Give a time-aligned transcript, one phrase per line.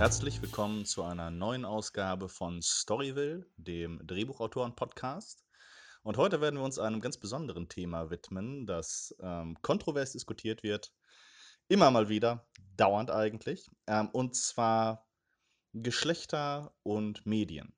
[0.00, 5.44] Herzlich willkommen zu einer neuen Ausgabe von Storyville, dem Drehbuchautoren-Podcast.
[6.02, 10.90] Und heute werden wir uns einem ganz besonderen Thema widmen, das ähm, kontrovers diskutiert wird,
[11.68, 12.48] immer mal wieder,
[12.78, 15.06] dauernd eigentlich, ähm, und zwar
[15.74, 17.74] Geschlechter und Medien.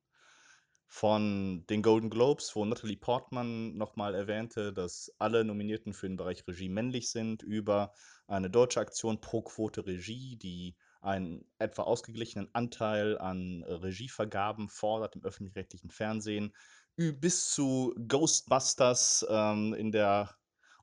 [0.87, 6.47] Von den Golden Globes, wo Natalie Portman nochmal erwähnte, dass alle Nominierten für den Bereich
[6.47, 7.93] Regie männlich sind, über
[8.29, 15.25] eine deutsche Aktion Pro Quote Regie, die einen etwa ausgeglichenen Anteil an Regievergaben fordert im
[15.25, 16.55] öffentlich-rechtlichen Fernsehen,
[16.97, 20.35] bis zu Ghostbusters ähm, in der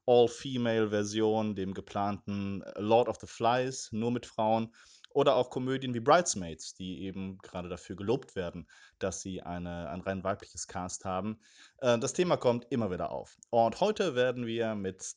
[0.06, 4.74] All-Female-Version, dem geplanten Lord of the Flies, nur mit Frauen
[5.12, 8.68] oder auch Komödien wie Bridesmaids, die eben gerade dafür gelobt werden,
[9.00, 11.40] dass sie eine, ein rein weibliches Cast haben.
[11.78, 13.38] Äh, das Thema kommt immer wieder auf.
[13.50, 15.16] Und heute werden wir mit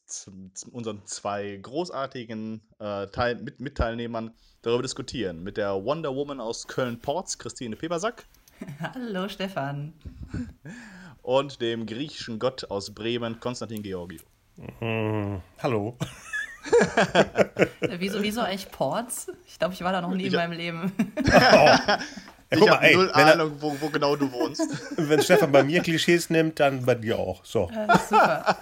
[0.71, 5.43] unseren zwei großartigen äh, Teil mit Mitteilnehmern darüber diskutieren.
[5.43, 8.27] Mit der Wonder Woman aus Köln-Ports, Christine Pebersack.
[8.81, 9.93] Hallo Stefan.
[11.23, 14.23] Und dem griechischen Gott aus Bremen, Konstantin Georgiou.
[14.81, 15.97] Mm, hallo.
[17.99, 19.31] wieso, wieso eigentlich Ports?
[19.47, 20.93] Ich glaube, ich war da noch nie ich in meinem Leben.
[22.55, 22.59] Oh.
[22.59, 24.69] Ich habe null Ahnung, wo, wo, genau du wohnst.
[24.99, 27.43] Wenn Stefan bei mir Klischees nimmt, dann bei dir auch.
[27.47, 27.71] So.
[27.73, 28.59] Ja, super.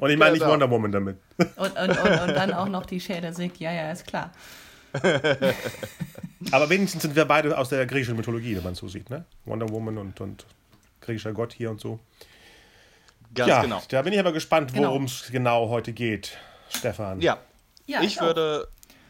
[0.00, 0.44] Und ich meine nicht.
[0.44, 1.18] Wonder Woman damit.
[1.38, 3.60] Und, und, und, und dann auch noch die Schäde singt.
[3.60, 4.32] Ja, ja, ist klar.
[6.50, 9.08] Aber wenigstens sind wir beide aus der griechischen Mythologie, wenn man es so sieht.
[9.10, 9.24] Ne?
[9.44, 10.44] Wonder Woman und, und
[11.00, 12.00] griechischer Gott hier und so.
[13.36, 13.82] Ganz ja, genau.
[13.88, 15.60] Da bin ich aber gespannt, worum es genau.
[15.60, 15.70] genau.
[15.70, 16.36] heute geht,
[16.70, 17.20] Stefan.
[17.20, 17.38] Ja,
[17.86, 18.68] ja ich, ich würde.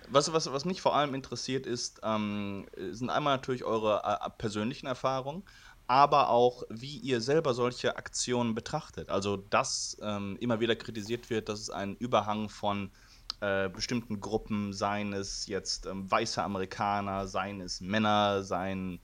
[0.09, 4.87] Was, was, was mich vor allem interessiert, ist, ähm, sind einmal natürlich eure äh, persönlichen
[4.87, 5.43] Erfahrungen,
[5.89, 9.11] aber auch, wie ihr selber solche Aktionen betrachtet.
[9.11, 12.93] Also, dass ähm, immer wieder kritisiert wird, dass es einen Überhang von
[13.41, 19.01] äh, bestimmten Gruppen, seien es jetzt ähm, weiße Amerikaner, seien es Männer, seien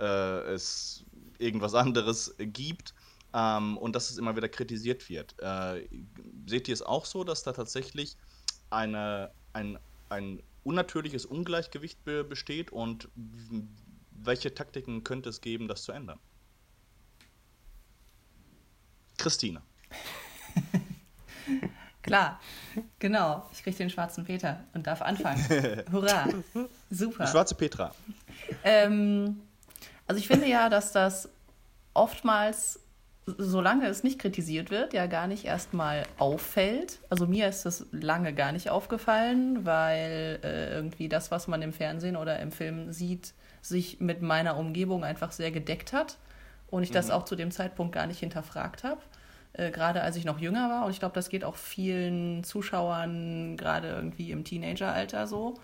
[0.00, 1.04] äh, es
[1.38, 2.92] irgendwas anderes gibt
[3.34, 5.34] ähm, und dass es immer wieder kritisiert wird.
[5.40, 5.88] Äh,
[6.46, 8.16] seht ihr es auch so, dass da tatsächlich
[8.70, 13.08] eine, ein, ein unnatürliches Ungleichgewicht be besteht und
[14.10, 16.18] welche Taktiken könnte es geben, das zu ändern?
[19.16, 19.62] Christine.
[22.02, 22.40] Klar,
[22.98, 23.48] genau.
[23.52, 25.44] Ich kriege den schwarzen Peter und darf anfangen.
[25.92, 26.28] Hurra.
[26.90, 27.24] Super.
[27.24, 27.94] Die schwarze Petra.
[28.64, 29.42] Ähm,
[30.06, 31.28] also ich finde ja, dass das
[31.92, 32.80] oftmals
[33.26, 37.00] solange es nicht kritisiert wird, ja gar nicht erstmal auffällt.
[37.08, 41.72] Also mir ist das lange gar nicht aufgefallen, weil äh, irgendwie das, was man im
[41.72, 46.16] Fernsehen oder im Film sieht, sich mit meiner Umgebung einfach sehr gedeckt hat
[46.70, 46.94] und ich mhm.
[46.94, 49.00] das auch zu dem Zeitpunkt gar nicht hinterfragt habe.
[49.52, 53.56] Äh, gerade als ich noch jünger war und ich glaube, das geht auch vielen Zuschauern
[53.56, 55.58] gerade irgendwie im Teenageralter so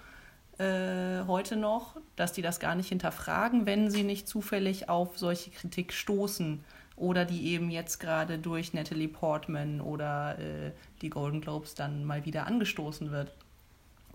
[0.59, 5.51] äh, heute noch, dass die das gar nicht hinterfragen, wenn sie nicht zufällig auf solche
[5.51, 6.65] Kritik stoßen
[6.97, 12.25] oder die eben jetzt gerade durch Natalie Portman oder äh, die Golden Globes dann mal
[12.25, 13.33] wieder angestoßen wird.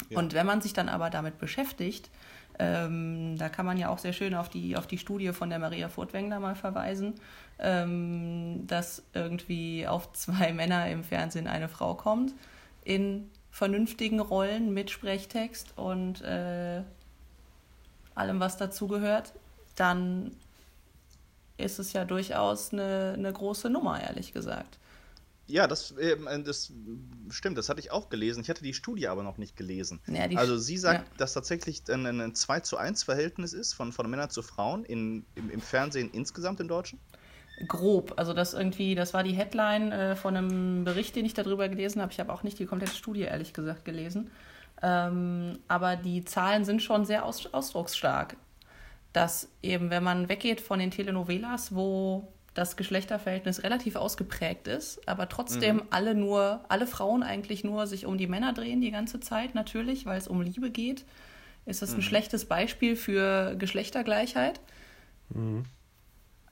[0.09, 0.17] Ja.
[0.17, 2.09] Und wenn man sich dann aber damit beschäftigt,
[2.59, 5.59] ähm, da kann man ja auch sehr schön auf die, auf die Studie von der
[5.59, 7.15] Maria Furtwängler mal verweisen,
[7.59, 12.33] ähm, dass irgendwie auf zwei Männer im Fernsehen eine Frau kommt,
[12.83, 16.81] in vernünftigen Rollen mit Sprechtext und äh,
[18.15, 19.33] allem, was dazugehört,
[19.75, 20.31] dann
[21.61, 24.77] ist es ja durchaus eine, eine große Nummer, ehrlich gesagt.
[25.47, 26.71] Ja, das, äh, das
[27.29, 28.41] stimmt, das hatte ich auch gelesen.
[28.41, 29.99] Ich hatte die Studie aber noch nicht gelesen.
[30.07, 31.13] Ja, also sie sagt, ja.
[31.17, 35.25] dass tatsächlich ein, ein 2 zu 1 Verhältnis ist von, von Männern zu Frauen in,
[35.35, 36.99] im, im Fernsehen insgesamt im Deutschen?
[37.67, 38.13] Grob.
[38.15, 42.01] Also das irgendwie, das war die Headline äh, von einem Bericht, den ich darüber gelesen
[42.01, 42.11] habe.
[42.11, 44.31] Ich habe auch nicht die komplette Studie, ehrlich gesagt, gelesen.
[44.81, 48.37] Ähm, aber die Zahlen sind schon sehr aus, ausdrucksstark
[49.13, 55.29] dass eben, wenn man weggeht von den Telenovelas, wo das Geschlechterverhältnis relativ ausgeprägt ist, aber
[55.29, 55.83] trotzdem mhm.
[55.89, 60.05] alle nur, alle Frauen eigentlich nur sich um die Männer drehen die ganze Zeit, natürlich,
[60.05, 61.05] weil es um Liebe geht,
[61.65, 61.99] ist das mhm.
[61.99, 64.59] ein schlechtes Beispiel für Geschlechtergleichheit.
[65.29, 65.63] Mhm.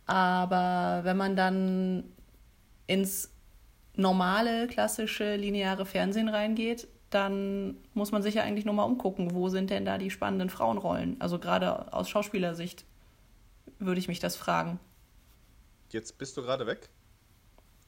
[0.06, 2.04] Aber wenn man dann
[2.88, 3.30] ins
[3.96, 9.50] normale, klassische, lineare Fernsehen reingeht, dann muss man sich ja eigentlich nur mal umgucken, wo
[9.50, 11.20] sind denn da die spannenden Frauenrollen?
[11.20, 12.86] Also gerade aus Schauspielersicht
[13.80, 14.80] würde ich mich das fragen.
[15.90, 16.90] Jetzt bist du gerade weg.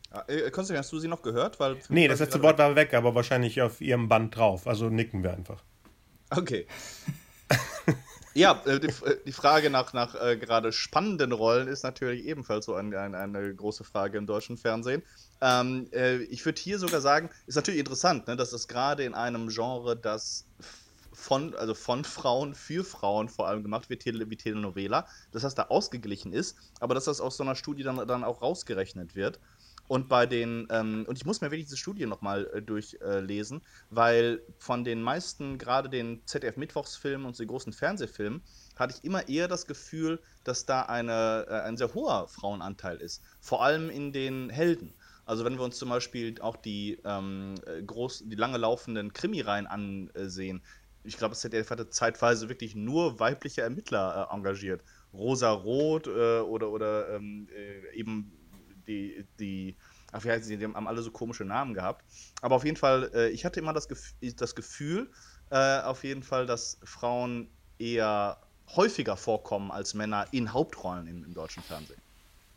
[0.09, 1.59] Ah, äh, Konstantin, hast du sie noch gehört?
[1.59, 4.67] Weil nee, das letzte Wort war weg, aber wahrscheinlich auf ihrem Band drauf.
[4.67, 5.63] Also nicken wir einfach.
[6.29, 6.65] Okay.
[8.33, 12.65] Ja, äh, die, äh, die, Frage nach, nach äh, gerade spannenden Rollen ist natürlich ebenfalls
[12.65, 15.03] so ein, ein, eine große Frage im deutschen Fernsehen.
[15.41, 19.13] Ähm, äh, ich würde hier sogar sagen, ist natürlich interessant, ne, dass es gerade in
[19.13, 20.45] einem Genre, das
[21.13, 25.63] von, also von Frauen für Frauen vor allem gemacht wird, wie Telenovela, dass das da
[25.63, 29.39] ausgeglichen ist, aber dass das aus so einer Studie dann, dann auch rausgerechnet wird.
[29.91, 33.61] Und bei den, ähm, und ich muss mir wirklich diese Studie nochmal äh, durchlesen, äh,
[33.89, 38.41] weil von den meisten, gerade den ZDF-Mittwochsfilmen und den großen Fernsehfilmen,
[38.77, 43.21] hatte ich immer eher das Gefühl, dass da eine, äh, ein sehr hoher Frauenanteil ist.
[43.41, 44.93] Vor allem in den Helden.
[45.25, 49.67] Also wenn wir uns zum Beispiel auch die, ähm, äh, groß, die lange laufenden Krimireihen
[49.67, 50.61] ansehen,
[51.03, 54.85] ich glaube, das ZDF hatte zeitweise wirklich nur weibliche Ermittler äh, engagiert.
[55.11, 58.37] Rosa Roth äh, oder, oder ähm, äh, eben
[58.91, 59.77] die, die,
[60.11, 62.03] ach wie heißen sie, die haben alle so komische Namen gehabt.
[62.41, 65.09] Aber auf jeden Fall, äh, ich hatte immer das, Gef das Gefühl,
[65.49, 67.49] äh, auf jeden Fall, dass Frauen
[67.79, 68.37] eher
[68.75, 72.01] häufiger vorkommen als Männer in Hauptrollen im, im deutschen Fernsehen.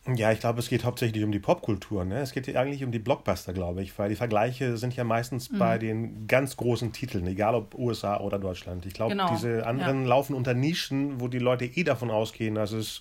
[0.06, 2.04] Ja, ich glaube, es geht hauptsächlich um die Popkultur.
[2.04, 2.20] Ne?
[2.20, 5.58] Es geht eigentlich um die Blockbuster, glaube ich, weil die Vergleiche sind ja meistens mhm.
[5.58, 8.84] bei den ganz großen Titeln, egal ob USA oder Deutschland.
[8.84, 9.30] Ich glaube, genau.
[9.30, 10.08] diese anderen ja.
[10.08, 13.00] laufen unter Nischen, wo die Leute eh davon ausgehen, dass es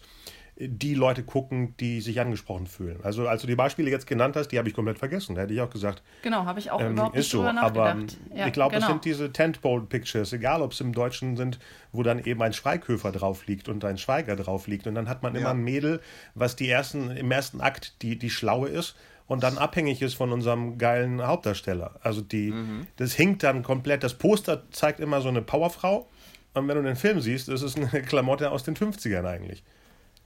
[0.55, 2.99] die Leute gucken, die sich angesprochen fühlen.
[3.03, 5.35] Also als du die Beispiele jetzt genannt hast, die habe ich komplett vergessen.
[5.35, 6.03] Da hätte ich auch gesagt.
[6.21, 7.39] Genau, habe ich auch ähm, überhaupt nicht so.
[7.39, 8.17] drüber nachgedacht.
[8.29, 8.85] Aber ja, ich glaube, genau.
[8.85, 11.59] es sind diese Tentpole-Pictures, egal ob es im Deutschen sind,
[11.91, 14.85] wo dann eben ein Schweighöfer drauf liegt und ein Schweiger drauf liegt.
[14.85, 15.41] Und dann hat man ja.
[15.41, 16.01] immer ein Mädel,
[16.35, 18.95] was die ersten, im ersten Akt die, die Schlaue ist
[19.25, 21.95] und dann abhängig ist von unserem geilen Hauptdarsteller.
[22.01, 22.87] Also die, mhm.
[22.97, 24.03] das hinkt dann komplett.
[24.03, 26.07] Das Poster zeigt immer so eine Powerfrau.
[26.53, 29.63] Und wenn du den Film siehst, ist es eine Klamotte aus den 50ern eigentlich.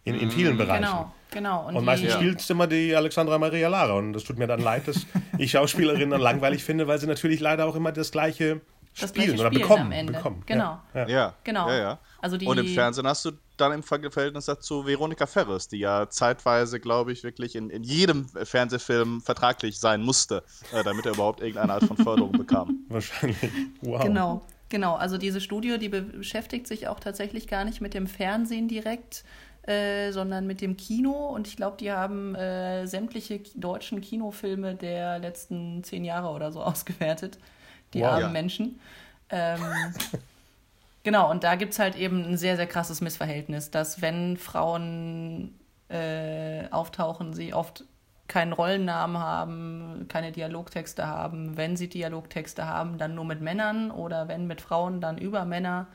[0.07, 0.57] In, in vielen mhm.
[0.57, 0.83] Bereichen.
[0.83, 1.67] Genau, genau.
[1.67, 2.15] Und, und meistens ja.
[2.15, 3.93] spielt immer die Alexandra Maria Lara.
[3.93, 5.05] Und das tut mir dann leid, dass
[5.37, 8.61] ich Schauspielerinnen dann langweilig finde, weil sie natürlich leider auch immer das gleiche
[8.99, 9.85] das spielen oder spielen bekommen.
[9.85, 10.13] Am Ende.
[10.13, 10.43] bekommen.
[10.45, 10.79] Genau.
[10.93, 11.33] Ja, ja.
[11.43, 11.69] genau.
[11.69, 11.99] Ja, ja.
[12.19, 16.09] Also die und im Fernsehen hast du dann im Verhältnis dazu Veronika Ferres, die ja
[16.09, 20.43] zeitweise, glaube ich, wirklich in, in jedem Fernsehfilm vertraglich sein musste,
[20.73, 22.85] äh, damit er überhaupt irgendeine Art von Förderung bekam.
[22.89, 23.51] Wahrscheinlich.
[23.81, 24.03] Wow.
[24.03, 24.41] Genau.
[24.69, 29.23] Genau, also diese Studie, die beschäftigt sich auch tatsächlich gar nicht mit dem Fernsehen direkt,
[29.67, 31.11] äh, sondern mit dem Kino.
[31.11, 36.63] Und ich glaube, die haben äh, sämtliche deutschen Kinofilme der letzten zehn Jahre oder so
[36.63, 37.37] ausgewertet.
[37.93, 38.29] Die wow, armen ja.
[38.29, 38.79] Menschen.
[39.29, 39.59] Ähm,
[41.03, 45.53] genau, und da gibt es halt eben ein sehr, sehr krasses Missverhältnis, dass wenn Frauen
[45.89, 47.83] äh, auftauchen, sie oft
[48.27, 51.55] keinen Rollennamen haben, keine Dialogtexte haben.
[51.57, 55.87] Wenn sie Dialogtexte haben, dann nur mit Männern oder wenn mit Frauen, dann über Männer.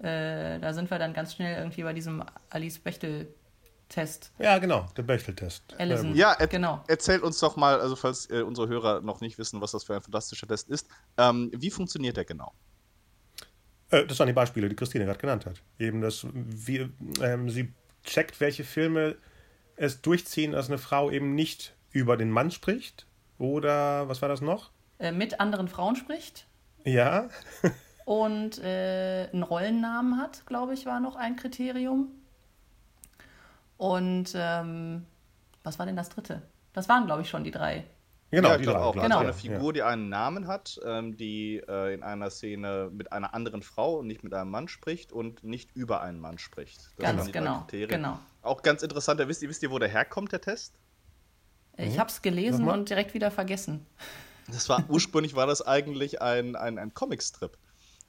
[0.00, 3.28] Äh, da sind wir dann ganz schnell irgendwie bei diesem Alice Bechtel
[3.88, 4.32] Test.
[4.38, 5.74] Ja, genau, der Bechtel-Test.
[6.12, 6.84] Ja, er genau.
[6.88, 9.94] erzählt uns doch mal, also falls äh, unsere Hörer noch nicht wissen, was das für
[9.94, 12.52] ein fantastischer Test ist, ähm, wie funktioniert der genau?
[13.90, 15.62] Äh, das waren die Beispiele, die Christine gerade genannt hat.
[15.78, 16.90] Eben, dass wir,
[17.22, 17.72] ähm, sie
[18.04, 19.16] checkt, welche Filme
[19.76, 23.06] es durchziehen, dass eine Frau eben nicht über den Mann spricht
[23.38, 24.70] oder was war das noch?
[24.98, 26.46] Äh, mit anderen Frauen spricht.
[26.84, 27.30] Ja.
[28.08, 32.08] und äh, einen Rollennamen hat, glaube ich, war noch ein Kriterium.
[33.76, 35.04] Und ähm,
[35.62, 36.40] was war denn das dritte?
[36.72, 37.84] Das waren, glaube ich, schon die drei.
[38.30, 38.94] Genau, ja, die auch.
[38.94, 39.18] Genau.
[39.18, 43.60] Eine Figur, die einen Namen hat, ähm, die äh, in einer Szene mit einer anderen
[43.60, 46.78] Frau und nicht mit einem Mann spricht und nicht über einen Mann spricht.
[46.96, 48.18] Das ganz genau, genau.
[48.40, 50.72] Auch ganz interessant, wisst ihr, wisst ihr, wo der herkommt, der Test?
[51.76, 51.98] Ich mhm.
[51.98, 52.78] habe es gelesen Nochmal?
[52.78, 53.84] und direkt wieder vergessen.
[54.46, 57.58] Das war ursprünglich war das eigentlich ein, ein, ein Comicstrip.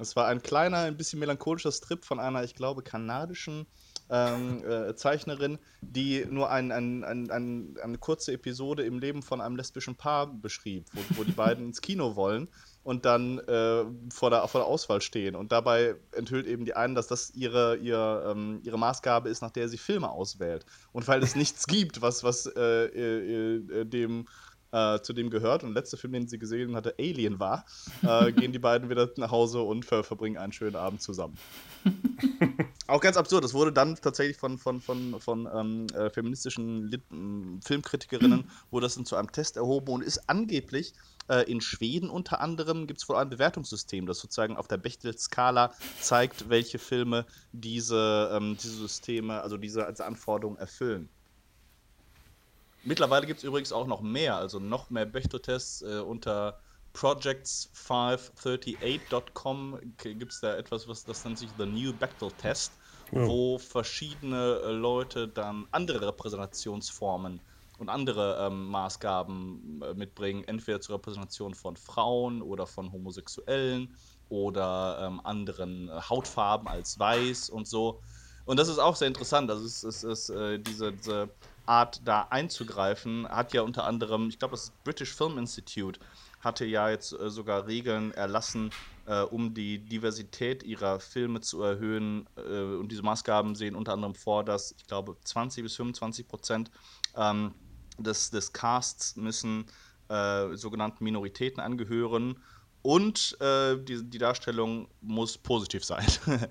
[0.02, 3.68] Es war ein kleiner, ein bisschen melancholischer Strip von einer, ich glaube, kanadischen
[4.10, 9.58] ähm, äh, Zeichnerin, die nur ein, ein, ein, eine kurze Episode im Leben von einem
[9.58, 12.48] lesbischen Paar beschrieb, wo, wo die beiden ins Kino wollen
[12.84, 15.36] und dann äh, vor, der, vor der Auswahl stehen.
[15.36, 19.52] Und dabei enthüllt eben die einen, dass das ihre, ihre, ähm, ihre Maßgabe ist, nach
[19.52, 20.66] der sie Filme auswählt.
[20.94, 24.28] Und weil es nichts gibt, was, was äh, äh, äh dem
[24.72, 25.64] äh, zu dem gehört.
[25.64, 27.66] Und der letzte Film, den sie gesehen hatte, Alien war,
[28.04, 31.38] äh, gehen die beiden wieder nach Hause und ver verbringen einen schönen Abend zusammen.
[32.88, 33.44] Auch ganz absurd.
[33.44, 37.04] Das wurde dann tatsächlich von, von, von, von ähm, äh, feministischen Lit
[37.64, 40.94] Filmkritikerinnen wurde das dann zu einem Test erhoben und ist angeblich
[41.30, 45.74] äh, in Schweden unter anderem gibt es wohl ein Bewertungssystem, das sozusagen auf der Bechtel-Skala
[46.02, 51.10] zeigt, welche Filme diese, ähm, diese Systeme, also diese, diese Anforderungen erfüllen.
[52.84, 56.60] Mittlerweile gibt es übrigens auch noch mehr, also noch mehr Bechtel-Tests äh, unter
[56.94, 62.72] projects538.com gibt es da etwas, was das nennt sich The New Bechtel Test,
[63.12, 63.28] ja.
[63.28, 67.40] wo verschiedene äh, Leute dann andere Repräsentationsformen
[67.78, 73.96] und andere ähm, Maßgaben äh, mitbringen, entweder zur Repräsentation von Frauen oder von Homosexuellen
[74.30, 78.02] oder ähm, anderen äh, Hautfarben als weiß und so.
[78.46, 79.50] Und das ist auch sehr interessant.
[79.50, 81.30] Also es, es ist äh, diese, diese
[81.70, 86.00] Art da einzugreifen, hat ja unter anderem, ich glaube, das British Film Institute
[86.40, 88.72] hatte ja jetzt äh, sogar Regeln erlassen,
[89.06, 92.28] äh, um die Diversität ihrer Filme zu erhöhen.
[92.38, 96.72] Äh, und diese Maßgaben sehen unter anderem vor, dass ich glaube 20 bis 25 Prozent
[97.16, 97.54] ähm,
[97.98, 99.66] des, des Casts müssen
[100.08, 102.42] äh, sogenannten Minoritäten angehören.
[102.82, 106.08] Und äh, die, die, Darstellung muss positiv sein.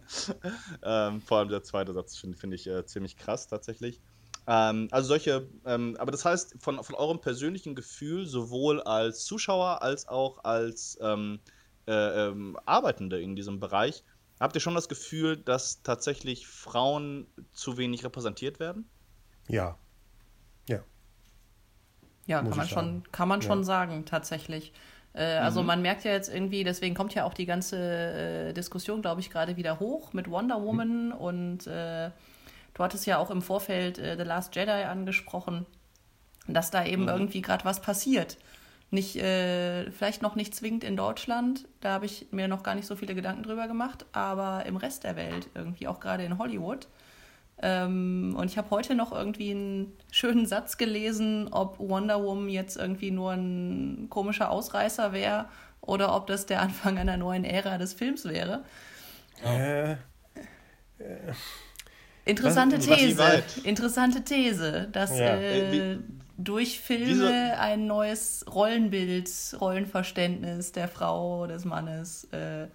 [0.82, 4.02] ähm, vor allem der zweite Satz finde find ich äh, ziemlich krass tatsächlich.
[4.50, 9.82] Ähm, also solche, ähm, aber das heißt, von, von eurem persönlichen Gefühl, sowohl als Zuschauer
[9.82, 11.40] als auch als ähm,
[11.86, 11.92] äh,
[12.28, 14.04] ähm, Arbeitende in diesem Bereich,
[14.40, 18.88] habt ihr schon das Gefühl, dass tatsächlich Frauen zu wenig repräsentiert werden?
[19.48, 19.76] Ja.
[20.66, 20.82] Ja.
[22.26, 24.72] Ja, kann man, schon, kann man schon sagen, tatsächlich.
[25.12, 25.66] Äh, also mhm.
[25.66, 29.28] man merkt ja jetzt irgendwie, deswegen kommt ja auch die ganze äh, Diskussion, glaube ich,
[29.28, 31.12] gerade wieder hoch mit Wonder Woman mhm.
[31.12, 32.10] und äh,
[32.78, 35.66] du hattest ja auch im Vorfeld äh, The Last Jedi angesprochen,
[36.46, 37.08] dass da eben mhm.
[37.08, 38.38] irgendwie gerade was passiert.
[38.90, 42.86] Nicht, äh, vielleicht noch nicht zwingend in Deutschland, da habe ich mir noch gar nicht
[42.86, 46.88] so viele Gedanken drüber gemacht, aber im Rest der Welt, irgendwie auch gerade in Hollywood.
[47.60, 52.76] Ähm, und ich habe heute noch irgendwie einen schönen Satz gelesen, ob Wonder Woman jetzt
[52.76, 55.46] irgendwie nur ein komischer Ausreißer wäre
[55.80, 58.64] oder ob das der Anfang einer neuen Ära des Films wäre.
[59.44, 59.96] Äh, äh,
[62.28, 63.42] Interessante These.
[63.64, 65.36] Interessante These, dass ja.
[65.36, 65.98] äh, äh
[66.40, 69.28] durch Filme ein neues Rollenbild,
[69.60, 72.68] Rollenverständnis der Frau, des Mannes äh,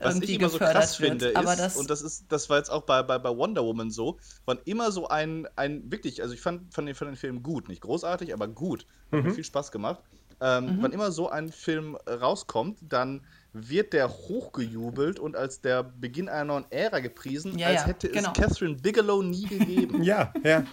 [0.00, 1.22] was ich immer so krass wird.
[1.22, 3.90] finde, ist, das und das ist, das war jetzt auch bei, bei, bei Wonder Woman
[3.90, 7.42] so, wann immer so ein, ein wirklich, also ich fand, fand, den, fand den Film
[7.42, 9.28] gut, nicht großartig, aber gut, hat mhm.
[9.28, 10.00] mir viel Spaß gemacht.
[10.40, 10.82] Ähm, mhm.
[10.82, 16.44] Wann immer so ein Film rauskommt, dann wird der hochgejubelt und als der Beginn einer
[16.44, 18.32] neuen Ära gepriesen, ja, als hätte genau.
[18.32, 20.02] es Catherine Bigelow nie gegeben.
[20.02, 20.64] ja, ja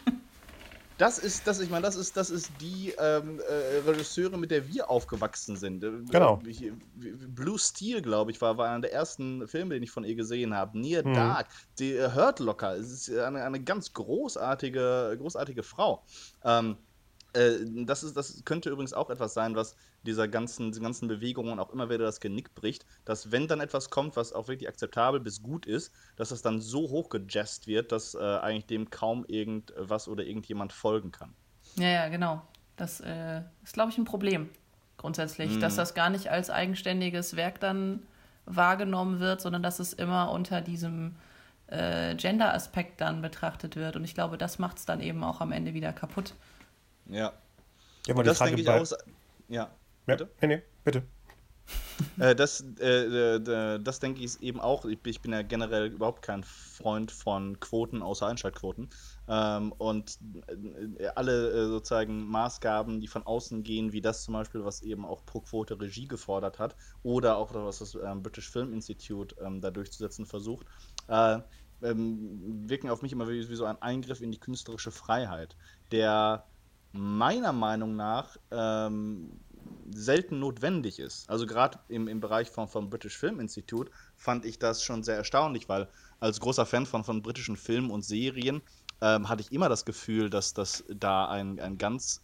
[0.97, 4.67] das ist, das, ich meine, das ist, das ist die ähm, äh, Regisseure, mit der
[4.69, 5.83] wir aufgewachsen sind.
[5.83, 6.41] Äh, genau.
[7.27, 10.55] Blue Steel, glaube ich, war, war einer der ersten Filme, den ich von ihr gesehen
[10.55, 10.79] habe.
[10.79, 11.13] Near mhm.
[11.13, 11.47] Dark,
[11.79, 12.75] die äh, Hurt Locker.
[12.75, 16.03] Es ist eine, eine ganz großartige, großartige Frau.
[16.43, 16.77] Ähm,
[17.33, 21.59] äh, das, ist, das könnte übrigens auch etwas sein, was dieser ganzen, diesen ganzen Bewegungen
[21.59, 25.19] auch immer wieder das Genick bricht, dass wenn dann etwas kommt, was auch wirklich akzeptabel
[25.19, 30.07] bis gut ist, dass das dann so hochgejazzt wird, dass äh, eigentlich dem kaum irgendwas
[30.07, 31.33] oder irgendjemand folgen kann.
[31.75, 32.41] Ja, ja, genau.
[32.77, 34.49] Das äh, ist, glaube ich, ein Problem
[34.97, 35.59] grundsätzlich, mhm.
[35.59, 38.03] dass das gar nicht als eigenständiges Werk dann
[38.45, 41.15] wahrgenommen wird, sondern dass es immer unter diesem
[41.67, 43.95] äh, Gender-Aspekt dann betrachtet wird.
[43.95, 46.33] Und ich glaube, das macht es dann eben auch am Ende wieder kaputt.
[47.07, 47.33] Ja.
[48.07, 48.85] Ja, aber das denke ich auch.
[49.47, 49.69] Ja.
[50.05, 50.29] Bitte?
[50.41, 51.03] Ja, nee, nee, bitte.
[52.19, 54.85] äh, das, äh, äh, das denke ich eben auch.
[54.85, 58.89] Ich, bin ja generell überhaupt kein Freund von Quoten außer Einschaltquoten.
[59.27, 60.19] Ähm, und
[60.99, 65.05] äh, alle äh, sozusagen Maßgaben, die von außen gehen, wie das zum Beispiel, was eben
[65.05, 69.61] auch pro Quote Regie gefordert hat, oder auch was das ähm, British Film Institute ähm,
[69.61, 70.67] da durchzusetzen versucht,
[71.07, 71.39] äh,
[71.81, 75.55] ähm, wirken auf mich immer wie, wie so ein Eingriff in die künstlerische Freiheit,
[75.91, 76.45] der
[76.91, 79.39] meiner Meinung nach ähm,
[79.93, 81.29] selten notwendig ist.
[81.29, 85.15] Also gerade im, im Bereich von, vom British Film Institute fand ich das schon sehr
[85.15, 85.87] erstaunlich, weil
[86.19, 88.61] als großer Fan von, von britischen Filmen und Serien
[89.01, 92.23] ähm, hatte ich immer das Gefühl, dass das da ein, ein ganz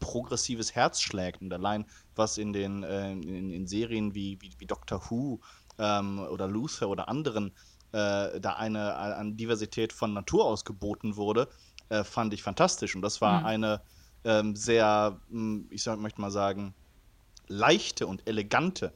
[0.00, 1.40] progressives Herz schlägt.
[1.40, 1.86] Und allein
[2.16, 5.40] was in den äh, in, in, Serien wie, wie, wie Doctor Who
[5.78, 7.52] ähm, oder Luther oder anderen
[7.92, 11.48] äh, da eine, eine Diversität von Natur aus geboten wurde,
[11.88, 12.94] äh, fand ich fantastisch.
[12.94, 13.46] Und das war mhm.
[13.46, 13.80] eine
[14.24, 16.74] ähm, sehr, hm, ich sag, möchte mal sagen,
[17.48, 18.92] leichte und elegante.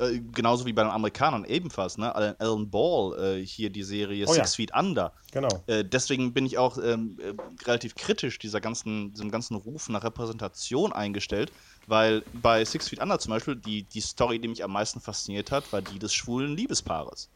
[0.00, 2.14] Äh, genauso wie bei den Amerikanern ebenfalls, ne?
[2.14, 4.56] Alan Ball, äh, hier die Serie oh, Six ja.
[4.56, 5.12] Feet Under.
[5.30, 5.48] Genau.
[5.66, 7.34] Äh, deswegen bin ich auch ähm, äh,
[7.66, 11.52] relativ kritisch dieser ganzen, diesem ganzen Ruf nach Repräsentation eingestellt,
[11.86, 15.50] weil bei Six Feet Under zum Beispiel die, die Story, die mich am meisten fasziniert
[15.50, 17.28] hat, war die des schwulen Liebespaares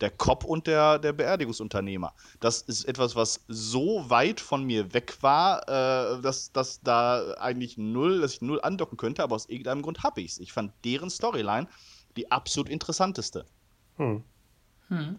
[0.00, 2.12] der Cop und der, der Beerdigungsunternehmer.
[2.40, 7.78] Das ist etwas, was so weit von mir weg war, äh, dass, dass da eigentlich
[7.78, 10.38] null, dass ich null andocken könnte, aber aus irgendeinem Grund habe ich es.
[10.38, 11.68] Ich fand deren Storyline
[12.16, 13.44] die absolut interessanteste.
[13.96, 14.22] Hm.
[14.88, 15.16] Hm.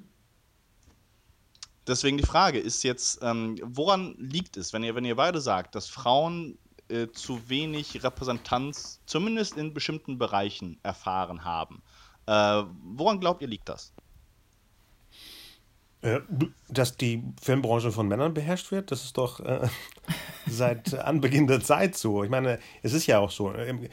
[1.88, 5.76] Deswegen die Frage ist jetzt, ähm, woran liegt es, wenn ihr, wenn ihr beide sagt,
[5.76, 6.58] dass Frauen
[6.88, 11.82] äh, zu wenig Repräsentanz, zumindest in bestimmten Bereichen, erfahren haben?
[12.28, 13.92] Äh, woran glaubt ihr, liegt das?
[16.02, 16.22] Äh,
[16.70, 19.68] dass die Filmbranche von Männern beherrscht wird, das ist doch äh,
[20.48, 22.24] seit Anbeginn der Zeit so.
[22.24, 23.52] Ich meine, es ist ja auch so.
[23.52, 23.90] Äh,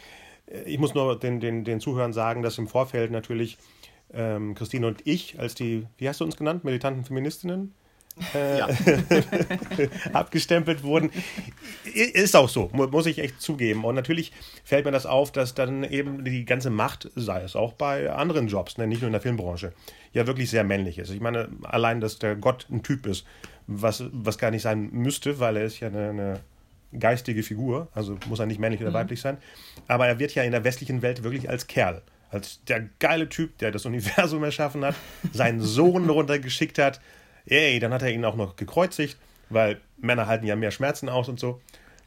[0.64, 3.58] ich muss nur den, den, den Zuhörern sagen, dass im Vorfeld natürlich
[4.12, 7.74] ähm, Christine und ich als die, wie hast du uns genannt, militanten Feministinnen,
[8.34, 8.68] äh, ja.
[10.12, 11.10] abgestempelt wurden.
[11.84, 13.84] Ist auch so, muss ich echt zugeben.
[13.84, 14.32] Und natürlich
[14.64, 18.48] fällt mir das auf, dass dann eben die ganze Macht, sei es auch bei anderen
[18.48, 19.72] Jobs, ne, nicht nur in der Filmbranche,
[20.12, 21.10] ja wirklich sehr männlich ist.
[21.10, 23.26] Ich meine, allein, dass der Gott ein Typ ist,
[23.66, 26.40] was, was gar nicht sein müsste, weil er ist ja eine, eine
[26.98, 28.94] geistige Figur, also muss er nicht männlich oder mhm.
[28.94, 29.38] weiblich sein.
[29.88, 33.58] Aber er wird ja in der westlichen Welt wirklich als Kerl, als der geile Typ,
[33.58, 34.94] der das Universum erschaffen hat,
[35.32, 37.00] seinen Sohn runtergeschickt hat.
[37.46, 39.16] Ey, dann hat er ihn auch noch gekreuzigt,
[39.48, 41.60] weil Männer halten ja mehr Schmerzen aus und so.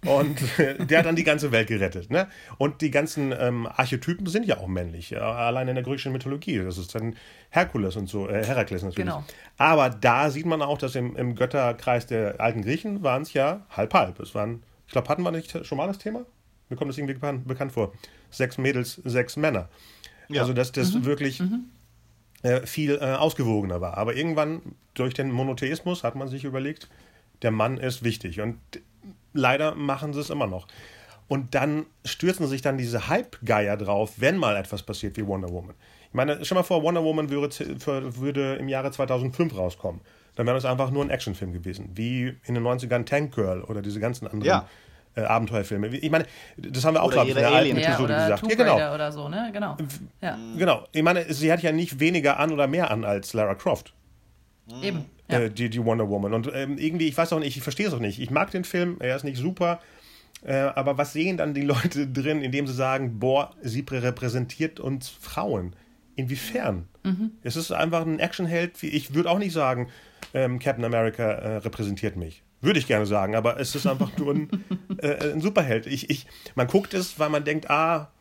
[0.05, 0.39] Und
[0.79, 2.10] der hat dann die ganze Welt gerettet.
[2.10, 2.27] Ne?
[2.58, 5.10] Und die ganzen ähm, Archetypen sind ja auch männlich.
[5.10, 6.60] Ja, allein in der griechischen Mythologie.
[6.60, 7.15] Das ist dann
[7.50, 9.08] Herkules und so, äh, Herakles natürlich.
[9.08, 9.24] Genau.
[9.58, 13.65] Aber da sieht man auch, dass im, im Götterkreis der alten Griechen waren es ja
[13.72, 14.19] halb-halb.
[14.19, 16.25] Es waren, ich glaube, hatten wir nicht schon mal das Thema?
[16.69, 17.91] Mir kommt das irgendwie bekannt, bekannt vor.
[18.29, 19.69] Sechs Mädels, sechs Männer.
[20.29, 20.41] Ja.
[20.41, 21.05] Also, dass das mhm.
[21.05, 21.65] wirklich mhm.
[22.41, 23.98] Äh, viel äh, ausgewogener war.
[23.98, 24.62] Aber irgendwann
[24.93, 26.88] durch den Monotheismus hat man sich überlegt,
[27.41, 28.39] der Mann ist wichtig.
[28.39, 28.58] Und
[29.34, 30.67] leider machen sie es immer noch.
[31.27, 35.75] Und dann stürzen sich dann diese Hype-Geier drauf, wenn mal etwas passiert wie Wonder Woman.
[36.08, 37.50] Ich meine, stell mal vor, Wonder Woman würde,
[37.86, 40.01] würde im Jahre 2005 rauskommen.
[40.36, 41.91] Dann wäre das einfach nur ein Actionfilm gewesen.
[41.93, 44.69] Wie in den 90ern Tank Girl oder diese ganzen anderen ja.
[45.19, 45.88] Äh, Abenteuerfilme.
[45.97, 46.25] Ich meine,
[46.57, 48.51] das haben wir auch, glaube ich, in der alten Episode ja, gesagt.
[48.51, 48.93] ja, genau.
[48.93, 49.49] oder so, ne?
[49.53, 49.77] Genau.
[50.21, 50.38] Ja.
[50.57, 50.85] Genau.
[50.91, 53.93] Ich meine, sie hat ja nicht weniger an oder mehr an als Lara Croft.
[54.81, 55.05] Eben.
[55.29, 55.39] Ja.
[55.39, 56.33] Äh, die, die Wonder Woman.
[56.33, 58.19] Und ähm, irgendwie, ich weiß auch nicht, ich verstehe es auch nicht.
[58.19, 59.79] Ich mag den Film, er ist nicht super.
[60.43, 65.09] Äh, aber was sehen dann die Leute drin, indem sie sagen, boah, sie repräsentiert uns
[65.09, 65.75] Frauen?
[66.15, 66.88] Inwiefern?
[67.03, 67.31] Mhm.
[67.43, 68.81] Es ist einfach ein Actionheld.
[68.83, 69.89] Ich würde auch nicht sagen,
[70.33, 72.43] ähm, Captain America äh, repräsentiert mich.
[72.61, 74.49] Würde ich gerne sagen, aber es ist einfach nur ein,
[74.97, 75.87] äh, ein Superheld.
[75.87, 78.11] Ich, ich, man guckt es, weil man denkt, ah,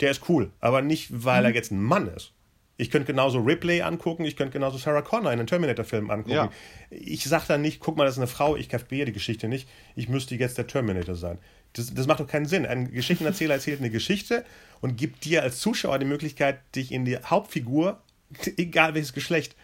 [0.00, 1.46] der ist cool, aber nicht, weil mhm.
[1.46, 2.32] er jetzt ein Mann ist.
[2.76, 6.34] Ich könnte genauso Ripley angucken, ich könnte genauso Sarah Connor in den Terminator-Filmen angucken.
[6.34, 6.50] Ja.
[6.88, 9.68] Ich sage dann nicht, guck mal, das ist eine Frau, ich kapiere die Geschichte nicht,
[9.96, 11.38] ich müsste jetzt der Terminator sein.
[11.74, 12.64] Das, das macht doch keinen Sinn.
[12.64, 14.46] Ein Geschichtenerzähler erzählt eine Geschichte
[14.80, 18.00] und gibt dir als Zuschauer die Möglichkeit, dich in die Hauptfigur,
[18.56, 19.56] egal welches Geschlecht,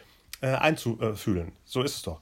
[0.42, 1.52] äh, einzufühlen.
[1.64, 2.20] So ist es doch.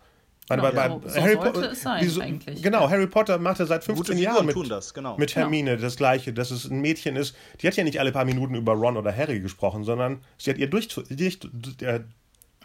[0.48, 2.62] Genau, bei, bei so, Harry Potter es sein, so, eigentlich.
[2.62, 5.16] Genau, Harry Potter macht er seit 15 Jahren mit, das, genau.
[5.16, 5.82] mit Hermine genau.
[5.82, 7.34] das Gleiche, dass es ein Mädchen ist.
[7.60, 10.58] Die hat ja nicht alle paar Minuten über Ron oder Harry gesprochen, sondern sie hat
[10.58, 11.38] ihr durch, durch,
[11.80, 12.00] äh,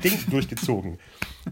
[0.04, 1.00] Ding durchgezogen.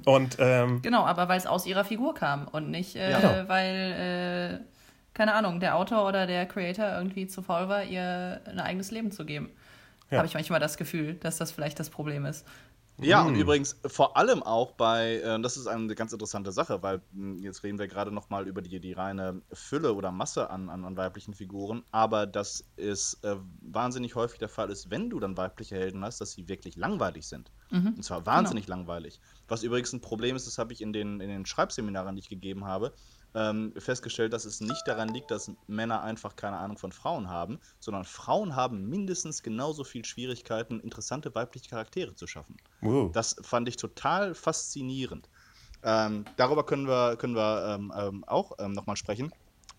[0.06, 3.20] Und, ähm, genau, aber weil es aus ihrer Figur kam und nicht, äh, ja.
[3.20, 3.50] Genau.
[3.50, 4.66] weil, äh,
[5.14, 9.12] keine Ahnung, der Autor oder der Creator irgendwie zu faul war, ihr ein eigenes Leben
[9.12, 9.50] zu geben.
[10.10, 10.20] Ja.
[10.20, 12.46] Habe ich manchmal das Gefühl, dass das vielleicht das Problem ist.
[13.00, 13.42] Ja, und hm.
[13.42, 17.44] übrigens vor allem auch bei, äh, das ist eine ganz interessante Sache, weil mh, hm,
[17.44, 20.84] jetzt reden wir gerade noch mal über die, die reine Fülle oder Masse an, an,
[20.84, 25.38] an weiblichen Figuren, aber dass es äh, wahnsinnig häufig der Fall ist, wenn du dann
[25.38, 27.52] weibliche Helden hast, dass sie wirklich langweilig sind.
[27.70, 27.94] Mhm.
[27.98, 28.78] Und zwar wahnsinnig genau.
[28.78, 29.20] langweilig.
[29.48, 32.30] Was übrigens ein Problem ist, das habe ich in den, in den Schreibseminaren, die ich
[32.30, 32.94] gegeben habe,
[33.36, 37.60] ähm, festgestellt, dass es nicht daran liegt, dass Männer einfach keine Ahnung von Frauen haben,
[37.80, 42.58] sondern Frauen haben mindestens genauso viel Schwierigkeiten, interessante weibliche Charaktere zu schaffen.
[42.82, 43.12] Wow.
[43.12, 45.30] Das fand ich total faszinierend.
[45.84, 49.32] Ähm, darüber können wir, können wir ähm, ähm auch ähm, nochmal sprechen.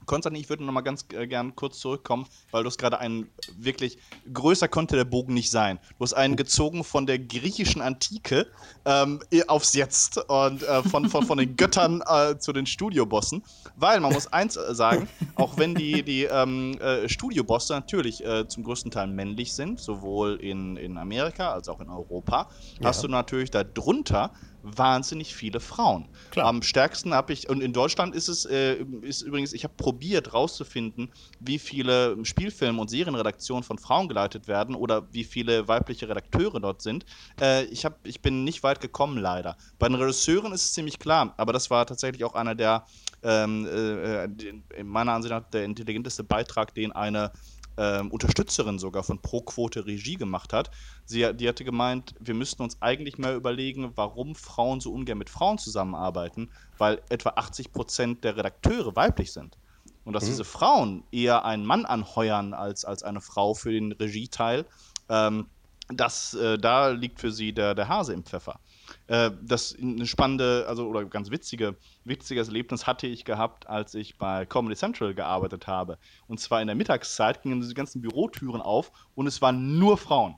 [0.08, 3.30] Konstantin, ich würde noch mal ganz äh, gern kurz zurückkommen, weil du hast gerade einen
[3.56, 3.98] wirklich
[4.32, 5.78] größer konnte der Bogen nicht sein.
[5.98, 8.48] Du hast einen gezogen von der griechischen Antike
[8.84, 13.44] ähm, aufs Jetzt und äh, von, von, von den Göttern äh, zu den Studiobossen,
[13.76, 18.48] weil man muss eins äh, sagen, auch wenn die, die ähm, äh, Studiobosse natürlich äh,
[18.48, 22.48] zum größten Teil männlich sind, sowohl in, in Amerika als auch in Europa,
[22.80, 22.88] ja.
[22.88, 24.32] hast du natürlich darunter
[24.76, 26.08] wahnsinnig viele Frauen.
[26.30, 26.46] Klar.
[26.46, 30.34] Am stärksten habe ich, und in Deutschland ist es, äh, ist übrigens, ich habe probiert
[30.34, 36.60] rauszufinden, wie viele Spielfilme und Serienredaktionen von Frauen geleitet werden oder wie viele weibliche Redakteure
[36.60, 37.04] dort sind.
[37.40, 39.56] Äh, ich, hab, ich bin nicht weit gekommen, leider.
[39.78, 42.84] Bei den Regisseuren ist es ziemlich klar, aber das war tatsächlich auch einer der,
[43.22, 47.32] ähm, äh, in meiner Ansicht nach, der intelligenteste Beitrag, den eine
[47.78, 50.70] ähm, Unterstützerin sogar von Pro-Quote Regie gemacht hat.
[51.04, 55.30] Sie, die hatte gemeint, wir müssten uns eigentlich mal überlegen, warum Frauen so ungern mit
[55.30, 59.56] Frauen zusammenarbeiten, weil etwa 80 Prozent der Redakteure weiblich sind.
[60.04, 60.28] Und dass mhm.
[60.28, 64.66] diese Frauen eher einen Mann anheuern als, als eine Frau für den Regieteil,
[65.08, 65.46] ähm,
[65.88, 68.60] das, äh, da liegt für sie der, der Hase im Pfeffer.
[69.06, 74.18] Äh, das eine spannende, also oder ganz witzige, witziges Erlebnis hatte ich gehabt, als ich
[74.18, 75.98] bei Comedy Central gearbeitet habe.
[76.26, 80.36] Und zwar in der Mittagszeit gingen diese ganzen Bürotüren auf und es waren nur Frauen.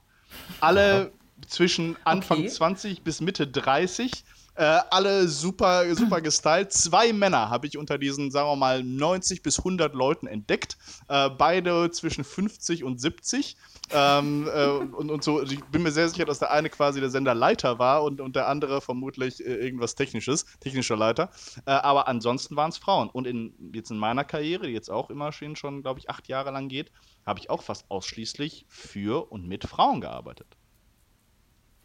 [0.61, 1.13] Alle
[1.47, 2.49] zwischen Anfang okay.
[2.49, 6.73] 20 bis Mitte 30 Äh, alle super, super gestylt.
[6.73, 10.77] Zwei Männer habe ich unter diesen, sagen wir mal, 90 bis 100 Leuten entdeckt.
[11.09, 13.57] Äh, beide zwischen 50 und 70.
[13.93, 17.11] Ähm, äh, und, und so, ich bin mir sehr sicher, dass der eine quasi der
[17.11, 21.31] Senderleiter war und, und der andere vermutlich äh, irgendwas Technisches, technischer Leiter.
[21.67, 23.09] Äh, aber ansonsten waren es Frauen.
[23.09, 26.29] Und in, jetzt in meiner Karriere, die jetzt auch immer schon, schon glaube ich, acht
[26.29, 26.93] Jahre lang geht,
[27.27, 30.57] habe ich auch fast ausschließlich für und mit Frauen gearbeitet.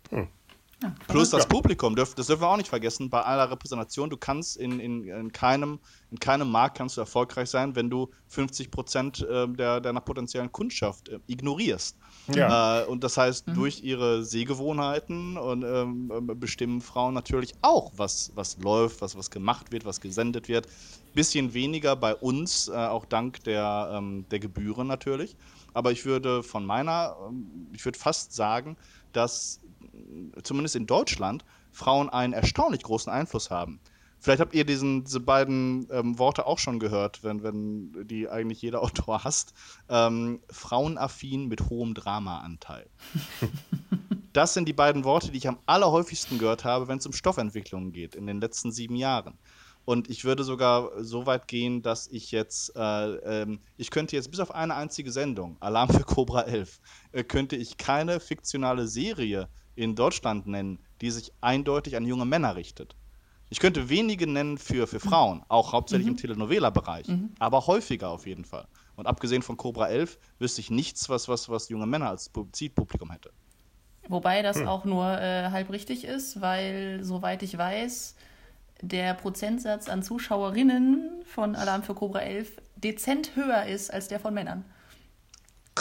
[0.10, 0.28] Hm.
[0.84, 4.58] Ja, Plus das Publikum, das dürfen wir auch nicht vergessen, bei aller Repräsentation, du kannst
[4.58, 5.80] in, in, in, keinem,
[6.12, 10.52] in keinem Markt kannst du erfolgreich sein, wenn du 50 Prozent äh, der, deiner potenziellen
[10.52, 11.98] Kundschaft äh, ignorierst.
[12.34, 12.82] Ja.
[12.82, 13.54] Äh, und das heißt, mhm.
[13.54, 19.32] durch ihre Sehgewohnheiten und, ähm, äh, bestimmen Frauen natürlich auch, was, was läuft, was, was
[19.32, 20.68] gemacht wird, was gesendet wird.
[21.14, 25.38] Bisschen weniger bei uns, äh, auch dank der, ähm, der Gebühren natürlich.
[25.76, 28.78] Aber ich würde von meiner, ähm, ich würde fast sagen,
[29.14, 29.60] dass
[30.44, 33.80] zumindest in Deutschland, Frauen einen erstaunlich großen Einfluss haben.
[34.20, 38.62] Vielleicht habt ihr diesen, diese beiden ähm, Worte auch schon gehört, wenn, wenn die eigentlich
[38.62, 39.54] jeder Autor hasst.
[39.90, 42.88] Ähm, Frauenaffin mit hohem Dramaanteil.
[44.34, 47.92] das sind die beiden Worte, die ich am allerhäufigsten gehört habe, wenn es um Stoffentwicklung
[47.92, 49.38] geht in den letzten sieben Jahren.
[49.86, 54.32] Und ich würde sogar so weit gehen, dass ich jetzt, äh, ähm, ich könnte jetzt
[54.32, 59.48] bis auf eine einzige Sendung, Alarm für Cobra 11, äh, könnte ich keine fiktionale Serie
[59.76, 62.96] in Deutschland nennen, die sich eindeutig an junge Männer richtet.
[63.50, 66.14] Ich könnte wenige nennen für, für Frauen, auch hauptsächlich mhm.
[66.14, 67.30] im Telenovela-Bereich, mhm.
[67.38, 68.68] aber häufiger auf jeden Fall.
[68.96, 73.12] Und abgesehen von Cobra 11 wüsste ich nichts, was, was, was junge Männer als Zielpublikum
[73.12, 73.32] hätte.
[74.08, 74.68] Wobei das hm.
[74.68, 78.16] auch nur äh, halb richtig ist, weil, soweit ich weiß,
[78.88, 84.34] der Prozentsatz an Zuschauerinnen von Alarm für Cobra 11 dezent höher ist als der von
[84.34, 84.64] Männern.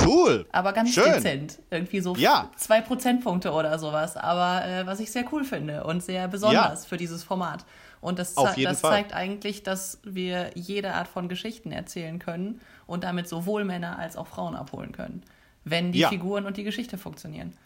[0.01, 0.47] Cool.
[0.51, 1.13] Aber ganz Schön.
[1.13, 1.61] dezent.
[1.71, 2.51] Irgendwie so ja.
[2.57, 4.17] zwei Prozentpunkte oder sowas.
[4.17, 6.89] Aber äh, was ich sehr cool finde und sehr besonders ja.
[6.89, 7.65] für dieses Format.
[8.01, 13.29] Und das, das zeigt eigentlich, dass wir jede Art von Geschichten erzählen können und damit
[13.29, 15.23] sowohl Männer als auch Frauen abholen können.
[15.65, 16.09] Wenn die ja.
[16.09, 17.57] Figuren und die Geschichte funktionieren.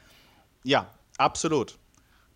[0.62, 1.76] Ja, absolut.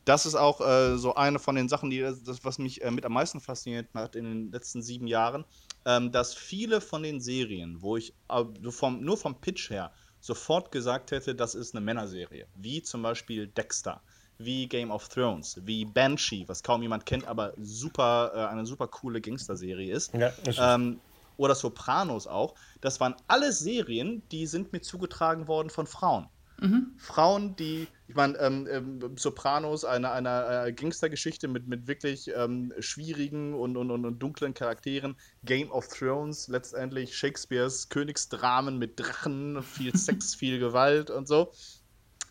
[0.05, 3.05] Das ist auch äh, so eine von den Sachen, die das, was mich äh, mit
[3.05, 5.45] am meisten fasziniert hat in den letzten sieben Jahren
[5.85, 10.71] ähm, dass viele von den Serien, wo ich äh, vom, nur vom Pitch her sofort
[10.71, 14.01] gesagt hätte, das ist eine Männerserie, wie zum Beispiel Dexter,
[14.38, 18.87] wie Game of Thrones, wie Banshee, was kaum jemand kennt, aber super, äh, eine super
[18.87, 20.15] coole Gangster-Serie ist.
[20.15, 21.01] Ja, ist ähm,
[21.38, 22.55] oder Sopranos auch.
[22.83, 26.29] Das waren alles Serien, die sind mir zugetragen worden von Frauen.
[26.62, 26.94] Mhm.
[26.96, 32.72] Frauen, die, ich meine, ähm, ähm, Sopranos, eine, eine äh, Gangstergeschichte mit, mit wirklich ähm,
[32.79, 35.16] schwierigen und, und, und, dunklen Charakteren.
[35.42, 41.53] Game of Thrones, letztendlich Shakespeares Königsdramen mit Drachen, viel Sex, viel Gewalt und so.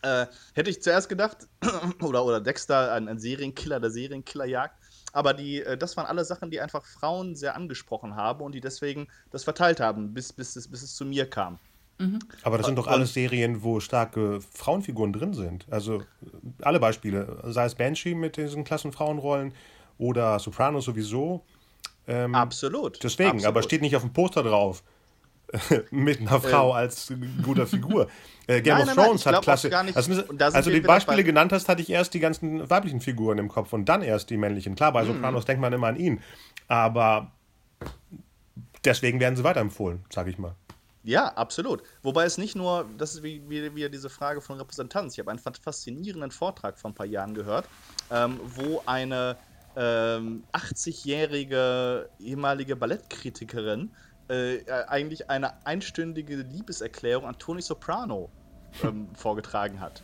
[0.01, 1.49] Äh, hätte ich zuerst gedacht,
[2.01, 4.75] oder, oder Dexter, ein, ein Serienkiller der Serienkillerjagd.
[5.11, 8.61] Aber die, äh, das waren alle Sachen, die einfach Frauen sehr angesprochen haben und die
[8.61, 11.59] deswegen das verteilt haben, bis, bis, es, bis es zu mir kam.
[12.01, 12.19] Mhm.
[12.43, 15.65] Aber das sind doch alles Serien, wo starke Frauenfiguren drin sind.
[15.69, 16.03] Also
[16.61, 19.53] alle Beispiele, sei es Banshee mit diesen klassen Frauenrollen
[19.97, 21.43] oder Sopranos sowieso.
[22.07, 23.03] Ähm, Absolut.
[23.03, 23.47] Deswegen, Absolut.
[23.47, 24.83] aber steht nicht auf dem Poster drauf.
[25.91, 26.77] mit einer Frau äh.
[26.77, 28.07] als guter Figur.
[28.47, 29.77] Äh, Game nein, of Thrones nein, hat klasse.
[29.93, 33.49] Also, als du die Beispiele genannt hast, hatte ich erst die ganzen weiblichen Figuren im
[33.49, 34.75] Kopf und dann erst die männlichen.
[34.75, 35.07] Klar, bei mhm.
[35.07, 36.21] Sopranos denkt man immer an ihn.
[36.69, 37.31] Aber
[38.85, 40.55] deswegen werden sie weiterempfohlen, sage ich mal.
[41.03, 41.81] Ja, absolut.
[42.03, 45.13] Wobei es nicht nur, das ist wie, wie, wie diese Frage von Repräsentanz.
[45.13, 47.67] Ich habe einen faszinierenden Vortrag vor ein paar Jahren gehört,
[48.11, 49.37] ähm, wo eine
[49.75, 53.91] ähm, 80-jährige ehemalige Ballettkritikerin
[54.27, 58.29] äh, eigentlich eine einstündige Liebeserklärung an Tony Soprano
[58.83, 60.03] ähm, vorgetragen hat.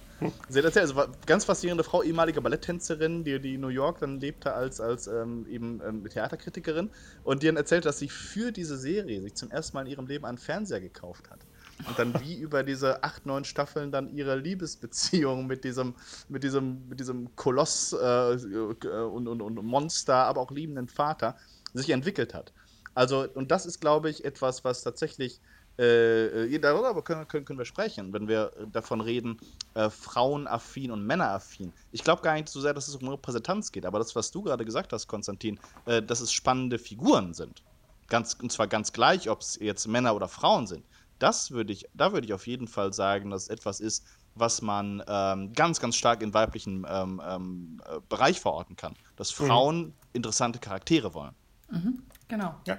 [0.50, 4.20] Sie hat erzählt, also ganz faszinierende Frau, ehemalige Balletttänzerin, die, die in New York dann
[4.20, 6.90] lebte als, als ähm, eben ähm, Theaterkritikerin
[7.24, 10.08] und die dann erzählt, dass sie für diese Serie sich zum ersten Mal in ihrem
[10.08, 11.46] Leben einen Fernseher gekauft hat.
[11.88, 15.96] Und dann wie über diese acht, neun Staffeln dann ihre Liebesbeziehung mit diesem,
[16.28, 21.38] mit diesem, mit diesem Koloss äh, und, und, und Monster, aber auch liebenden Vater
[21.74, 22.54] sich entwickelt hat.
[22.96, 25.40] Also, und das ist, glaube ich, etwas, was tatsächlich
[25.78, 29.40] äh, äh darüber können, können, können, wir sprechen, wenn wir davon reden,
[29.74, 31.74] äh, frauenaffin und männeraffin.
[31.92, 34.42] Ich glaube gar nicht so sehr, dass es um Repräsentanz geht, aber das, was du
[34.42, 37.64] gerade gesagt hast, Konstantin, äh, dass es spannende Figuren sind.
[38.08, 40.86] Ganz, und zwar ganz gleich, ob es jetzt Männer oder Frauen sind.
[41.20, 44.62] Das würde ich, da würde ich auf jeden Fall sagen, dass es etwas ist, was
[44.62, 48.96] man ähm, ganz, ganz stark in weiblichen ähm, ähm, äh, Bereich verorten kann.
[49.16, 49.48] Dass mhm.
[49.48, 49.94] Frauen mhm.
[50.14, 51.34] interessante Charaktere wollen.
[51.70, 52.56] Mhm, genau.
[52.66, 52.78] Ja,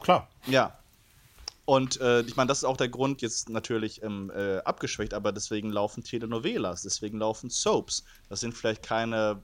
[0.00, 0.28] klar.
[0.46, 0.77] Ja,
[1.68, 5.32] Und äh, ich meine, das ist auch der Grund, jetzt natürlich ähm, äh, abgeschwächt, aber
[5.32, 8.04] deswegen laufen Telenovelas, deswegen laufen Soaps.
[8.30, 9.42] Das sind vielleicht keine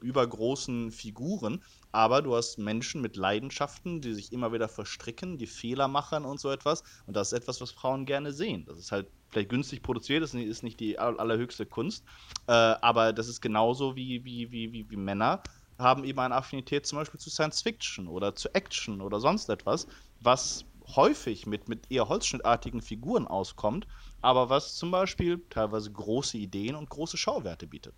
[0.00, 5.86] übergroßen Figuren, aber du hast Menschen mit Leidenschaften, die sich immer wieder verstricken, die Fehler
[5.86, 6.82] machen und so etwas.
[7.06, 8.64] Und das ist etwas, was Frauen gerne sehen.
[8.66, 12.04] Das ist halt vielleicht günstig produziert, das ist nicht die allerhöchste Kunst,
[12.48, 15.44] äh, aber das ist genauso wie, wie, wie, wie, wie Männer
[15.78, 19.86] haben eben eine Affinität zum Beispiel zu Science Fiction oder zu Action oder sonst etwas,
[20.20, 20.64] was
[20.96, 23.86] häufig mit, mit eher holzschnittartigen Figuren auskommt,
[24.20, 27.94] aber was zum Beispiel teilweise große Ideen und große Schauwerte bietet.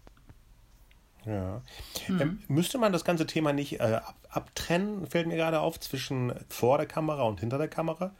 [1.26, 1.62] Ja.
[2.06, 2.20] Hm.
[2.20, 6.78] Ähm, müsste man das ganze Thema nicht äh, abtrennen, fällt mir gerade auf, zwischen vor
[6.78, 8.12] der Kamera und hinter der Kamera?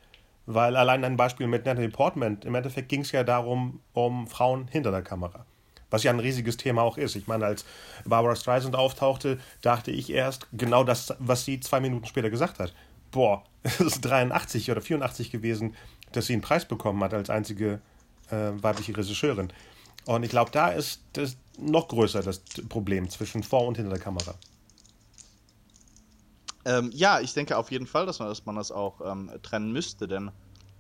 [0.47, 4.69] Weil allein ein Beispiel mit Natalie Portman, im Endeffekt ging es ja darum, um Frauen
[4.69, 5.47] hinter der Kamera.
[5.91, 7.15] Was ja ein riesiges Thema auch ist.
[7.15, 7.65] Ich meine, als
[8.05, 12.75] Barbara Streisand auftauchte, dachte ich erst genau das, was sie zwei Minuten später gesagt hat
[13.15, 15.75] boah, es ist 83 oder 84 gewesen,
[16.13, 17.81] dass sie einen Preis bekommen hat als einzige
[18.31, 19.53] äh, weibliche Regisseurin.
[20.05, 24.01] Und ich glaube, da ist das noch größer das Problem zwischen vor und hinter der
[24.03, 24.35] Kamera.
[26.67, 29.73] Ähm, ja, ich denke auf jeden Fall, dass man, dass man das auch ähm, trennen
[29.73, 30.33] müsste, denn mh,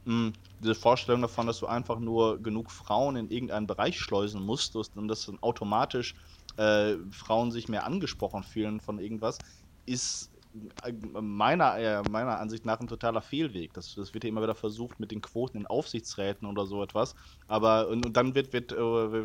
[0.04, 4.96] hm, diese Vorstellung davon, dass du einfach nur genug Frauen in irgendeinen Bereich schleusen musstest
[4.96, 6.14] und dass dann automatisch
[6.56, 9.38] äh, Frauen sich mehr angesprochen fühlen von irgendwas,
[9.86, 10.30] ist
[11.20, 13.74] meiner, äh, meiner Ansicht nach ein totaler Fehlweg.
[13.74, 17.14] Das, das wird ja immer wieder versucht mit den Quoten in Aufsichtsräten oder so etwas.
[17.48, 18.76] Aber und, und dann wird, wird, äh,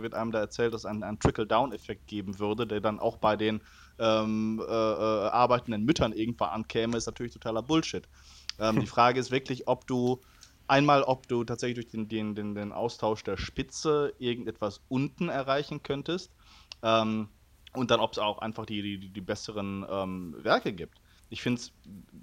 [0.01, 3.35] wird einem da erzählt, dass es einen, einen Trickle-Down-Effekt geben würde, der dann auch bei
[3.35, 3.61] den
[3.99, 8.07] ähm, äh, äh, arbeitenden Müttern irgendwann ankäme, ist natürlich totaler Bullshit.
[8.57, 10.21] Ähm, die Frage ist wirklich, ob du
[10.67, 15.83] einmal, ob du tatsächlich durch den, den, den, den Austausch der Spitze irgendetwas unten erreichen
[15.83, 16.33] könntest.
[16.81, 17.29] Ähm,
[17.73, 21.61] und dann, ob es auch einfach die, die, die besseren ähm, Werke gibt ich finde
[21.61, 21.71] es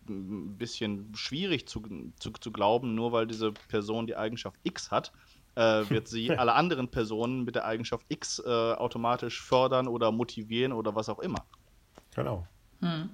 [0.09, 1.83] ein bisschen schwierig zu,
[2.19, 5.13] zu, zu, glauben, nur weil diese Person die Eigenschaft X hat,
[5.55, 10.73] äh, wird sie alle anderen Personen mit der Eigenschaft X äh, automatisch fördern oder motivieren
[10.73, 11.45] oder was auch immer.
[12.15, 12.47] Genau.
[12.81, 13.11] Hm.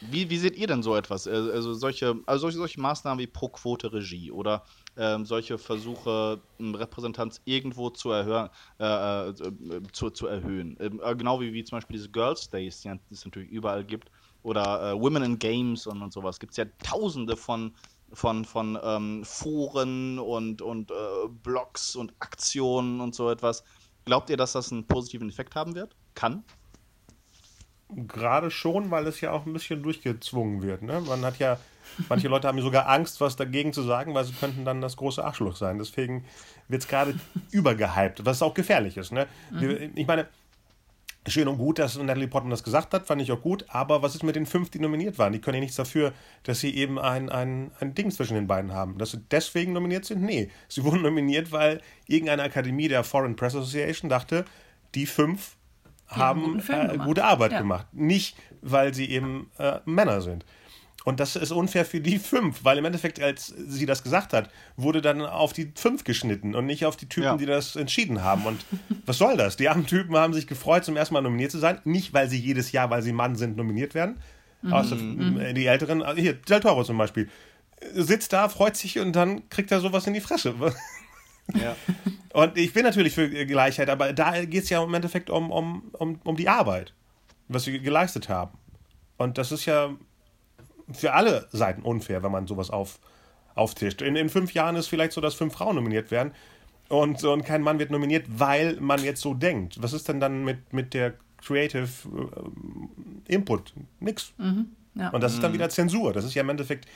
[0.00, 1.26] Wie, wie seht ihr denn so etwas?
[1.26, 4.64] Äh, also solche, also solche, solche Maßnahmen wie Pro-Quote-Regie oder
[4.98, 10.76] ähm, solche Versuche, Repräsentanz irgendwo zu, erhören, äh, äh, zu, zu erhöhen.
[10.80, 14.10] Ähm, äh, genau wie, wie zum Beispiel diese Girls Days, die es natürlich überall gibt.
[14.42, 16.38] Oder äh, Women in Games und, und sowas.
[16.38, 17.74] Gibt es ja tausende von,
[18.12, 20.94] von, von ähm, Foren und, und äh,
[21.42, 23.64] Blogs und Aktionen und so etwas.
[24.04, 25.94] Glaubt ihr, dass das einen positiven Effekt haben wird?
[26.14, 26.44] Kann?
[27.94, 30.82] Gerade schon, weil es ja auch ein bisschen durchgezwungen wird.
[30.82, 31.00] Ne?
[31.00, 31.58] Man hat ja
[32.08, 35.24] Manche Leute haben sogar Angst, was dagegen zu sagen, weil sie könnten dann das große
[35.24, 35.78] Arschloch sein.
[35.78, 36.24] Deswegen
[36.68, 37.14] wird es gerade
[37.50, 39.12] übergehypt, was auch gefährlich ist.
[39.12, 39.26] Ne?
[39.50, 39.92] Mhm.
[39.94, 40.28] Ich meine,
[41.26, 43.64] schön und gut, dass Natalie Portman das gesagt hat, fand ich auch gut.
[43.68, 45.32] Aber was ist mit den fünf, die nominiert waren?
[45.32, 46.12] Die können ja nichts dafür,
[46.44, 48.98] dass sie eben ein, ein, ein Ding zwischen den beiden haben.
[48.98, 50.22] Dass sie deswegen nominiert sind?
[50.22, 50.50] Nee.
[50.68, 54.44] Sie wurden nominiert, weil irgendeine Akademie der Foreign Press Association dachte,
[54.94, 55.56] die fünf
[56.08, 57.58] haben äh, gute Arbeit ja.
[57.60, 57.86] gemacht.
[57.92, 60.44] Nicht, weil sie eben äh, Männer sind.
[61.04, 64.50] Und das ist unfair für die fünf, weil im Endeffekt, als sie das gesagt hat,
[64.76, 67.36] wurde dann auf die fünf geschnitten und nicht auf die Typen, ja.
[67.36, 68.44] die das entschieden haben.
[68.44, 68.64] Und
[69.06, 69.56] was soll das?
[69.56, 71.80] Die armen Typen haben sich gefreut, zum ersten Mal nominiert zu sein.
[71.84, 74.18] Nicht, weil sie jedes Jahr, weil sie Mann sind, nominiert werden.
[74.60, 74.72] Mhm.
[74.72, 75.54] Außer mhm.
[75.54, 77.30] die Älteren, also hier, Del Toro zum Beispiel,
[77.94, 80.54] sitzt da, freut sich und dann kriegt er sowas in die Fresse.
[81.54, 81.76] Ja.
[82.34, 85.90] Und ich bin natürlich für Gleichheit, aber da geht es ja im Endeffekt um, um,
[85.92, 86.92] um, um die Arbeit,
[87.48, 88.56] was sie geleistet haben.
[89.16, 89.90] Und das ist ja
[90.92, 93.00] für alle Seiten unfair, wenn man sowas auf,
[93.54, 94.02] auftischt.
[94.02, 96.32] In, in fünf Jahren ist vielleicht so, dass fünf Frauen nominiert werden
[96.88, 99.82] und, und kein Mann wird nominiert, weil man jetzt so denkt.
[99.82, 101.88] Was ist denn dann mit, mit der Creative
[103.26, 103.74] äh, Input?
[104.00, 104.32] Nix.
[104.38, 105.10] Mhm, ja.
[105.10, 105.56] Und das ist dann mhm.
[105.56, 106.12] wieder Zensur.
[106.12, 106.86] Das ist ja im Endeffekt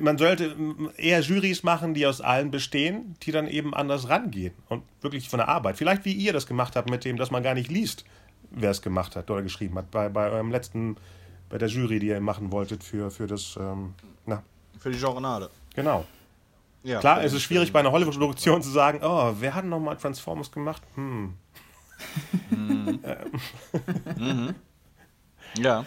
[0.00, 0.56] man sollte
[0.96, 5.38] eher Jurys machen, die aus allen bestehen, die dann eben anders rangehen und wirklich von
[5.38, 5.76] der Arbeit.
[5.76, 8.04] Vielleicht wie ihr das gemacht habt mit dem, dass man gar nicht liest,
[8.50, 9.90] wer es gemacht hat oder geschrieben hat.
[9.90, 10.96] Bei, bei eurem letzten
[11.48, 13.94] bei der Jury, die ihr machen wolltet für, für das, ähm,
[14.24, 14.42] na.
[14.78, 15.50] Für die Journale.
[15.74, 16.04] Genau.
[16.82, 19.96] Ja, Klar, es ist schwierig bei einer Hollywood-Produktion zu sagen, oh, wer hat noch mal
[19.96, 20.82] Transformers gemacht?
[20.94, 21.34] Hm.
[22.50, 23.00] Mhm.
[24.18, 24.54] mhm.
[25.56, 25.86] Ja.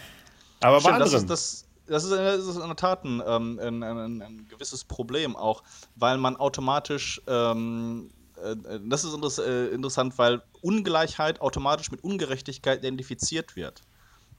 [0.59, 1.11] Aber bei Stimmt, anderen.
[1.11, 4.47] Das ist, das, das, ist, das ist in der Tat ein, ähm, ein, ein, ein,
[4.47, 5.63] gewisses Problem auch,
[5.95, 8.11] weil man automatisch, ähm,
[8.43, 13.81] äh, das ist äh, interessant, weil Ungleichheit automatisch mit Ungerechtigkeit identifiziert wird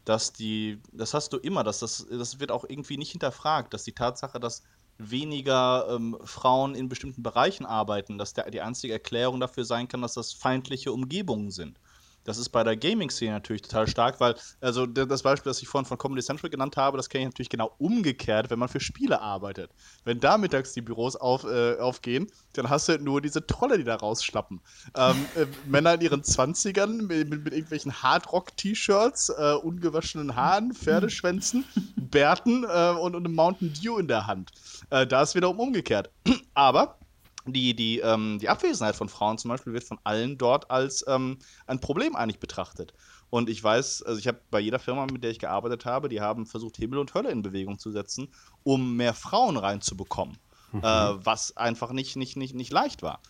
[0.04, 3.84] dass die, das hast du immer, dass das, das wird auch irgendwie nicht hinterfragt, dass
[3.84, 4.62] die Tatsache, dass
[4.98, 10.02] weniger ähm, Frauen in bestimmten Bereichen arbeiten, dass der, die einzige Erklärung dafür sein kann,
[10.02, 11.78] dass das feindliche Umgebungen sind.
[12.24, 15.86] Das ist bei der Gaming-Szene natürlich total stark, weil, also das Beispiel, das ich vorhin
[15.86, 19.20] von Comedy Central genannt habe, das kenne ich natürlich genau umgekehrt, wenn man für Spiele
[19.20, 19.70] arbeitet.
[20.04, 23.84] Wenn da mittags die Büros auf, äh, aufgehen, dann hast du nur diese Trolle, die
[23.84, 24.60] da rausschlappen.
[24.96, 31.64] Ähm, äh, Männer in ihren 20ern mit, mit, mit irgendwelchen Hardrock-T-Shirts, äh, ungewaschenen Haaren, Pferdeschwänzen,
[31.96, 34.50] Bärten äh, und, und einem Mountain Dew in der Hand.
[34.90, 36.10] Äh, da ist wiederum umgekehrt.
[36.54, 36.98] Aber
[37.46, 41.38] die, die, ähm, die Abwesenheit von Frauen zum Beispiel wird von allen dort als ähm,
[41.66, 42.92] ein Problem eigentlich betrachtet.
[43.30, 46.20] Und ich weiß, also ich habe bei jeder Firma, mit der ich gearbeitet habe, die
[46.20, 48.28] haben versucht, Himmel und Hölle in Bewegung zu setzen,
[48.64, 50.36] um mehr Frauen reinzubekommen.
[50.72, 50.80] Mhm.
[50.80, 53.20] Äh, was einfach nicht, nicht, nicht, nicht leicht war.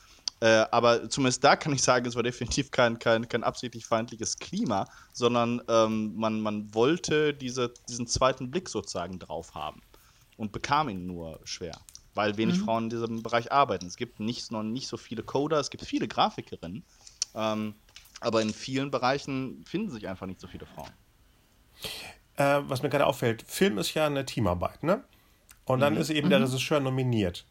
[0.40, 4.38] Äh, aber zumindest da kann ich sagen, es war definitiv kein, kein, kein absichtlich feindliches
[4.38, 9.82] Klima, sondern ähm, man, man wollte diese, diesen zweiten Blick sozusagen drauf haben
[10.38, 11.78] und bekam ihn nur schwer
[12.14, 12.64] weil wenig mhm.
[12.64, 13.86] Frauen in diesem Bereich arbeiten.
[13.86, 16.84] Es gibt nicht, noch nicht so viele Coder, es gibt viele Grafikerinnen,
[17.34, 17.74] ähm,
[18.20, 20.90] aber in vielen Bereichen finden sich einfach nicht so viele Frauen.
[22.36, 25.02] Äh, was mir gerade auffällt, Film ist ja eine Teamarbeit, ne?
[25.64, 26.00] Und dann mhm.
[26.00, 26.30] ist eben mhm.
[26.30, 27.46] der Regisseur nominiert.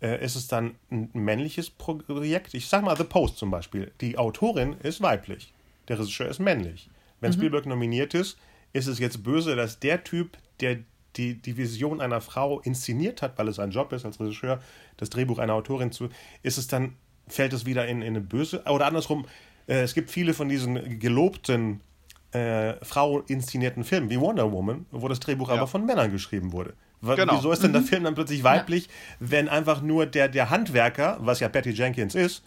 [0.00, 2.54] Äh, ist es dann ein männliches Projekt?
[2.54, 3.92] Ich sag mal The Post zum Beispiel.
[4.00, 5.54] Die Autorin ist weiblich,
[5.88, 6.90] der Regisseur ist männlich.
[7.20, 7.34] Wenn mhm.
[7.34, 8.36] Spielberg nominiert ist,
[8.72, 10.80] ist es jetzt böse, dass der Typ, der
[11.16, 14.60] die, die Vision einer Frau inszeniert hat, weil es ein Job ist als Regisseur,
[14.96, 16.08] das Drehbuch einer Autorin zu,
[16.42, 16.94] ist es dann,
[17.28, 19.26] fällt es wieder in, in eine böse, oder andersrum,
[19.66, 21.80] äh, es gibt viele von diesen gelobten
[22.32, 25.56] äh, Frau inszenierten Filmen, wie Wonder Woman, wo das Drehbuch ja.
[25.56, 26.74] aber von Männern geschrieben wurde.
[27.02, 27.36] Genau.
[27.36, 27.74] Wieso ist denn mhm.
[27.74, 28.92] der Film dann plötzlich weiblich, ja.
[29.18, 32.44] wenn einfach nur der, der Handwerker, was ja Patty Jenkins ist,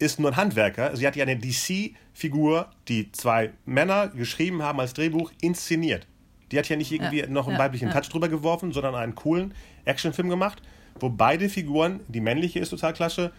[0.00, 0.96] ist nur ein Handwerker.
[0.96, 6.06] Sie hat ja eine DC-Figur, die zwei Männer geschrieben haben als Drehbuch, inszeniert.
[6.50, 7.94] Die hat ja nicht irgendwie ja, noch einen ja, weiblichen ja.
[7.94, 10.62] Touch drüber geworfen, sondern einen coolen Actionfilm gemacht,
[11.00, 13.32] wo beide Figuren, die männliche ist total klasse,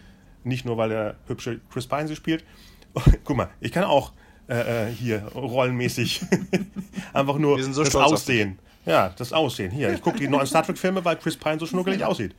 [0.44, 2.44] nicht nur weil der hübsche Chris Pine sie spielt.
[3.24, 4.12] Guck mal, ich kann auch
[4.48, 6.22] äh, äh hier rollenmäßig
[7.12, 8.58] einfach nur so das Aussehen.
[8.86, 9.70] Ja, das Aussehen.
[9.70, 12.34] Hier, ich gucke die neuen Star Trek-Filme, weil Chris Pine so schnuckelig aussieht.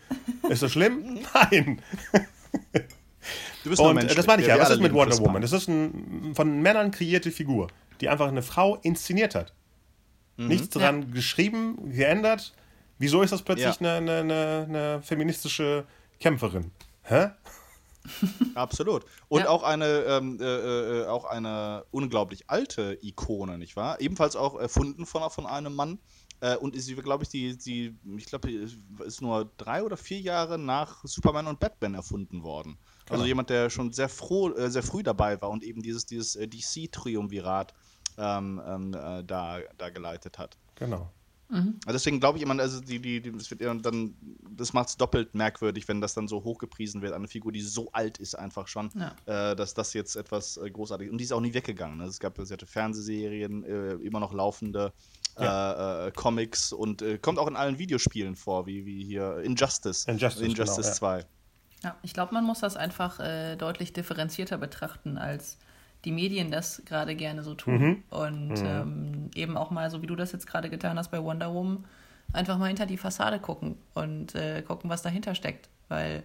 [0.49, 1.19] Ist das schlimm?
[1.33, 1.81] Nein.
[3.63, 4.59] Du bist Und Mensch, das meine ich ja.
[4.59, 5.41] Was ist mit Wonder Woman?
[5.41, 5.91] Das ist eine
[6.33, 7.67] von Männern kreierte Figur,
[8.01, 9.53] die einfach eine Frau inszeniert hat.
[10.41, 10.47] Mhm.
[10.47, 11.07] Nichts dran ja.
[11.13, 12.53] geschrieben, geändert.
[12.97, 13.95] Wieso ist das plötzlich ja.
[13.97, 15.85] eine, eine, eine, feministische
[16.19, 16.71] Kämpferin?
[17.03, 17.29] Hä?
[18.55, 19.05] Absolut.
[19.27, 19.49] Und ja.
[19.49, 20.45] auch, eine, ähm, äh,
[21.01, 23.99] äh, auch eine unglaublich alte Ikone, nicht wahr?
[24.01, 25.99] Ebenfalls auch erfunden von, von einem Mann.
[26.41, 30.57] Äh, und ist, glaube ich, die, die, ich glaube, ist nur drei oder vier Jahre
[30.57, 32.77] nach Superman und Batman erfunden worden.
[33.03, 33.25] Also genau.
[33.25, 36.47] jemand, der schon sehr froh, äh, sehr früh dabei war und eben dieses, dieses äh,
[36.47, 37.73] DC-Triumvirat
[38.17, 40.57] ähm, ähm, äh, da, da geleitet hat.
[40.75, 41.11] Genau.
[41.51, 41.79] Mhm.
[41.85, 44.15] Also deswegen glaube ich immer, also die, die, die, das, wird dann,
[44.55, 47.91] das macht es doppelt merkwürdig, wenn das dann so hochgepriesen wird, eine Figur, die so
[47.91, 49.51] alt ist einfach schon, ja.
[49.51, 51.99] äh, dass das jetzt etwas äh, großartig Und die ist auch nie weggegangen.
[51.99, 54.93] Also es gab, sie hatte Fernsehserien, äh, immer noch laufende
[55.39, 56.05] ja.
[56.05, 60.05] Äh, äh, Comics und äh, kommt auch in allen Videospielen vor, wie, wie hier Injustice.
[60.05, 61.25] Injustice, Injustice genau, 2.
[61.83, 63.17] Ja, ich glaube, man muss das einfach
[63.57, 65.57] deutlich differenzierter betrachten als
[66.05, 67.77] die Medien das gerade gerne so tun.
[67.77, 68.03] Mhm.
[68.09, 68.65] Und mhm.
[68.65, 71.85] Ähm, eben auch mal, so wie du das jetzt gerade getan hast bei Wonder Woman,
[72.33, 75.69] einfach mal hinter die Fassade gucken und äh, gucken, was dahinter steckt.
[75.89, 76.23] Weil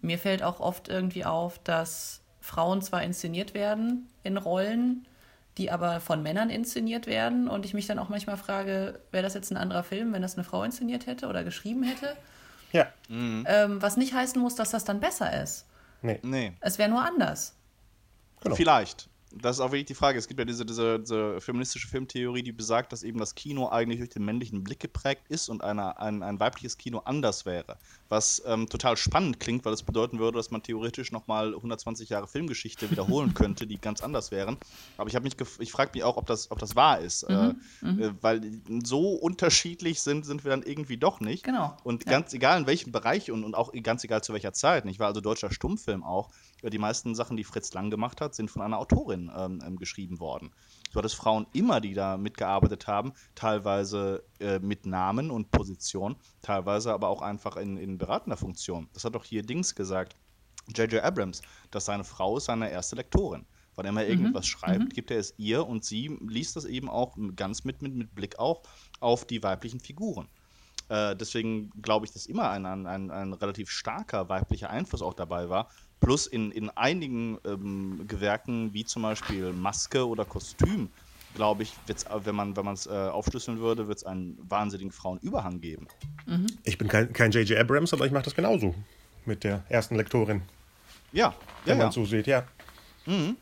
[0.00, 5.06] mir fällt auch oft irgendwie auf, dass Frauen zwar inszeniert werden in Rollen,
[5.58, 7.48] die aber von Männern inszeniert werden.
[7.48, 10.34] Und ich mich dann auch manchmal frage, wäre das jetzt ein anderer Film, wenn das
[10.36, 12.16] eine Frau inszeniert hätte oder geschrieben hätte?
[12.72, 12.86] Ja.
[13.08, 13.44] Mhm.
[13.48, 15.66] Ähm, was nicht heißen muss, dass das dann besser ist.
[16.02, 16.18] Nee.
[16.22, 16.52] nee.
[16.60, 17.54] Es wäre nur anders.
[18.44, 18.54] Genau.
[18.54, 19.08] Vielleicht
[19.40, 20.18] das ist auch wirklich die Frage.
[20.18, 23.98] Es gibt ja diese, diese, diese, feministische Filmtheorie, die besagt, dass eben das Kino eigentlich
[23.98, 27.76] durch den männlichen Blick geprägt ist und eine, ein, ein weibliches Kino anders wäre.
[28.08, 32.28] Was ähm, total spannend klingt, weil es bedeuten würde, dass man theoretisch nochmal 120 Jahre
[32.28, 34.56] Filmgeschichte wiederholen könnte, die ganz anders wären.
[34.96, 35.16] Aber ich,
[35.58, 37.28] ich frage mich auch, ob das, ob das wahr ist.
[37.28, 38.02] Mhm, äh, mhm.
[38.02, 38.40] äh, weil
[38.84, 41.44] so unterschiedlich sind, sind wir dann irgendwie doch nicht.
[41.44, 41.76] Genau.
[41.82, 42.36] Und ganz ja.
[42.36, 45.08] egal in welchem Bereich und, und auch ganz egal zu welcher Zeit, nicht wahr?
[45.08, 46.30] Also deutscher Stummfilm auch
[46.70, 50.20] die meisten Sachen, die Fritz Lang gemacht hat, sind von einer Autorin ähm, ähm, geschrieben
[50.20, 50.50] worden.
[50.92, 56.92] Du hattest Frauen immer, die da mitgearbeitet haben, teilweise äh, mit Namen und Position, teilweise
[56.92, 58.88] aber auch einfach in, in beratender Funktion.
[58.92, 60.16] Das hat doch hier Dings gesagt,
[60.74, 61.02] J.J.
[61.02, 63.44] Abrams, dass seine Frau ist seine erste Lektorin.
[63.74, 64.20] Wann immer er mhm.
[64.20, 64.88] irgendwas schreibt, mhm.
[64.90, 68.38] gibt er es ihr und sie liest das eben auch ganz mit, mit, mit Blick
[68.38, 68.62] auch
[69.00, 70.28] auf die weiblichen Figuren.
[70.88, 75.48] Äh, deswegen glaube ich, dass immer ein, ein, ein relativ starker weiblicher Einfluss auch dabei
[75.48, 75.70] war,
[76.04, 80.90] Plus in, in einigen ähm, Gewerken, wie zum Beispiel Maske oder Kostüm,
[81.34, 85.88] glaube ich, wird's, wenn man es äh, aufschlüsseln würde, wird es einen wahnsinnigen Frauenüberhang geben.
[86.26, 86.46] Mhm.
[86.64, 87.58] Ich bin kein J.J.
[87.58, 88.74] Abrams, aber ich mache das genauso
[89.24, 90.42] mit der ersten Lektorin.
[91.12, 91.34] Ja,
[91.64, 92.44] wenn ja, man so sieht, ja.
[93.06, 93.36] Mhm.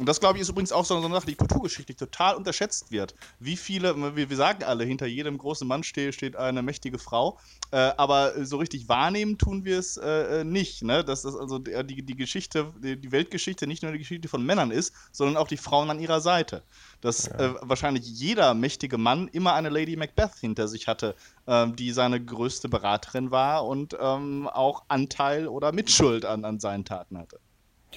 [0.00, 3.14] Und das, glaube ich, ist übrigens auch so eine Sache, die kulturgeschichtlich total unterschätzt wird.
[3.38, 7.38] Wie viele, wir, wir sagen alle, hinter jedem großen Mann steht, steht eine mächtige Frau,
[7.70, 10.82] äh, aber so richtig wahrnehmen tun wir es äh, nicht.
[10.82, 11.04] Ne?
[11.04, 14.94] Dass das also die, die Geschichte, die Weltgeschichte nicht nur die Geschichte von Männern ist,
[15.12, 16.62] sondern auch die Frauen an ihrer Seite.
[17.02, 17.34] Dass ja.
[17.34, 21.14] äh, wahrscheinlich jeder mächtige Mann immer eine Lady Macbeth hinter sich hatte,
[21.46, 26.86] ähm, die seine größte Beraterin war und ähm, auch Anteil oder Mitschuld an, an seinen
[26.86, 27.38] Taten hatte.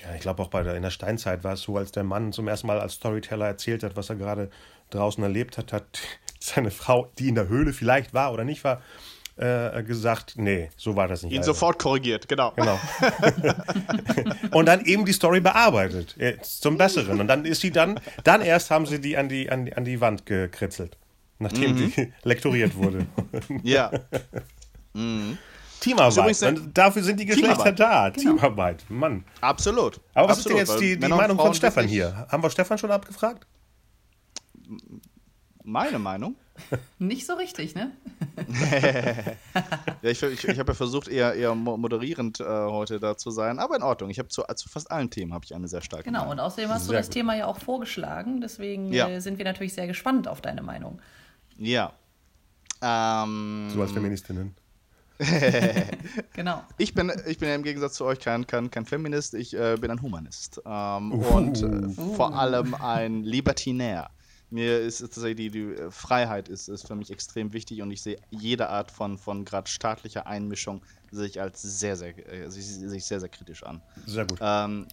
[0.01, 2.33] Ja, ich glaube auch bei der, in der Steinzeit war es so, als der Mann
[2.33, 4.49] zum ersten Mal als Storyteller erzählt hat, was er gerade
[4.89, 6.01] draußen erlebt hat, hat
[6.39, 8.81] seine Frau, die in der Höhle vielleicht war oder nicht war,
[9.35, 11.31] äh, gesagt, nee, so war das nicht.
[11.31, 11.53] Ihn also.
[11.53, 12.51] sofort korrigiert, genau.
[12.55, 12.79] Genau.
[14.51, 17.19] und dann eben die Story bearbeitet, äh, zum Besseren.
[17.19, 19.85] Und dann ist sie dann, dann erst haben sie die an die, an die, an
[19.85, 20.97] die Wand gekritzelt,
[21.39, 21.89] nachdem mhm.
[21.89, 23.07] sie lektoriert wurde.
[23.63, 23.91] ja.
[24.93, 25.39] Mhm.
[25.83, 26.43] Teamarbeit.
[26.43, 28.09] Und dafür sind die Geschlechter da.
[28.09, 28.35] Genau.
[28.35, 29.25] Teamarbeit, Mann.
[29.41, 29.99] Absolut.
[30.13, 32.25] Aber was Absolut, ist denn jetzt die, die Meinung von Stefan hier?
[32.29, 33.45] Haben wir Stefan schon abgefragt?
[35.63, 36.35] Meine Meinung?
[36.99, 37.91] Nicht so richtig, ne?
[40.01, 43.59] ja, ich, ich, ich habe ja versucht, eher, eher moderierend äh, heute da zu sein,
[43.59, 44.09] aber in Ordnung.
[44.09, 46.33] Ich habe zu, zu, fast allen Themen habe ich eine sehr starke Genau, Meinung.
[46.33, 47.13] und außerdem hast sehr du das gut.
[47.13, 49.09] Thema ja auch vorgeschlagen, deswegen ja.
[49.09, 51.01] äh, sind wir natürlich sehr gespannt auf deine Meinung.
[51.57, 51.93] Ja.
[52.81, 54.55] Ähm, so als Feministinnen.
[56.33, 56.63] genau.
[56.77, 59.91] Ich bin, ich bin im Gegensatz zu euch kein, kein, kein Feminist, ich äh, bin
[59.91, 60.61] ein Humanist.
[60.65, 61.35] Ähm, uh.
[61.35, 62.13] Und äh, uh.
[62.15, 64.09] vor allem ein Libertinär.
[64.49, 68.17] Mir ist tatsächlich die, die Freiheit ist, ist für mich extrem wichtig und ich sehe
[68.29, 73.19] jede Art von, von gerade staatlicher Einmischung sich als sehr, sehr, äh, sich, sich sehr,
[73.19, 73.81] sehr kritisch an.
[74.05, 74.37] Sehr gut.
[74.41, 74.85] Ähm,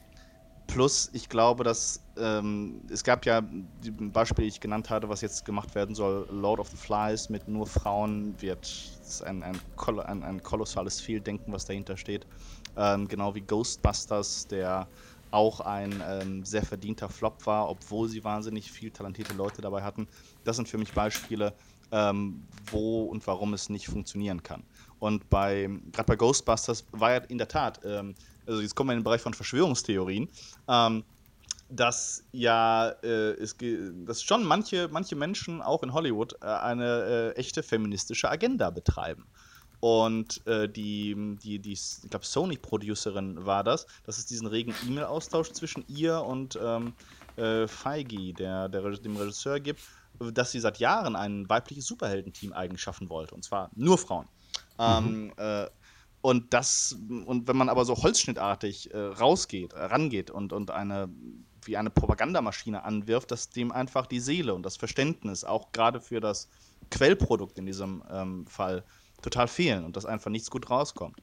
[0.71, 5.21] Plus, ich glaube, dass ähm, es gab ja die Beispiele, die ich genannt hatte, was
[5.21, 6.27] jetzt gemacht werden soll.
[6.31, 8.71] Lord of the Flies mit nur Frauen wird
[9.25, 9.61] ein, ein,
[10.07, 12.27] ein, ein kolossales Fehldenken, was dahinter steht.
[12.77, 14.89] Ähm, genau wie Ghostbusters, der
[15.31, 20.09] auch ein ähm, sehr verdienter Flop war, obwohl sie wahnsinnig viel talentierte Leute dabei hatten.
[20.45, 21.55] Das sind für mich Beispiele,
[21.93, 24.65] ähm, wo und warum es nicht funktionieren kann.
[24.99, 28.15] Und bei gerade bei Ghostbusters war ja in der Tat ähm,
[28.51, 30.29] also jetzt kommen wir in den Bereich von Verschwörungstheorien,
[30.69, 31.05] ähm,
[31.71, 33.57] dass ja äh, es,
[34.05, 39.27] dass schon manche, manche Menschen auch in Hollywood äh, eine äh, echte feministische Agenda betreiben.
[39.81, 45.53] Und äh, die, die, die, ich glaube, Sony-Producerin war das, dass es diesen regen E-Mail-Austausch
[45.53, 46.93] zwischen ihr und ähm,
[47.37, 49.81] äh, Feige, der, der dem Regisseur gibt,
[50.19, 53.35] dass sie seit Jahren ein weibliches Superheldenteam eigen schaffen wollte.
[53.35, 54.29] Und zwar nur Frauen.
[54.79, 54.85] Mhm.
[54.85, 55.67] Ähm, äh,
[56.23, 61.09] und das, und wenn man aber so holzschnittartig äh, rausgeht, rangeht und, und eine
[61.65, 66.21] wie eine Propagandamaschine anwirft, dass dem einfach die Seele und das Verständnis, auch gerade für
[66.21, 66.49] das
[66.91, 68.85] Quellprodukt in diesem ähm, Fall,
[69.23, 71.23] total fehlen und dass einfach nichts gut rauskommt.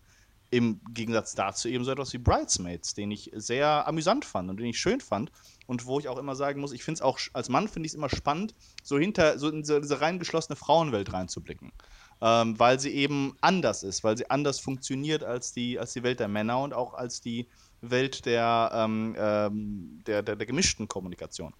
[0.50, 4.68] Im Gegensatz dazu eben so etwas wie Bridesmaids, den ich sehr amüsant fand und den
[4.68, 5.32] ich schön fand
[5.66, 7.92] und wo ich auch immer sagen muss, ich finde es auch als Mann finde ich
[7.92, 11.74] es immer spannend, so hinter so in diese, reingeschlossene Frauenwelt reinzublicken
[12.22, 16.20] ähm, weil sie eben anders ist, weil sie anders funktioniert als die, als die Welt
[16.20, 17.48] der Männer und auch als die
[17.82, 21.54] Welt der, ähm, ähm, der, der, der, gemischten Kommunikation.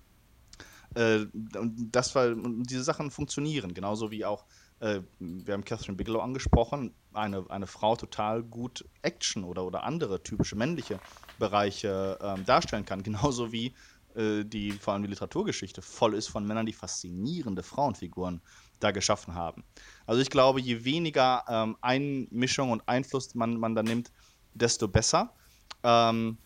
[0.96, 4.46] Äh, das, weil diese Sachen funktionieren, genauso wie auch,
[4.80, 10.24] äh, wir haben Catherine Bigelow angesprochen, eine, eine Frau total gut Action oder, oder andere
[10.24, 11.00] typische männliche
[11.40, 13.74] Bereiche äh, darstellen kann, genauso wie
[14.16, 18.42] äh, die vor allem die Literaturgeschichte voll ist von Männern, die faszinierende Frauenfiguren
[18.80, 19.64] da geschaffen haben.
[20.06, 24.12] Also ich glaube, je weniger ähm, Einmischung und Einfluss man, man da nimmt,
[24.54, 25.34] desto besser.
[25.84, 26.38] Ähm,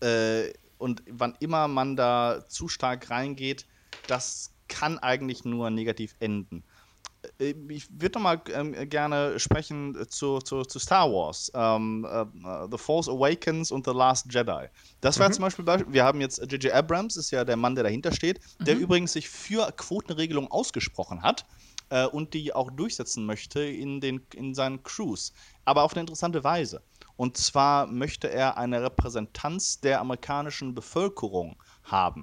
[0.00, 3.66] äh, und wann immer man da zu stark reingeht,
[4.06, 6.64] das kann eigentlich nur negativ enden.
[7.38, 12.68] Äh, ich würde noch mal ähm, gerne sprechen zu, zu, zu Star Wars, ähm, uh,
[12.70, 14.68] The Force Awakens und The Last Jedi.
[15.00, 15.32] Das war mhm.
[15.34, 16.72] zum Beispiel, wir haben jetzt J.J.
[16.72, 18.64] Abrams, ist ja der Mann, der dahinter steht, mhm.
[18.64, 21.44] der übrigens sich für Quotenregelung ausgesprochen hat
[21.90, 25.32] äh, und die auch durchsetzen möchte in, den, in seinen Crews.
[25.64, 26.82] Aber auf eine interessante Weise.
[27.20, 32.22] Und zwar möchte er eine Repräsentanz der amerikanischen Bevölkerung haben.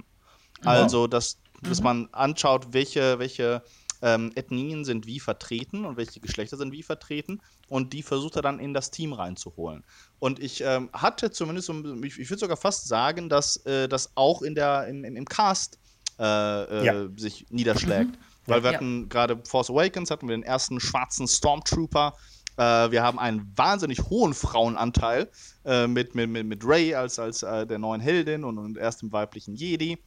[0.62, 0.68] Mhm.
[0.68, 3.62] Also, dass, dass man anschaut, welche, welche
[4.02, 8.42] ähm, Ethnien sind wie vertreten und welche Geschlechter sind wie vertreten und die versucht er
[8.42, 9.84] dann in das Team reinzuholen.
[10.18, 11.70] Und ich ähm, hatte zumindest,
[12.04, 15.78] ich, ich würde sogar fast sagen, dass äh, das auch in der, im, im Cast
[16.18, 17.08] äh, äh, ja.
[17.18, 18.14] sich niederschlägt.
[18.14, 18.18] Mhm.
[18.48, 18.78] Weil wir ja.
[18.78, 22.16] hatten gerade Force Awakens, hatten wir den ersten schwarzen Stormtrooper.
[22.58, 25.30] Äh, wir haben einen wahnsinnig hohen Frauenanteil
[25.66, 29.12] äh, mit, mit, mit, mit Ray als, als äh, der neuen Heldin und, und erstem
[29.12, 29.98] weiblichen Jedi.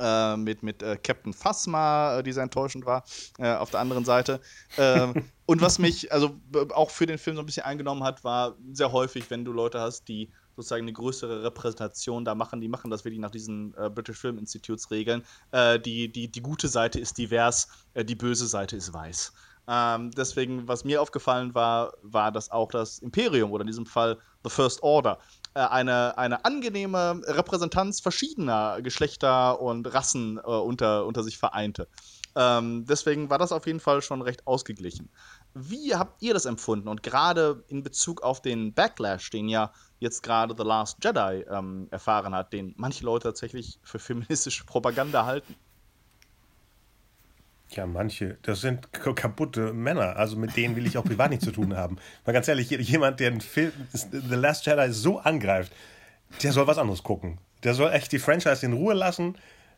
[0.00, 3.04] Äh, mit, mit äh, Captain Phasma, äh, die sehr enttäuschend war,
[3.38, 4.40] auf der anderen Seite.
[4.76, 6.40] Ähm, und was mich also
[6.74, 9.80] auch für den Film so ein bisschen eingenommen hat, war sehr häufig, wenn du Leute
[9.80, 12.60] hast, die sozusagen eine größere Repräsentation da machen.
[12.60, 15.22] Die machen das wirklich nach diesen äh, British Film Institutes Regeln.
[15.50, 19.32] Äh, die, die, die gute Seite ist divers, äh, die böse Seite ist weiß.
[19.68, 24.18] Ähm, deswegen, was mir aufgefallen war, war, dass auch das Imperium oder in diesem Fall
[24.42, 25.18] The First Order
[25.54, 31.88] äh, eine, eine angenehme Repräsentanz verschiedener Geschlechter und Rassen äh, unter, unter sich vereinte.
[32.34, 35.10] Ähm, deswegen war das auf jeden Fall schon recht ausgeglichen.
[35.54, 36.88] Wie habt ihr das empfunden?
[36.88, 41.88] Und gerade in Bezug auf den Backlash, den ja jetzt gerade The Last Jedi ähm,
[41.90, 45.54] erfahren hat, den manche Leute tatsächlich für feministische Propaganda halten.
[47.74, 48.36] Ja, manche.
[48.42, 50.16] Das sind kaputte Männer.
[50.16, 51.96] Also mit denen will ich auch privat nichts zu tun haben.
[52.26, 55.72] Mal ganz ehrlich, jemand, der den Film The Last Jedi so angreift,
[56.42, 57.38] der soll was anderes gucken.
[57.64, 59.36] Der soll echt die Franchise in Ruhe lassen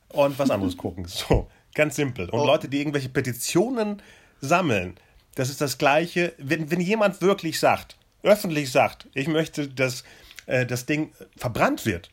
[0.08, 1.06] und was anderes gucken.
[1.06, 2.28] So, ganz simpel.
[2.30, 2.46] Und oh.
[2.46, 4.02] Leute, die irgendwelche Petitionen
[4.40, 4.96] sammeln,
[5.34, 6.32] das ist das Gleiche.
[6.38, 10.04] Wenn, wenn jemand wirklich sagt, öffentlich sagt, ich möchte, dass
[10.46, 12.10] äh, das Ding verbrannt wird,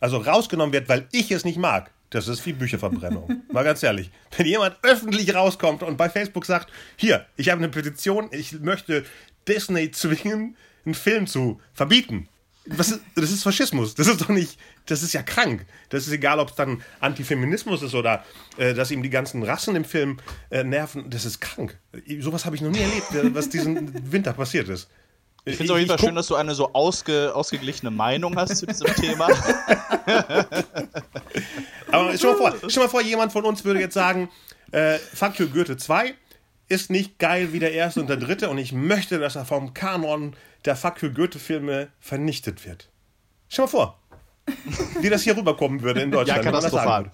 [0.00, 3.42] also rausgenommen wird, weil ich es nicht mag, das ist wie Bücherverbrennung.
[3.52, 4.10] Mal ganz ehrlich.
[4.36, 9.04] Wenn jemand öffentlich rauskommt und bei Facebook sagt, hier, ich habe eine Petition, ich möchte
[9.48, 12.28] Disney zwingen, einen Film zu verbieten.
[12.66, 13.94] Was das ist Faschismus.
[13.94, 15.66] Das ist doch nicht, das ist ja krank.
[15.90, 18.24] Das ist egal, ob es dann Antifeminismus ist oder
[18.56, 20.18] äh, dass ihm die ganzen Rassen im Film
[20.50, 21.10] äh, nerven.
[21.10, 21.78] Das ist krank.
[22.20, 24.88] Sowas habe ich noch nie erlebt, was diesen Winter passiert ist.
[25.46, 28.56] Ich finde es auf jeden Fall schön, dass du eine so ausge, ausgeglichene Meinung hast
[28.56, 29.26] zu diesem Thema.
[31.90, 34.30] Aber stell mal, vor, stell mal vor, jemand von uns würde jetzt sagen,
[34.72, 36.14] äh, Fuck you Goethe 2
[36.68, 39.74] ist nicht geil wie der erste und der dritte und ich möchte, dass er vom
[39.74, 40.34] Kanon
[40.64, 42.88] der Fuck you Goethe Filme vernichtet wird.
[43.50, 44.00] Stell mal vor,
[45.00, 46.42] wie das hier rüberkommen würde in Deutschland.
[46.42, 47.10] Ja, katastrophal.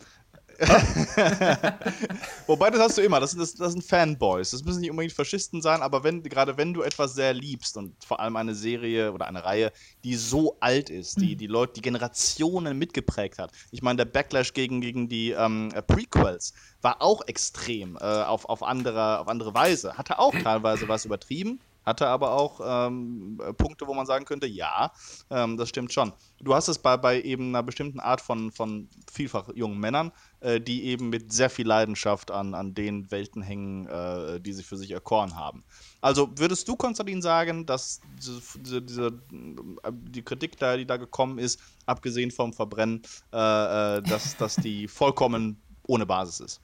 [2.46, 3.18] Wobei, das hast du immer.
[3.18, 4.50] Das, das, das sind Fanboys.
[4.50, 7.94] Das müssen nicht unbedingt Faschisten sein, aber wenn, gerade wenn du etwas sehr liebst und
[8.04, 9.72] vor allem eine Serie oder eine Reihe,
[10.04, 13.52] die so alt ist, die die Leute, die Generationen mitgeprägt hat.
[13.70, 16.52] Ich meine, der Backlash gegen, gegen die ähm, Prequels
[16.82, 19.96] war auch extrem äh, auf, auf, andere, auf andere Weise.
[19.96, 24.92] Hatte auch teilweise was übertrieben, hatte aber auch ähm, Punkte, wo man sagen könnte, ja,
[25.30, 26.12] ähm, das stimmt schon.
[26.40, 30.60] Du hast es bei, bei eben einer bestimmten Art von, von vielfach jungen Männern, äh,
[30.60, 34.76] die eben mit sehr viel Leidenschaft an, an den Welten hängen, äh, die sie für
[34.76, 35.64] sich erkoren haben.
[36.00, 41.60] Also würdest du, Konstantin, sagen, dass diese, diese, die Kritik, da, die da gekommen ist,
[41.86, 43.02] abgesehen vom Verbrennen,
[43.32, 46.60] äh, äh dass, dass die vollkommen ohne Basis ist?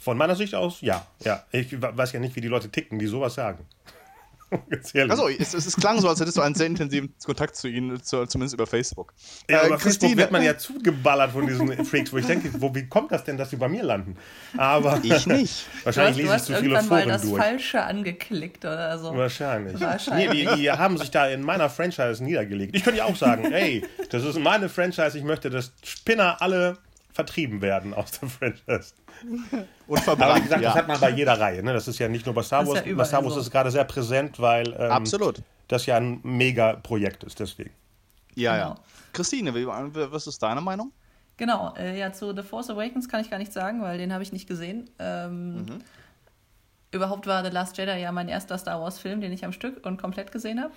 [0.00, 1.06] Von meiner Sicht aus, ja.
[1.24, 1.44] ja.
[1.52, 3.66] Ich weiß ja nicht, wie die Leute ticken, die sowas sagen.
[5.08, 8.26] also, es, es, klang so, als hättest du einen sehr intensiven Kontakt zu ihnen, zu,
[8.26, 9.14] zumindest über Facebook.
[9.48, 12.74] Ja, äh, über Facebook wird man ja zugeballert von diesen Freaks, wo ich denke, wo,
[12.74, 14.16] wie kommt das denn, dass sie bei mir landen?
[14.56, 15.66] Aber ich nicht.
[15.84, 17.40] wahrscheinlich du hast, lese ich zu viele Foren mal das durch.
[17.40, 19.14] Falsche angeklickt oder so.
[19.14, 19.80] Wahrscheinlich.
[19.80, 20.46] wahrscheinlich.
[20.46, 22.74] Nee, die, die, haben sich da in meiner Franchise niedergelegt.
[22.74, 26.78] Ich könnte ja auch sagen, ey, das ist meine Franchise, ich möchte, dass Spinner alle
[27.12, 28.94] vertrieben werden aus der Franchise.
[29.86, 30.22] Und verbrannt.
[30.22, 30.70] Aber wie gesagt, ja.
[30.70, 31.62] das hat man bei jeder Reihe.
[31.62, 31.72] Ne?
[31.72, 32.84] Das ist ja nicht nur bei Star Wars.
[32.84, 33.40] Ja bei Star Wars so.
[33.40, 35.42] ist gerade sehr präsent, weil ähm, Absolut.
[35.68, 37.72] das ja ein Mega-Projekt ist, deswegen.
[38.34, 38.68] Ja, genau.
[38.70, 38.76] ja.
[39.12, 40.92] Christine, was ist deine Meinung?
[41.36, 44.22] Genau, äh, ja, zu The Force Awakens kann ich gar nichts sagen, weil den habe
[44.22, 44.90] ich nicht gesehen.
[44.98, 45.78] Ähm, mhm.
[46.92, 50.00] Überhaupt war The Last Jedi ja mein erster Star Wars-Film, den ich am Stück und
[50.00, 50.72] komplett gesehen habe.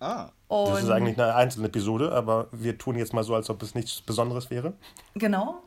[0.00, 0.30] Ah.
[0.48, 3.62] Und das ist eigentlich eine einzelne Episode, aber wir tun jetzt mal so, als ob
[3.62, 4.72] es nichts Besonderes wäre.
[5.14, 5.62] Genau.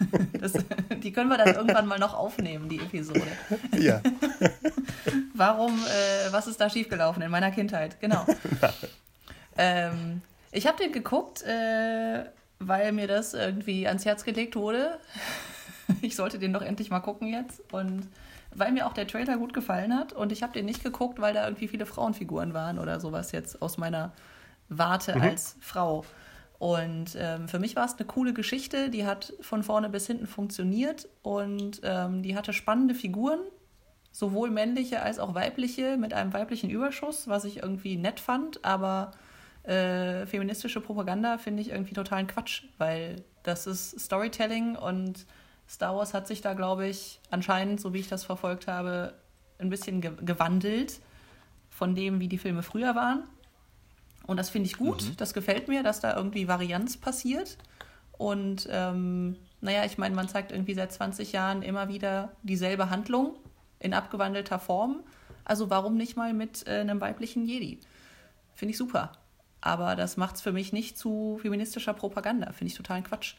[0.40, 0.52] Das,
[1.02, 3.26] die können wir dann irgendwann mal noch aufnehmen, die Episode.
[3.76, 4.00] Ja.
[5.34, 8.00] Warum, äh, was ist da schiefgelaufen in meiner Kindheit?
[8.00, 8.24] Genau.
[9.58, 10.22] ähm,
[10.52, 12.26] ich habe den geguckt, äh,
[12.60, 14.98] weil mir das irgendwie ans Herz gelegt wurde.
[16.00, 17.60] ich sollte den doch endlich mal gucken jetzt.
[17.72, 18.08] Und
[18.54, 20.12] weil mir auch der Trailer gut gefallen hat.
[20.12, 23.62] Und ich habe den nicht geguckt, weil da irgendwie viele Frauenfiguren waren oder sowas jetzt
[23.62, 24.12] aus meiner
[24.68, 25.22] Warte mhm.
[25.22, 26.04] als Frau.
[26.58, 30.26] Und ähm, für mich war es eine coole Geschichte, die hat von vorne bis hinten
[30.26, 33.38] funktioniert und ähm, die hatte spannende Figuren,
[34.10, 39.12] sowohl männliche als auch weibliche, mit einem weiblichen Überschuss, was ich irgendwie nett fand, aber
[39.62, 45.26] äh, feministische Propaganda finde ich irgendwie totalen Quatsch, weil das ist Storytelling und
[45.68, 49.14] Star Wars hat sich da, glaube ich, anscheinend, so wie ich das verfolgt habe,
[49.58, 51.00] ein bisschen ge gewandelt
[51.68, 53.24] von dem, wie die Filme früher waren.
[54.26, 55.02] Und das finde ich gut.
[55.04, 55.16] Mhm.
[55.16, 57.58] Das gefällt mir, dass da irgendwie Varianz passiert.
[58.12, 63.36] Und ähm, naja, ich meine, man zeigt irgendwie seit 20 Jahren immer wieder dieselbe Handlung
[63.78, 65.00] in abgewandelter Form.
[65.44, 67.80] Also warum nicht mal mit äh, einem weiblichen Jedi?
[68.54, 69.12] Finde ich super.
[69.60, 72.52] Aber das macht es für mich nicht zu feministischer Propaganda.
[72.52, 73.34] Finde ich totalen Quatsch.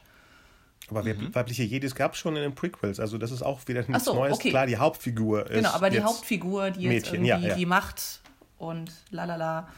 [0.90, 1.34] Aber mhm.
[1.34, 4.14] weibliche Jedis gab es schon in den Prequels, also das ist auch wieder nichts so,
[4.14, 4.34] Neues.
[4.34, 4.50] Okay.
[4.50, 5.54] Klar, die Hauptfigur ist.
[5.54, 7.54] Genau, aber die Hauptfigur, die Mädchen, jetzt irgendwie ja, ja.
[7.54, 8.20] die Macht
[8.58, 9.68] und lalala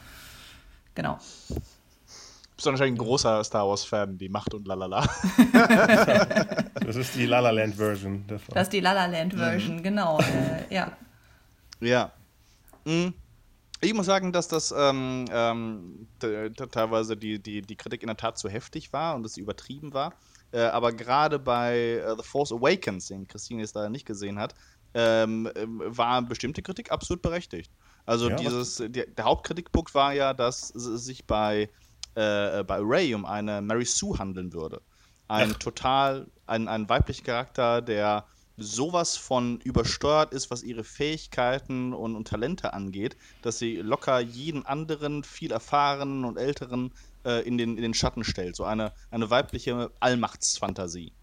[0.95, 1.17] Genau.
[1.49, 1.55] Du
[2.55, 5.01] bist wahrscheinlich ein großer Star Wars-Fan, die Macht und lalala.
[6.85, 8.25] das ist die La Version.
[8.27, 8.53] Davon.
[8.53, 9.83] Das ist die La Version, mhm.
[9.83, 10.19] genau.
[10.19, 10.91] Äh, ja.
[11.79, 12.11] Ja.
[12.85, 13.13] Mhm.
[13.81, 16.07] Ich muss sagen, dass das ähm, ähm,
[16.71, 19.93] teilweise die, die, die Kritik in der Tat zu heftig war und dass sie übertrieben
[19.93, 20.13] war.
[20.53, 24.53] Äh, aber gerade bei uh, The Force Awakens, den Christine jetzt leider nicht gesehen hat,
[24.93, 27.71] ähm, ähm war bestimmte Kritik absolut berechtigt.
[28.05, 31.69] Also ja, dieses, der, der, Hauptkritikpunkt war ja, dass es sich bei,
[32.13, 34.81] äh, bei Ray um eine Mary Sue handeln würde.
[35.27, 35.59] Ein Ach.
[35.59, 38.25] total, ein, ein weiblicher Charakter, der
[38.55, 44.65] sowas von übersteuert ist, was ihre Fähigkeiten und, und Talente angeht, dass sie locker jeden
[44.67, 46.93] anderen, viel erfahrenen und älteren
[47.25, 48.55] äh, in, den, in den Schatten stellt.
[48.55, 51.13] So eine, eine weibliche Allmachtsfantasie.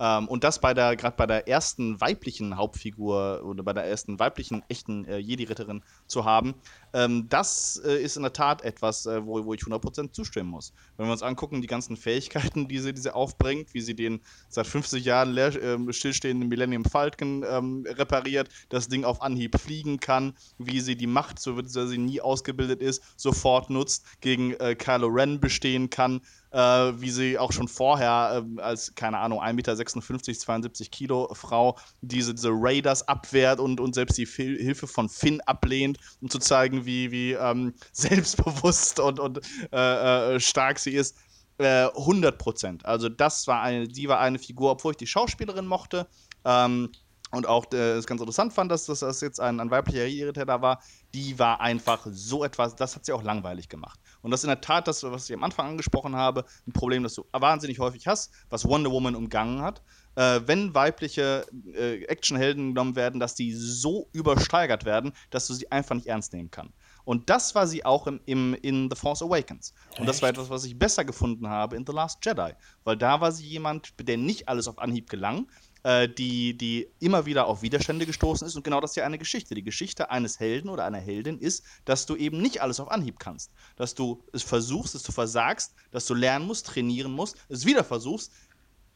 [0.00, 4.18] Ähm, und das bei der, gerade bei der ersten weiblichen Hauptfigur oder bei der ersten
[4.18, 6.54] weiblichen echten äh, Jedi-Ritterin zu haben,
[6.94, 10.72] ähm, das äh, ist in der Tat etwas, äh, wo, wo ich 100% zustimmen muss.
[10.96, 14.20] Wenn wir uns angucken, die ganzen Fähigkeiten, die sie, die sie aufbringt, wie sie den
[14.48, 20.00] seit 50 Jahren leer, äh, stillstehenden Millennium Falcon ähm, repariert, das Ding auf Anhieb fliegen
[20.00, 24.74] kann, wie sie die Macht, so wird sie nie ausgebildet ist, sofort nutzt, gegen äh,
[24.74, 26.22] Kylo Ren bestehen kann,
[26.52, 31.78] äh, wie sie auch schon vorher äh, als, keine Ahnung, 1,56 Meter, 72 Kilo Frau
[32.00, 36.84] diese, diese Raiders abwehrt und, und selbst die Hilfe von Finn ablehnt, um zu zeigen,
[36.84, 39.40] wie, wie ähm, selbstbewusst und, und
[39.72, 41.16] äh, äh stark sie ist.
[41.62, 42.86] 100 äh, Prozent.
[42.86, 46.06] Also das war eine, die war eine Figur, obwohl ich die Schauspielerin mochte.
[46.42, 46.90] Ähm,
[47.32, 50.62] und auch äh, es ganz interessant fand, dass das jetzt ein, ein weiblicher Irritator da
[50.62, 50.82] war,
[51.14, 54.00] die war einfach so etwas, das hat sie auch langweilig gemacht.
[54.22, 57.02] Und das ist in der Tat das, was ich am Anfang angesprochen habe, ein Problem,
[57.02, 59.82] das du wahnsinnig häufig hast, was Wonder Woman umgangen hat.
[60.16, 65.70] Äh, wenn weibliche äh, Actionhelden genommen werden, dass die so übersteigert werden, dass du sie
[65.70, 66.74] einfach nicht ernst nehmen kannst.
[67.04, 69.72] Und das war sie auch im, im, in The Force Awakens.
[69.92, 70.08] Und Echt?
[70.08, 72.52] das war etwas, was ich besser gefunden habe in The Last Jedi.
[72.84, 75.46] Weil da war sie jemand, der nicht alles auf Anhieb gelang,
[75.82, 78.56] äh, die, die immer wieder auf Widerstände gestoßen ist.
[78.56, 79.54] Und genau das ist ja eine Geschichte.
[79.54, 83.18] Die Geschichte eines Helden oder einer Heldin ist, dass du eben nicht alles auf Anhieb
[83.18, 83.52] kannst.
[83.76, 87.84] Dass du es versuchst, dass du versagst, dass du lernen musst, trainieren musst, es wieder
[87.84, 88.32] versuchst,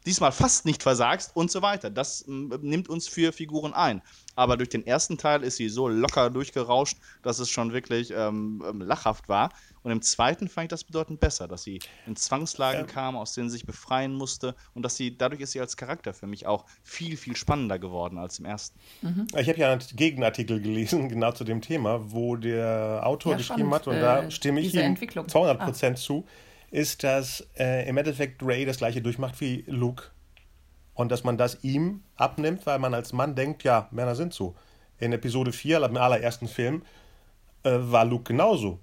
[0.06, 1.90] diesmal fast nicht versagst und so weiter.
[1.90, 4.02] Das nimmt uns für Figuren ein.
[4.36, 8.62] Aber durch den ersten Teil ist sie so locker durchgerauscht, dass es schon wirklich ähm,
[8.68, 9.50] ähm lachhaft war.
[9.82, 12.86] Und im zweiten fand ich das bedeutend besser, dass sie in Zwangslagen ja.
[12.86, 16.14] kam, aus denen sie sich befreien musste und dass sie, dadurch ist sie als Charakter
[16.14, 18.78] für mich auch viel, viel spannender geworden als im ersten.
[19.02, 19.26] Mhm.
[19.36, 23.72] Ich habe ja einen Gegenartikel gelesen, genau zu dem Thema, wo der Autor ja, geschrieben
[23.74, 26.00] hat, und äh, da stimme ich ihm 200 Prozent ah.
[26.00, 26.24] zu,
[26.74, 30.10] ist, dass äh, im Endeffekt Ray das gleiche durchmacht wie Luke.
[30.94, 34.54] Und dass man das ihm abnimmt, weil man als Mann denkt, ja, Männer sind so.
[34.98, 36.82] In Episode 4, im allerersten Film,
[37.62, 38.80] äh, war Luke genauso.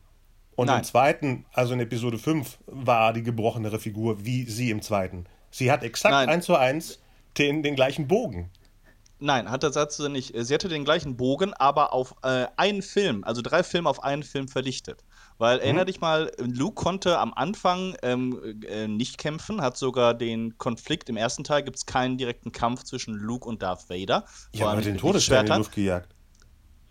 [0.56, 0.80] Und Nein.
[0.80, 5.26] im zweiten, also in Episode 5, war die gebrochenere Figur wie sie im zweiten.
[5.50, 6.30] Sie hat exakt Nein.
[6.30, 7.00] eins zu eins
[7.38, 8.52] den, den gleichen Bogen.
[9.20, 10.34] Nein, hat der Satz nicht.
[10.36, 14.24] Sie hatte den gleichen Bogen, aber auf äh, einen Film, also drei Filme auf einen
[14.24, 15.04] Film verdichtet.
[15.42, 15.64] Weil mhm.
[15.64, 21.10] erinner dich mal, Luke konnte am Anfang ähm, äh, nicht kämpfen, hat sogar den Konflikt
[21.10, 24.26] im ersten Teil, gibt es keinen direkten Kampf zwischen Luke und Darth Vader.
[24.54, 26.14] Ja, aber den Todesstern in die Luft gejagt.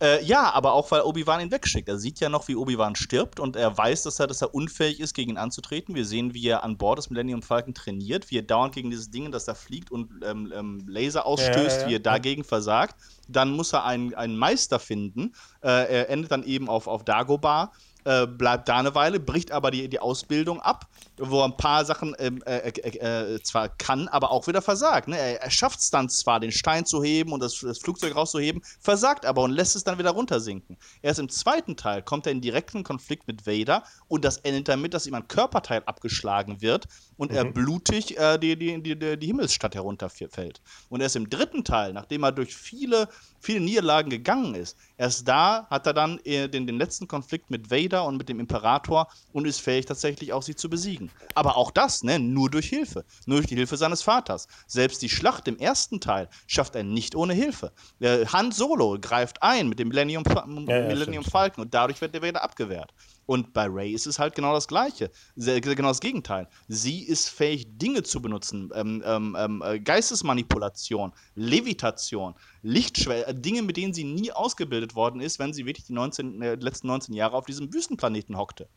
[0.03, 1.89] Äh, ja, aber auch weil Obi-Wan ihn wegschickt.
[1.89, 4.99] Er sieht ja noch, wie Obi-Wan stirbt und er weiß, dass er, dass er unfähig
[4.99, 5.95] ist, gegen ihn anzutreten.
[5.95, 9.13] Wir sehen, wie er an Bord des Millennium Falcon trainiert, wie er dauernd gegen dieses
[9.13, 11.89] Ding, das da fliegt und ähm, ähm, Laser ausstößt, ja, ja, ja.
[11.89, 12.97] wie er dagegen versagt.
[13.29, 15.35] Dann muss er einen, einen Meister finden.
[15.63, 17.71] Äh, er endet dann eben auf, auf Dagobah
[18.05, 20.87] äh, bleibt da eine Weile, bricht aber die, die Ausbildung ab,
[21.19, 25.09] wo er ein paar Sachen ähm, äh, äh, äh, zwar kann, aber auch wieder versagt.
[25.09, 25.19] Ne?
[25.19, 28.63] Er, er schafft es dann zwar, den Stein zu heben und das, das, Flugzeug rauszuheben,
[28.81, 30.77] versagt aber und lässt es dann wieder runtersinken.
[31.03, 34.95] Erst im zweiten Teil kommt er in direkten Konflikt mit Vader und das endet damit,
[34.95, 36.89] dass ihm ein Körperteil abgeschlagen wird
[37.21, 37.37] und mhm.
[37.37, 40.63] er blutig äh, die, die, die, die Himmelsstadt herunterfällt.
[40.89, 43.11] Und erst im dritten Teil, nachdem er durch viele,
[43.41, 47.71] viele Niederlagen gegangen ist, erst da hat er dann äh, den, den letzten Konflikt mit
[47.71, 51.11] Vader und mit dem Imperator und ist fähig, tatsächlich auch sie zu besiegen.
[51.35, 53.05] Aber auch das, ne, nur durch Hilfe.
[53.27, 54.49] Nur durch die Hilfe seines Vaters.
[54.67, 57.73] Selbst die Schlacht im ersten Teil schafft er nicht ohne Hilfe.
[58.01, 62.23] Äh, Han Solo greift ein mit dem Millennium, ja, Millennium Falcon und dadurch wird der
[62.23, 62.95] Vader abgewehrt.
[63.31, 65.09] Und bei Ray ist es halt genau das Gleiche.
[65.37, 66.49] Genau das Gegenteil.
[66.67, 68.71] Sie ist fähig, Dinge zu benutzen.
[68.75, 75.21] Ähm, ähm, ähm äh, Geistesmanipulation, Levitation, Lichtschwelle, äh, Dinge, mit denen sie nie ausgebildet worden
[75.21, 78.69] ist, wenn sie wirklich die 19, äh, letzten 19 Jahre auf diesem Wüstenplaneten hockte.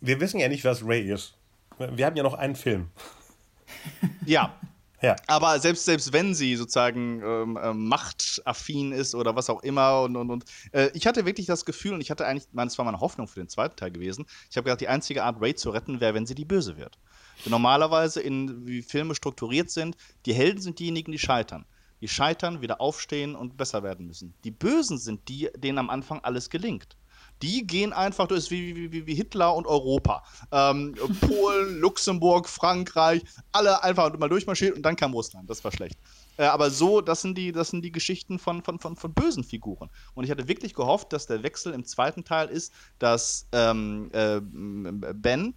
[0.00, 1.38] Wir wissen ja nicht, was Ray ist.
[1.78, 2.90] Wir haben ja noch einen Film.
[4.26, 4.58] Ja.
[5.02, 5.16] Ja.
[5.26, 10.14] Aber selbst, selbst wenn sie sozusagen ähm, ähm, machtaffin ist oder was auch immer und,
[10.14, 13.00] und, und äh, ich hatte wirklich das Gefühl und ich hatte eigentlich, das war meine
[13.00, 16.00] Hoffnung für den zweiten Teil gewesen, ich habe gedacht, die einzige Art, Ray zu retten,
[16.00, 16.98] wäre, wenn sie die Böse wird.
[17.44, 21.66] Denn normalerweise, in, wie Filme strukturiert sind, die Helden sind diejenigen, die scheitern.
[22.00, 24.34] Die scheitern, wieder aufstehen und besser werden müssen.
[24.44, 26.96] Die Bösen sind die, denen am Anfang alles gelingt.
[27.42, 30.22] Die gehen einfach durch, wie, wie, wie Hitler und Europa.
[30.50, 35.50] Ähm, Polen, Luxemburg, Frankreich, alle einfach mal durchmarschiert und dann kam Russland.
[35.50, 35.98] Das war schlecht.
[36.36, 39.44] Äh, aber so, das sind die, das sind die Geschichten von, von, von, von bösen
[39.44, 39.90] Figuren.
[40.14, 44.40] Und ich hatte wirklich gehofft, dass der Wechsel im zweiten Teil ist, dass ähm, äh,
[44.40, 45.54] Ben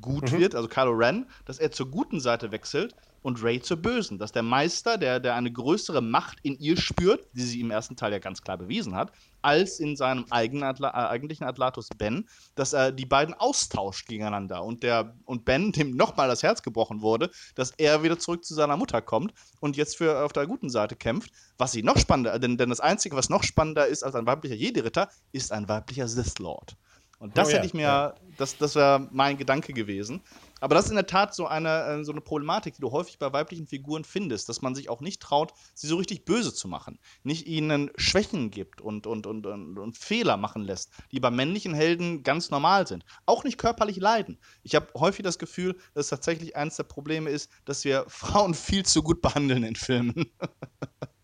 [0.00, 0.38] gut mhm.
[0.38, 4.18] wird, also Kylo Ren, dass er zur guten Seite wechselt und Ray zur Bösen.
[4.18, 7.96] Dass der Meister, der, der eine größere Macht in ihr spürt, die sie im ersten
[7.96, 9.12] Teil ja ganz klar bewiesen hat,
[9.42, 14.64] als in seinem eigenen Atla äh, eigentlichen Atlatus Ben, dass er die beiden austauscht gegeneinander
[14.64, 18.54] und, der, und Ben, dem nochmal das Herz gebrochen wurde, dass er wieder zurück zu
[18.54, 21.30] seiner Mutter kommt und jetzt für auf der guten Seite kämpft.
[21.56, 24.54] Was sie noch spannender, denn, denn das Einzige, was noch spannender ist als ein weiblicher
[24.54, 26.76] Jedi-Ritter, ist ein weiblicher Sith Lord.
[27.18, 28.14] Und das oh, hätte ja, ich mir, ja.
[28.36, 30.22] das, das wäre mein Gedanke gewesen.
[30.60, 33.18] Aber das ist in der Tat so eine, äh, so eine Problematik, die du häufig
[33.18, 36.68] bei weiblichen Figuren findest, dass man sich auch nicht traut, sie so richtig böse zu
[36.68, 36.98] machen.
[37.22, 41.74] Nicht ihnen Schwächen gibt und, und, und, und, und Fehler machen lässt, die bei männlichen
[41.74, 43.04] Helden ganz normal sind.
[43.26, 44.38] Auch nicht körperlich leiden.
[44.62, 48.84] Ich habe häufig das Gefühl, dass tatsächlich eines der Probleme ist, dass wir Frauen viel
[48.84, 50.30] zu gut behandeln in Filmen.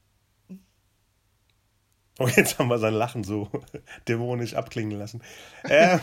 [2.19, 3.49] Oh, jetzt haben wir sein Lachen so
[4.09, 5.21] dämonisch abklingen lassen.
[5.69, 5.99] Ähm,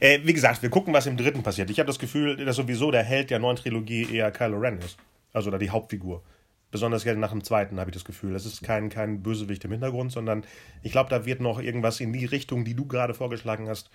[0.00, 1.70] äh, wie gesagt, wir gucken, was im dritten passiert.
[1.70, 4.96] Ich habe das Gefühl, dass sowieso der Held der neuen Trilogie eher Kylo Ren ist.
[5.32, 6.22] Also da die Hauptfigur.
[6.70, 8.32] Besonders nach dem zweiten habe ich das Gefühl.
[8.32, 10.44] Das ist kein, kein Bösewicht im Hintergrund, sondern
[10.82, 13.90] ich glaube, da wird noch irgendwas in die Richtung, die du gerade vorgeschlagen hast,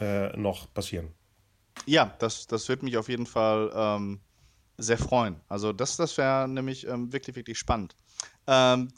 [0.00, 1.14] äh, noch passieren.
[1.86, 4.20] Ja, das, das wird mich auf jeden Fall ähm,
[4.76, 5.36] sehr freuen.
[5.48, 7.96] Also das, das wäre nämlich ähm, wirklich, wirklich spannend.
[8.46, 8.88] Ähm,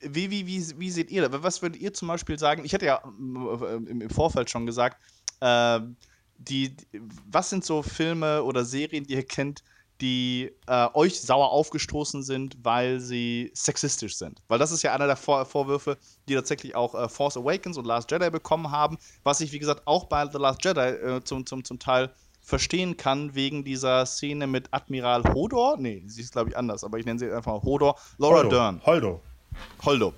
[0.00, 1.42] wie, wie, wie, wie seht ihr das?
[1.42, 2.64] Was würdet ihr zum Beispiel sagen?
[2.64, 5.00] Ich hatte ja äh, im Vorfeld schon gesagt,
[5.40, 5.80] äh,
[6.38, 6.74] die,
[7.30, 9.62] was sind so Filme oder Serien, die ihr kennt,
[10.00, 14.40] die äh, euch sauer aufgestoßen sind, weil sie sexistisch sind.
[14.48, 15.98] Weil das ist ja einer der Vor Vorwürfe,
[16.28, 19.82] die tatsächlich auch äh, Force Awakens und Last Jedi bekommen haben, was ich, wie gesagt,
[19.86, 24.46] auch bei The Last Jedi äh, zum, zum, zum Teil verstehen kann, wegen dieser Szene
[24.46, 25.76] mit Admiral Hodor.
[25.76, 27.96] Nee, sie ist, glaube ich, anders, aber ich nenne sie einfach mal Hodor.
[28.16, 28.50] Laura Holdo.
[28.50, 28.82] Dern.
[28.84, 29.22] Holdo.
[29.84, 30.14] Holdo.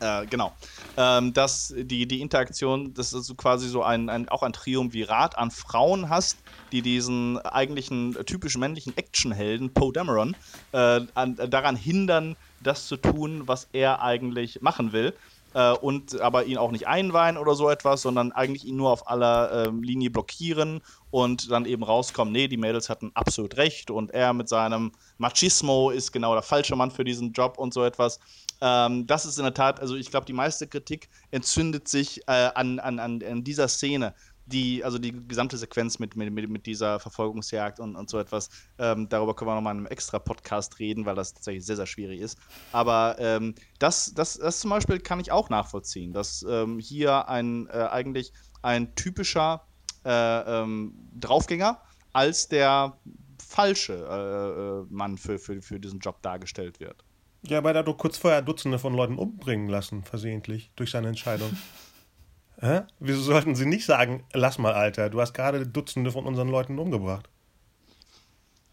[0.00, 0.52] Äh, genau.
[0.96, 5.50] Ähm, dass die, die Interaktion, dass du quasi so ein, ein, auch ein Triumvirat an
[5.50, 6.38] Frauen hast,
[6.72, 10.36] die diesen eigentlichen typisch männlichen Actionhelden Poe Dameron
[10.72, 15.14] äh, an, daran hindern, das zu tun, was er eigentlich machen will.
[15.54, 19.08] Äh, und aber ihn auch nicht einweihen oder so etwas, sondern eigentlich ihn nur auf
[19.08, 20.82] aller ähm, Linie blockieren
[21.14, 25.90] und dann eben rauskommen, nee, die Mädels hatten absolut recht und er mit seinem Machismo
[25.90, 28.18] ist genau der falsche Mann für diesen Job und so etwas.
[28.60, 32.50] Ähm, das ist in der Tat, also ich glaube, die meiste Kritik entzündet sich äh,
[32.56, 34.12] an, an, an dieser Szene.
[34.46, 39.08] Die, also die gesamte Sequenz mit, mit, mit dieser Verfolgungsjagd und, und so etwas, ähm,
[39.08, 42.20] darüber können wir nochmal in einem extra Podcast reden, weil das tatsächlich sehr, sehr schwierig
[42.20, 42.38] ist.
[42.72, 47.68] Aber ähm, das, das, das zum Beispiel kann ich auch nachvollziehen, dass ähm, hier ein
[47.68, 49.62] äh, eigentlich ein typischer
[50.04, 51.80] äh, ähm, Draufgänger
[52.12, 52.96] als der
[53.42, 57.04] falsche äh, äh, Mann für, für, für diesen Job dargestellt wird.
[57.42, 61.56] Ja, weil er doch kurz vorher Dutzende von Leuten umbringen lassen, versehentlich, durch seine Entscheidung.
[62.60, 62.82] Hä?
[63.00, 66.78] Wieso sollten sie nicht sagen, lass mal, Alter, du hast gerade Dutzende von unseren Leuten
[66.78, 67.28] umgebracht?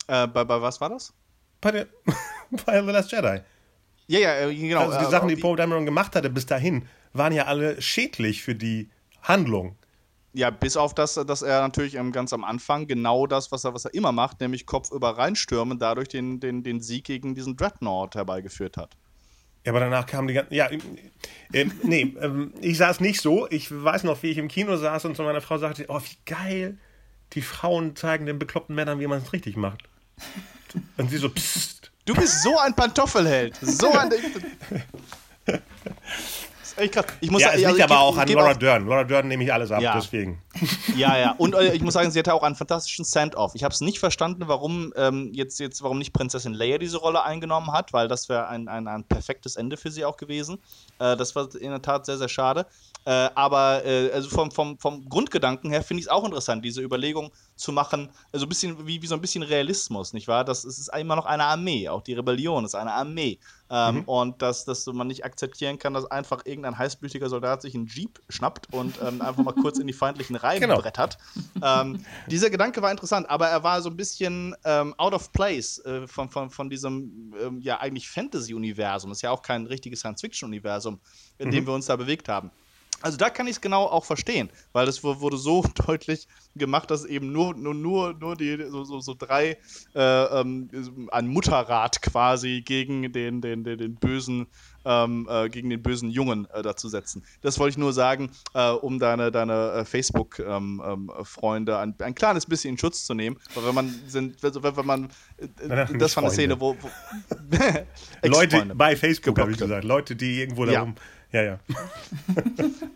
[0.07, 1.13] Äh, bei, bei was war das?
[1.59, 1.87] Bei, der,
[2.65, 3.41] bei The Last Jedi.
[4.07, 4.87] Ja, ja, äh, genau.
[4.87, 7.81] Also die äh, Sachen, die, die Poe Dameron gemacht hatte bis dahin, waren ja alle
[7.81, 8.89] schädlich für die
[9.21, 9.77] Handlung.
[10.33, 13.85] Ja, bis auf das, dass er natürlich ganz am Anfang genau das, was er, was
[13.85, 18.15] er immer macht, nämlich Kopf über reinstürmen, dadurch den, den, den Sieg gegen diesen Dreadnought
[18.15, 18.95] herbeigeführt hat.
[19.65, 20.53] Ja, aber danach kamen die ganzen.
[20.53, 20.69] Ja,
[21.53, 23.47] äh, nee, äh, ich saß nicht so.
[23.49, 26.17] Ich weiß noch, wie ich im Kino saß und zu meiner Frau sagte: Oh, wie
[26.25, 26.77] geil.
[27.33, 29.83] Die Frauen zeigen den bekloppten Männern, wie man es richtig macht.
[30.97, 31.91] Und sie so: Psst.
[32.05, 33.55] Du bist so ein Pantoffelheld.
[33.61, 34.11] So ein.
[36.77, 37.05] echt krass.
[37.19, 38.87] Ich muss ja, sagen, es liegt also, aber auch an Laura Dern.
[38.87, 39.95] Laura Dern nehme ich alles ab, ja.
[39.95, 40.41] deswegen.
[40.95, 41.31] Ja, ja.
[41.37, 43.55] Und äh, ich muss sagen, sie hatte auch einen fantastischen Send-Off.
[43.55, 47.23] Ich habe es nicht verstanden, warum ähm, jetzt, jetzt, warum nicht Prinzessin Leia diese Rolle
[47.23, 50.59] eingenommen hat, weil das wäre ein, ein, ein perfektes Ende für sie auch gewesen.
[50.99, 52.65] Äh, das war in der Tat sehr, sehr schade.
[53.05, 56.81] Äh, aber äh, also vom, vom, vom Grundgedanken her finde ich es auch interessant, diese
[56.81, 60.43] Überlegung zu machen, also ein bisschen wie, wie so ein bisschen Realismus, nicht wahr?
[60.43, 63.39] Das, es ist immer noch eine Armee, auch die Rebellion ist eine Armee.
[63.71, 64.03] Ähm, mhm.
[64.03, 68.19] Und dass, dass man nicht akzeptieren kann, dass einfach irgendein heißblütiger Soldat sich einen Jeep
[68.29, 71.17] schnappt und ähm, einfach mal kurz in die feindlichen reinbrettert.
[71.53, 71.81] Genau.
[71.81, 75.79] Ähm, dieser Gedanke war interessant, aber er war so ein bisschen ähm, out of place
[75.85, 79.11] äh, von, von, von diesem ähm, ja eigentlich Fantasy-Universum.
[79.11, 80.99] Das ist ja auch kein richtiges Science-Fiction-Universum,
[81.37, 81.51] in mhm.
[81.51, 82.51] dem wir uns da bewegt haben.
[83.01, 87.05] Also da kann ich es genau auch verstehen, weil das wurde so deutlich gemacht, dass
[87.05, 89.57] eben nur, nur, nur, nur die so, so, so drei
[89.95, 90.69] äh, ähm,
[91.11, 94.47] ein Mutterrat quasi gegen den, den, den, den bösen
[94.85, 97.23] ähm, äh, gegen den bösen Jungen äh, dazu setzen.
[97.41, 102.15] Das wollte ich nur sagen, äh, um deine, deine äh, Facebook-Freunde ähm, ähm ein, ein
[102.15, 103.37] kleines bisschen in Schutz zu nehmen.
[103.53, 106.89] Weil wenn man sind, wenn, wenn man äh, das war eine Szene, wo, wo
[108.27, 110.93] Leute bei Facebook habe ich gesagt, Leute, die irgendwo da ja.
[111.31, 111.59] Ja, ja.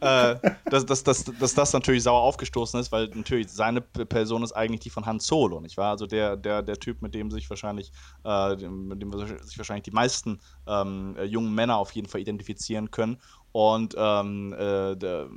[0.34, 4.52] äh, dass, dass, dass, dass das natürlich sauer aufgestoßen ist, weil natürlich seine Person ist
[4.52, 5.92] eigentlich die von Han Solo, nicht wahr?
[5.92, 7.92] Also der, der, der Typ, mit dem sich wahrscheinlich,
[8.26, 9.12] äh, mit dem
[9.42, 13.22] sich wahrscheinlich die meisten ähm, jungen Männer auf jeden Fall identifizieren können.
[13.54, 15.30] Und ähm, äh, der,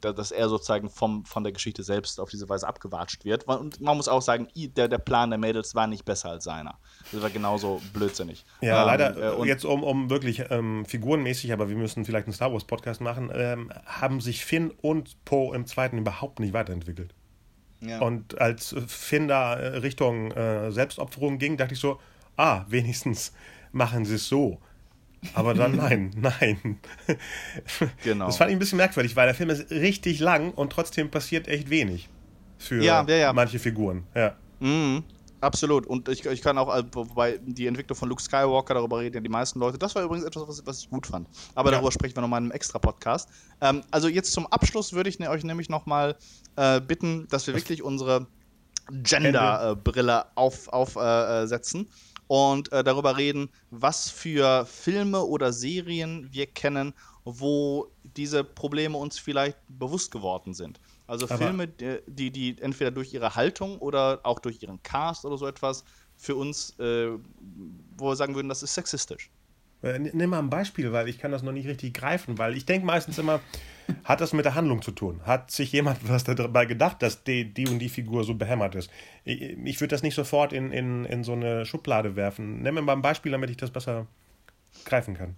[0.00, 3.44] dass er sozusagen vom, von der Geschichte selbst auf diese Weise abgewatscht wird.
[3.44, 6.78] Und man muss auch sagen, der, der Plan der Mädels war nicht besser als seiner.
[7.12, 8.44] Das war genauso blödsinnig.
[8.60, 12.34] Ja, ähm, leider, äh, jetzt um, um wirklich ähm, figurenmäßig, aber wir müssen vielleicht einen
[12.34, 17.14] Star Wars Podcast machen, ähm, haben sich Finn und Poe im zweiten überhaupt nicht weiterentwickelt.
[17.80, 18.00] Ja.
[18.00, 21.98] Und als Finn da äh, Richtung äh, Selbstopferung ging, dachte ich so,
[22.36, 23.32] ah, wenigstens
[23.72, 24.60] machen sie es so.
[25.34, 26.78] Aber dann nein, nein.
[28.02, 28.26] Genau.
[28.26, 31.48] Das fand ich ein bisschen merkwürdig, weil der Film ist richtig lang und trotzdem passiert
[31.48, 32.08] echt wenig
[32.58, 33.32] für ja, ja, ja.
[33.32, 34.04] manche Figuren.
[34.14, 34.36] Ja.
[34.60, 35.04] Mhm.
[35.40, 35.86] Absolut.
[35.86, 39.20] Und ich, ich kann auch, äh, wobei die Entwicklung von Luke Skywalker, darüber reden ja
[39.20, 39.78] die meisten Leute.
[39.78, 41.28] Das war übrigens etwas, was, was ich gut fand.
[41.54, 41.76] Aber ja.
[41.76, 43.28] darüber sprechen wir nochmal in einem extra Podcast.
[43.60, 46.16] Ähm, also jetzt zum Abschluss würde ich ne, euch nämlich nochmal
[46.56, 48.26] äh, bitten, dass wir wirklich unsere
[48.90, 50.72] Gender-Brille äh, aufsetzen.
[50.72, 51.46] Auf, äh, äh
[52.30, 59.18] und äh, darüber reden, was für Filme oder Serien wir kennen, wo diese Probleme uns
[59.18, 60.78] vielleicht bewusst geworden sind.
[61.08, 65.36] Also Aber Filme, die, die entweder durch ihre Haltung oder auch durch ihren Cast oder
[65.36, 65.82] so etwas
[66.16, 67.08] für uns, äh,
[67.96, 69.28] wo wir sagen würden, das ist sexistisch.
[69.82, 72.66] Äh, nimm mal ein Beispiel, weil ich kann das noch nicht richtig greifen, weil ich
[72.66, 73.40] denke meistens immer,
[74.04, 75.20] hat das mit der Handlung zu tun?
[75.24, 78.90] Hat sich jemand was dabei gedacht, dass die, die und die Figur so behämmert ist?
[79.24, 82.62] Ich, ich würde das nicht sofort in, in, in so eine Schublade werfen.
[82.62, 84.06] Nimm mir mal ein Beispiel, damit ich das besser
[84.84, 85.36] greifen kann.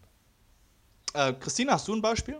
[1.14, 2.38] Äh, Christina, hast du ein Beispiel?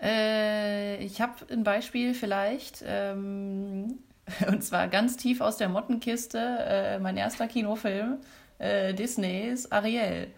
[0.00, 2.84] Äh, ich habe ein Beispiel vielleicht.
[2.86, 3.98] Ähm,
[4.48, 6.38] und zwar ganz tief aus der Mottenkiste.
[6.38, 8.18] Äh, mein erster Kinofilm.
[8.58, 10.28] Äh, Disneys Ariel.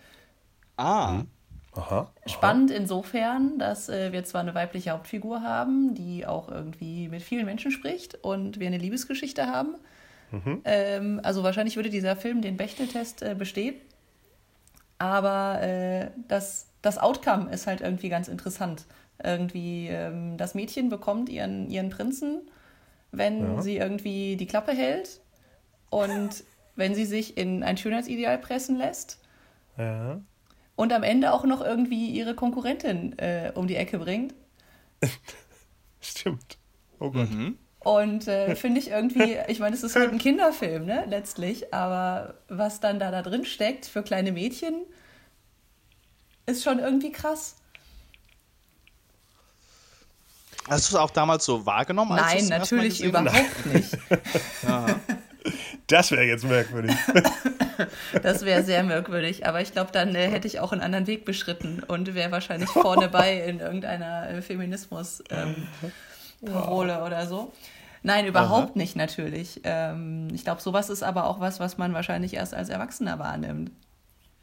[0.78, 1.12] Ah.
[1.12, 1.26] Mhm.
[1.72, 2.12] Aha, aha.
[2.26, 7.44] Spannend insofern, dass äh, wir zwar eine weibliche Hauptfigur haben, die auch irgendwie mit vielen
[7.44, 9.74] Menschen spricht und wir eine Liebesgeschichte haben.
[10.30, 10.62] Mhm.
[10.64, 13.76] Ähm, also wahrscheinlich würde dieser Film den Bechteltest äh, bestehen.
[14.98, 18.84] Aber äh, das, das Outcome ist halt irgendwie ganz interessant.
[19.22, 22.42] Irgendwie, ähm, das Mädchen bekommt ihren, ihren Prinzen,
[23.12, 23.62] wenn ja.
[23.62, 25.20] sie irgendwie die Klappe hält
[25.90, 26.44] und
[26.76, 29.18] wenn sie sich in ein Schönheitsideal pressen lässt.
[29.76, 30.18] Ja
[30.78, 34.32] und am Ende auch noch irgendwie ihre Konkurrentin äh, um die Ecke bringt.
[36.00, 36.56] Stimmt.
[37.00, 37.28] Oh Gott.
[37.28, 37.58] Mhm.
[37.80, 42.34] Und äh, finde ich irgendwie, ich meine, es ist halt ein Kinderfilm, ne, letztlich, aber
[42.46, 44.86] was dann da, da drin steckt für kleine Mädchen,
[46.46, 47.56] ist schon irgendwie krass.
[50.68, 52.14] Hast du es auch damals so wahrgenommen?
[52.14, 53.98] Nein, natürlich überhaupt nicht.
[55.88, 56.94] das wäre jetzt merkwürdig.
[58.22, 61.24] Das wäre sehr merkwürdig, aber ich glaube, dann äh, hätte ich auch einen anderen Weg
[61.24, 67.52] beschritten und wäre wahrscheinlich vorne bei in irgendeiner äh, Feminismus-Parole ähm, oder so.
[68.02, 68.78] Nein, überhaupt Aha.
[68.78, 69.60] nicht natürlich.
[69.64, 73.70] Ähm, ich glaube, sowas ist aber auch was, was man wahrscheinlich erst als Erwachsener wahrnimmt.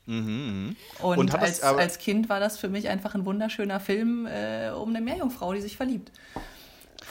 [0.05, 0.75] Mhm, mhm.
[1.01, 4.89] und, und als, als Kind war das für mich einfach ein wunderschöner Film äh, um
[4.89, 6.11] eine Meerjungfrau, die sich verliebt.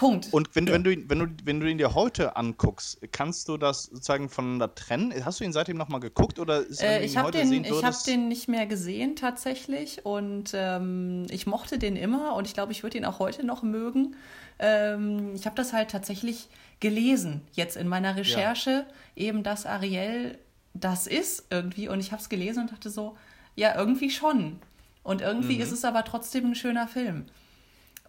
[0.04, 0.28] Punkt.
[0.32, 0.74] Und wenn, ja.
[0.74, 4.74] wenn, du, wenn, du, wenn du ihn dir heute anguckst, kannst du das sozusagen voneinander
[4.74, 5.24] trennen?
[5.24, 8.46] Hast du ihn seitdem nochmal geguckt oder ist, äh, ich habe den, hab den nicht
[8.46, 13.06] mehr gesehen tatsächlich und ähm, ich mochte den immer und ich glaube, ich würde ihn
[13.06, 14.14] auch heute noch mögen.
[14.58, 16.48] Ähm, ich habe das halt tatsächlich
[16.80, 18.70] gelesen jetzt in meiner Recherche,
[19.14, 19.24] ja.
[19.24, 20.38] eben dass Ariel
[20.74, 23.16] das ist irgendwie und ich habe es gelesen und dachte so,
[23.56, 24.58] ja, irgendwie schon.
[25.02, 25.62] Und irgendwie mhm.
[25.62, 27.26] ist es aber trotzdem ein schöner Film.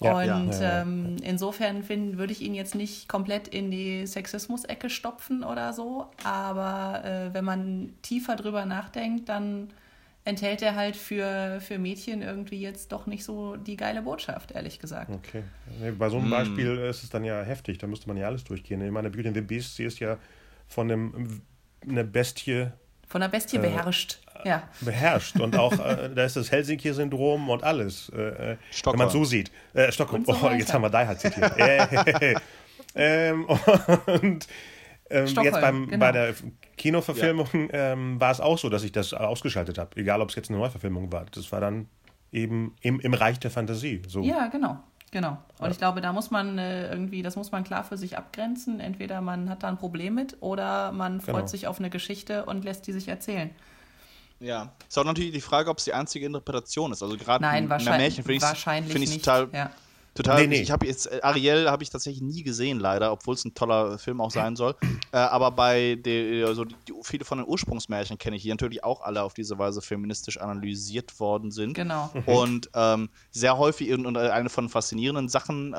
[0.02, 0.82] Ja, und ja.
[0.82, 6.08] Ähm, insofern find, würde ich ihn jetzt nicht komplett in die Sexismus-Ecke stopfen oder so.
[6.24, 9.70] Aber äh, wenn man tiefer drüber nachdenkt, dann
[10.26, 14.80] enthält er halt für, für Mädchen irgendwie jetzt doch nicht so die geile Botschaft, ehrlich
[14.80, 15.12] gesagt.
[15.12, 15.44] Okay.
[15.98, 16.32] Bei so einem hm.
[16.32, 18.82] Beispiel ist es dann ja heftig, da müsste man ja alles durchgehen.
[18.82, 20.18] Ich meine, Beauty and the Beast, sie ist ja
[20.68, 21.42] von einem,
[21.88, 22.68] einer Bestie
[23.16, 24.20] Von der Bestie äh, beherrscht.
[24.44, 24.64] Ja.
[24.82, 25.40] Beherrscht.
[25.40, 28.12] Und auch, äh, da ist das Helsinki-Syndrom und alles.
[28.14, 29.54] Äh, äh wenn man so sieht.
[29.74, 30.26] Äh, Stockholm.
[30.26, 31.54] So oh, jetzt haben wir Die Hard zitiert.
[32.96, 34.48] ähm, und
[35.10, 35.98] ähm, jetzt beim, genau.
[35.98, 36.34] bei der
[36.76, 37.94] Kinoverfilmung ja.
[37.94, 39.96] ähm, war es auch so, dass ich das ausgeschaltet habe.
[39.96, 41.26] Egal, ob es jetzt eine Neuverfilmung war.
[41.32, 41.88] Das war dann
[42.34, 44.02] eben im, im Reich der Fantasie.
[44.10, 44.24] So.
[44.24, 44.84] Ja, genau.
[45.16, 45.38] Genau.
[45.60, 45.72] Und ja.
[45.72, 48.82] ich glaube, da muss man äh, irgendwie, das muss man klar für sich abgrenzen.
[48.82, 51.48] Entweder man hat da ein Problem mit oder man freut genau.
[51.48, 53.50] sich auf eine Geschichte und lässt die sich erzählen.
[54.42, 54.74] Ja.
[54.90, 57.02] Ist auch natürlich die Frage, ob es die einzige Interpretation ist.
[57.02, 59.72] Also gerade in Märchen finde ich es total ja.
[60.16, 60.42] Total.
[60.42, 60.62] Nee, nee.
[60.62, 63.98] Ich habe jetzt äh, Ariel habe ich tatsächlich nie gesehen, leider, obwohl es ein toller
[63.98, 64.76] Film auch sein soll.
[65.12, 69.02] Äh, aber bei der, also die, viele von den Ursprungsmärchen kenne ich, die natürlich auch
[69.02, 71.74] alle auf diese Weise feministisch analysiert worden sind.
[71.74, 72.10] Genau.
[72.14, 72.34] Mhm.
[72.34, 75.78] Und ähm, sehr häufig und eine von faszinierenden Sachen äh,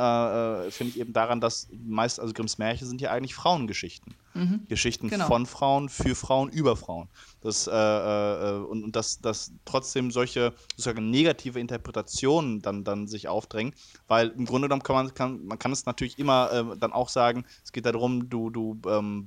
[0.67, 4.15] äh, finde ich eben daran, dass meist, also Grimms Märchen sind ja eigentlich Frauengeschichten.
[4.37, 4.67] Mhm.
[4.69, 5.27] Geschichten genau.
[5.27, 7.09] von Frauen, für Frauen, über Frauen.
[7.41, 13.29] Das, äh, äh, und, und dass, dass trotzdem solche sozusagen negative Interpretationen dann, dann sich
[13.29, 13.73] aufdrängen,
[14.09, 17.09] weil im Grunde genommen kann man, kann, man kann es natürlich immer äh, dann auch
[17.09, 19.27] sagen, es geht darum, du, du ähm,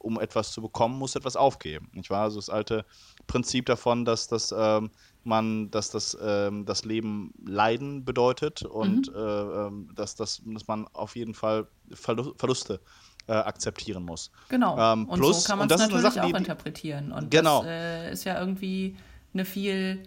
[0.00, 1.88] um etwas zu bekommen, musst etwas aufgeben.
[1.92, 2.24] Nicht wahr?
[2.24, 2.84] Also das alte
[3.26, 4.90] Prinzip davon, dass das ähm,
[5.24, 9.14] man, dass das, ähm, das Leben Leiden bedeutet und mhm.
[9.14, 12.80] äh, ähm, dass, das, dass man auf jeden Fall Verluste
[13.26, 14.30] äh, akzeptieren muss.
[14.48, 14.78] Genau.
[14.78, 17.12] Ähm, und plus, so kann man es natürlich Sache, auch interpretieren.
[17.12, 17.62] Und genau.
[17.62, 18.96] das äh, ist ja irgendwie
[19.32, 20.02] eine viel,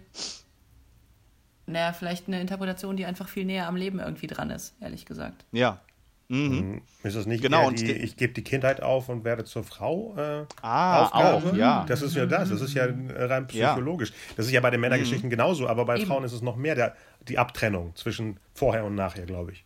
[1.66, 5.44] naja, vielleicht eine Interpretation, die einfach viel näher am Leben irgendwie dran ist, ehrlich gesagt.
[5.52, 5.80] Ja.
[6.28, 6.38] Mhm.
[6.38, 6.82] mhm.
[7.02, 10.14] Ist es nicht genau, die, ich gebe die Kindheit auf und werde zur Frau?
[10.16, 11.50] Äh, ah, Aufgabe?
[11.50, 11.84] auch, ja.
[11.86, 14.10] Das ist ja das, das ist ja rein psychologisch.
[14.10, 14.34] Ja.
[14.36, 15.30] Das ist ja bei den Männergeschichten mhm.
[15.30, 16.06] genauso, aber bei Eben.
[16.06, 16.96] Frauen ist es noch mehr der,
[17.28, 19.64] die Abtrennung zwischen vorher und nachher, glaube ich.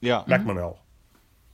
[0.00, 0.24] Ja.
[0.26, 0.80] Merkt man ja auch.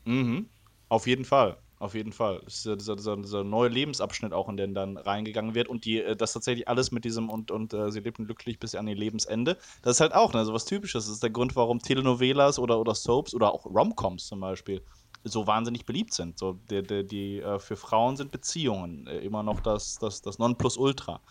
[0.05, 0.47] Mhm.
[0.91, 1.57] Auf jeden Fall.
[1.79, 2.43] Auf jeden Fall.
[2.47, 6.35] Dieser, dieser, dieser, neue Lebensabschnitt auch, in den dann reingegangen wird und die, äh, das
[6.35, 9.57] tatsächlich alles mit diesem und, und äh, sie lebten glücklich bis an ihr Lebensende.
[9.83, 11.07] Das ist halt auch ne, so was Typisches.
[11.07, 14.83] Das ist der Grund, warum Telenovelas oder, oder Soaps oder auch Romcoms zum Beispiel
[15.25, 16.39] so wahnsinnig beliebt sind.
[16.39, 20.39] So, die, die, die äh, für Frauen sind Beziehungen äh, immer noch das, das, das
[20.39, 21.23] Nonplusultra.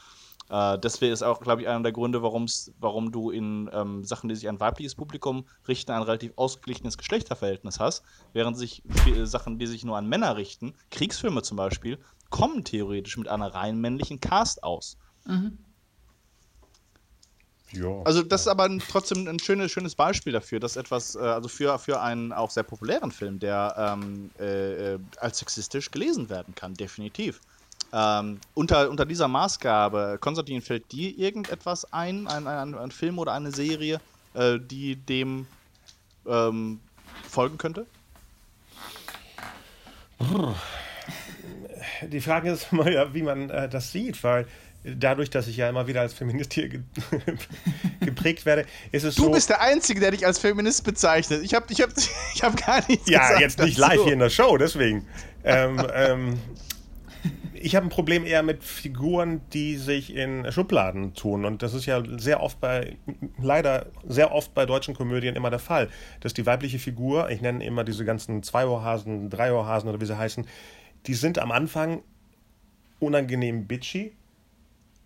[0.50, 4.36] Äh, deswegen ist auch, glaube ich, einer der Gründe, warum du in ähm, Sachen, die
[4.36, 9.68] sich an weibliches Publikum richten, ein relativ ausgeglichenes Geschlechterverhältnis hast, während sich viele Sachen, die
[9.68, 14.64] sich nur an Männer richten, Kriegsfilme zum Beispiel, kommen theoretisch mit einer rein männlichen Cast
[14.64, 14.98] aus.
[15.26, 15.58] Mhm.
[17.72, 18.02] Ja.
[18.04, 21.48] Also das ist aber ein, trotzdem ein schönes, schönes Beispiel dafür, dass etwas, äh, also
[21.48, 26.56] für, für einen auch sehr populären Film, der ähm, äh, äh als sexistisch gelesen werden
[26.56, 27.40] kann, definitiv.
[27.92, 33.34] Ähm, unter, unter dieser Maßgabe, Konstantin, fällt dir irgendetwas ein, ein, ein, ein Film oder
[33.34, 34.00] eine Serie,
[34.36, 35.48] äh, die dem
[36.28, 36.80] ähm,
[37.28, 37.86] folgen könnte?
[42.08, 44.46] Die Frage ist mal, ja, wie man äh, das sieht, weil
[44.84, 46.82] dadurch, dass ich ja immer wieder als Feminist hier ge
[48.02, 49.28] geprägt werde, ist es du so.
[49.28, 51.44] Du bist der Einzige, der dich als Feminist bezeichnet.
[51.44, 51.90] Ich habe ich hab,
[52.36, 53.40] ich hab gar nichts ja, gesagt.
[53.40, 53.90] Ja, jetzt nicht dazu.
[53.90, 55.06] live hier in der Show, deswegen.
[55.44, 56.40] ähm, ähm,
[57.62, 61.46] ich habe ein Problem eher mit Figuren, die sich in Schubladen tun.
[61.46, 62.98] Und das ist ja sehr oft bei,
[63.42, 65.90] leider sehr oft bei deutschen Komödien immer der Fall,
[66.22, 70.48] dass die weibliche Figur, ich nenne immer diese ganzen Zweiohrhasen, Dreiohrhasen oder wie sie heißen,
[71.06, 72.02] die sind am Anfang
[73.00, 74.14] unangenehm bitchy,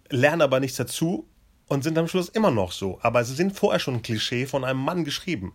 [0.10, 1.28] lernen aber nichts dazu
[1.68, 3.00] und sind am Schluss immer noch so.
[3.02, 5.54] Aber sie sind vorher schon ein Klischee von einem Mann geschrieben.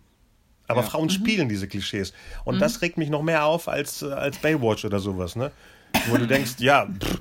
[0.67, 0.87] Aber ja.
[0.87, 1.11] Frauen mhm.
[1.11, 2.13] spielen diese Klischees.
[2.43, 2.59] Und mhm.
[2.59, 5.51] das regt mich noch mehr auf als, als Baywatch oder sowas, ne?
[6.07, 7.19] Wo du denkst, ja, pff,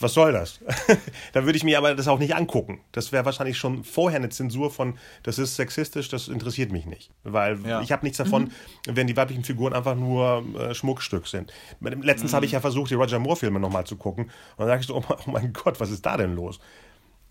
[0.00, 0.60] was soll das?
[1.32, 2.80] da würde ich mir aber das auch nicht angucken.
[2.92, 7.10] Das wäre wahrscheinlich schon vorher eine Zensur von, das ist sexistisch, das interessiert mich nicht.
[7.22, 7.80] Weil ja.
[7.80, 8.50] ich habe nichts davon, mhm.
[8.96, 11.52] wenn die weiblichen Figuren einfach nur äh, Schmuckstück sind.
[11.80, 12.36] Letztens mhm.
[12.36, 14.24] habe ich ja versucht, die Roger Moore-Filme nochmal zu gucken.
[14.24, 16.58] Und dann sage ich so, oh mein Gott, was ist da denn los?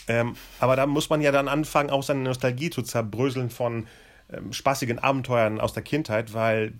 [0.07, 3.87] Ähm, aber da muss man ja dann anfangen, auch seine Nostalgie zu zerbröseln von
[4.31, 6.73] ähm, spaßigen Abenteuern aus der Kindheit, weil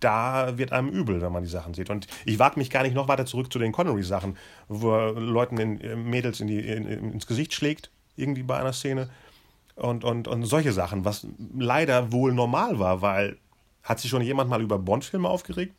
[0.00, 1.90] da wird einem übel, wenn man die Sachen sieht.
[1.90, 4.36] Und ich wage mich gar nicht noch weiter zurück zu den Connery-Sachen,
[4.68, 8.72] wo er Leuten in, äh, Mädels in die, in, ins Gesicht schlägt, irgendwie bei einer
[8.72, 9.10] Szene.
[9.74, 11.26] Und, und, und solche Sachen, was
[11.56, 13.38] leider wohl normal war, weil
[13.82, 15.74] hat sich schon jemand mal über Bond-Filme aufgeregt?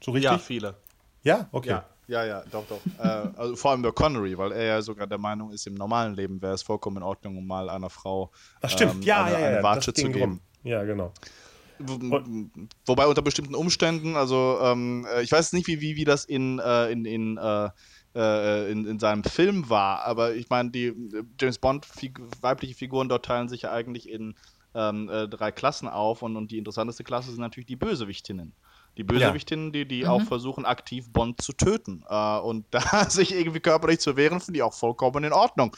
[0.00, 0.30] So richtig?
[0.30, 0.74] Ja, viele.
[1.22, 1.70] Ja, okay.
[1.70, 1.86] Ja.
[2.08, 2.80] Ja, ja, doch, doch.
[2.98, 3.02] äh,
[3.36, 6.40] also vor allem über Connery, weil er ja sogar der Meinung ist, im normalen Leben
[6.40, 8.30] wäre es vollkommen in Ordnung, um mal einer Frau
[8.62, 8.94] Ach, stimmt.
[8.94, 10.20] Ähm, ja, eine, ja, ja, eine Watsche zu geben.
[10.22, 10.40] Rum.
[10.62, 11.12] Ja, genau.
[11.78, 16.58] Wobei unter bestimmten Umständen, also ähm, äh, ich weiß nicht, wie, wie, wie das in,
[16.58, 17.70] äh, in, in, äh,
[18.14, 20.92] äh, in, in, seinem Film war, aber ich meine, die
[21.40, 24.34] James Bond -Fig weibliche Figuren dort teilen sich ja eigentlich in
[24.74, 28.54] ähm, äh, drei Klassen auf und, und die interessanteste Klasse sind natürlich die Bösewichtinnen
[28.98, 30.08] Die Bösewichtinnen, die, die mhm.
[30.08, 32.04] auch versuchen, aktiv Bond zu töten.
[32.08, 35.74] Äh, und da sich irgendwie körperlich zu wehren, finde ich auch vollkommen in Ordnung.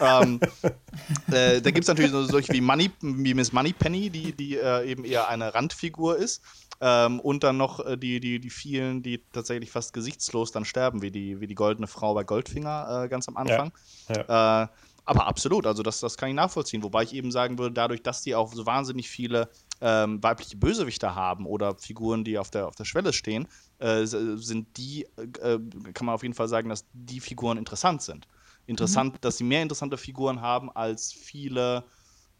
[0.00, 0.40] ähm,
[1.32, 4.90] äh, da gibt es natürlich so solche wie, Money, wie Miss Moneypenny, die, die äh,
[4.90, 6.42] eben eher eine Randfigur ist.
[6.80, 11.00] Ähm, und dann noch äh, die, die, die vielen, die tatsächlich fast gesichtslos dann sterben,
[11.00, 13.72] wie die, wie die goldene Frau bei Goldfinger äh, ganz am Anfang.
[14.08, 14.24] Ja.
[14.28, 14.64] Ja.
[14.64, 14.68] Äh,
[15.06, 16.82] aber absolut, also das, das kann ich nachvollziehen.
[16.82, 19.50] Wobei ich eben sagen würde, dadurch, dass die auch so wahnsinnig viele
[19.84, 23.46] ähm, weibliche Bösewichter haben oder Figuren, die auf der, auf der Schwelle stehen,
[23.80, 25.58] äh, sind die, äh,
[25.92, 28.26] kann man auf jeden Fall sagen, dass die Figuren interessant sind.
[28.64, 29.18] Interessant, mhm.
[29.20, 31.84] dass sie mehr interessante Figuren haben als viele,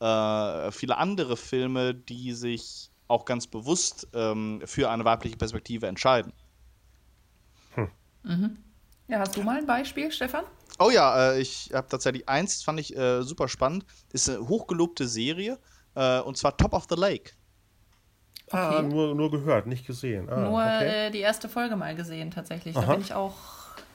[0.01, 6.33] äh, viele andere Filme, die sich auch ganz bewusst ähm, für eine weibliche Perspektive entscheiden.
[7.75, 7.91] Hm.
[8.23, 8.57] Mhm.
[9.07, 10.45] Ja, hast du mal ein Beispiel, Stefan?
[10.79, 13.85] Oh ja, äh, ich habe tatsächlich eins, fand ich äh, super spannend.
[14.15, 15.59] Ist eine hochgelobte Serie
[15.95, 17.33] äh, und zwar Top of the Lake.
[18.51, 18.79] Ah, okay.
[18.79, 20.29] Ah, nur, nur gehört, nicht gesehen.
[20.29, 21.07] Ah, nur okay.
[21.07, 22.77] Äh, die erste Folge mal gesehen, tatsächlich.
[22.77, 22.87] Aha.
[22.87, 23.35] Da bin ich auch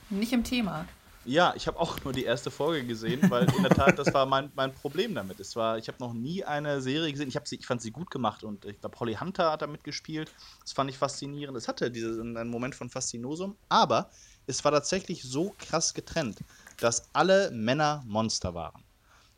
[0.10, 0.86] nicht im Thema.
[1.26, 4.26] Ja, ich habe auch nur die erste Folge gesehen, weil in der Tat, das war
[4.26, 5.40] mein, mein Problem damit.
[5.40, 7.28] Es war, ich habe noch nie eine Serie gesehen.
[7.28, 10.32] Ich, sie, ich fand sie gut gemacht und ich glaube, Holly Hunter hat da mitgespielt.
[10.62, 11.56] Das fand ich faszinierend.
[11.58, 14.10] Es hatte diesen, einen Moment von Faszinosum, aber
[14.48, 16.40] es war tatsächlich so krass getrennt,
[16.80, 18.84] dass alle Männer Monster waren.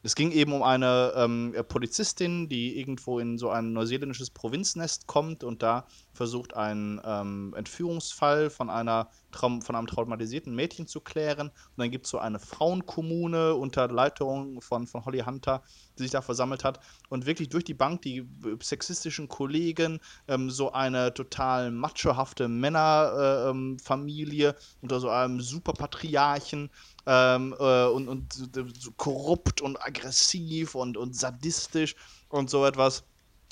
[0.03, 5.43] Es ging eben um eine ähm, Polizistin, die irgendwo in so ein neuseeländisches Provinznest kommt
[5.43, 11.49] und da versucht, einen ähm, Entführungsfall von, einer Traum von einem traumatisierten Mädchen zu klären.
[11.49, 15.61] Und dann gibt es so eine Frauenkommune unter Leitung von, von Holly Hunter,
[15.97, 16.79] die sich da versammelt hat.
[17.09, 18.27] Und wirklich durch die Bank die
[18.61, 26.71] sexistischen Kollegen, ähm, so eine total machohafte Männerfamilie äh, unter so einem Superpatriarchen
[27.05, 31.95] ähm, äh, und, und so korrupt und aggressiv und, und sadistisch
[32.29, 33.03] und so etwas.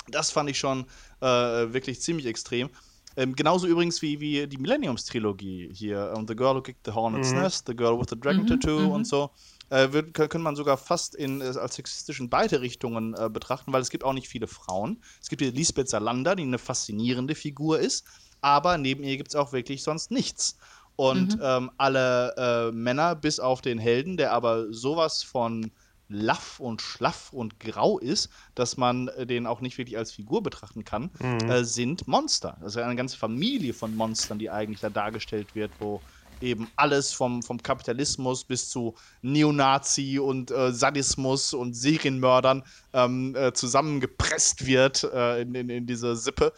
[0.07, 0.85] Das fand ich schon
[1.21, 2.69] äh, wirklich ziemlich extrem.
[3.17, 6.13] Ähm, genauso übrigens wie, wie die Millenniums-Trilogie hier.
[6.15, 7.41] Um, the Girl Who Kicked the Hornet's mhm.
[7.41, 8.91] Nest, The Girl with the Dragon mhm, Tattoo mhm.
[8.91, 9.31] und so.
[9.69, 13.73] Äh, wird, kann man sogar fast in, äh, als sexistisch in beide Richtungen äh, betrachten,
[13.73, 15.01] weil es gibt auch nicht viele Frauen.
[15.21, 18.05] Es gibt hier Lisbeth Salander, die eine faszinierende Figur ist,
[18.41, 20.57] aber neben ihr gibt es auch wirklich sonst nichts.
[20.99, 21.41] Und mhm.
[21.41, 25.71] ähm, alle äh, Männer, bis auf den Helden, der aber sowas von
[26.09, 30.43] laff und schlaff und grau ist, dass man äh, den auch nicht wirklich als Figur
[30.43, 31.49] betrachten kann, mhm.
[31.49, 32.57] äh, sind Monster.
[32.59, 36.01] Das ist eine ganze Familie von Monstern, die eigentlich da dargestellt wird, wo
[36.41, 43.53] eben alles vom, vom Kapitalismus bis zu Neonazi und äh, Sadismus und Serienmördern ähm, äh,
[43.53, 46.51] zusammengepresst wird äh, in, in, in, diese Sippe.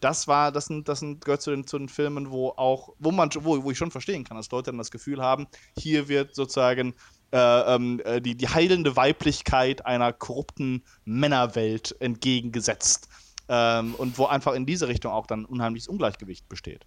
[0.00, 3.10] Das war, das sind, das sind, gehört zu den, zu den Filmen, wo auch, wo
[3.10, 5.46] man, wo, wo ich schon verstehen kann, dass Leute dann das Gefühl haben,
[5.76, 6.94] hier wird sozusagen
[7.32, 13.08] äh, ähm, äh, die, die heilende Weiblichkeit einer korrupten Männerwelt entgegengesetzt.
[13.48, 16.86] Ähm, und wo einfach in diese Richtung auch dann unheimliches Ungleichgewicht besteht.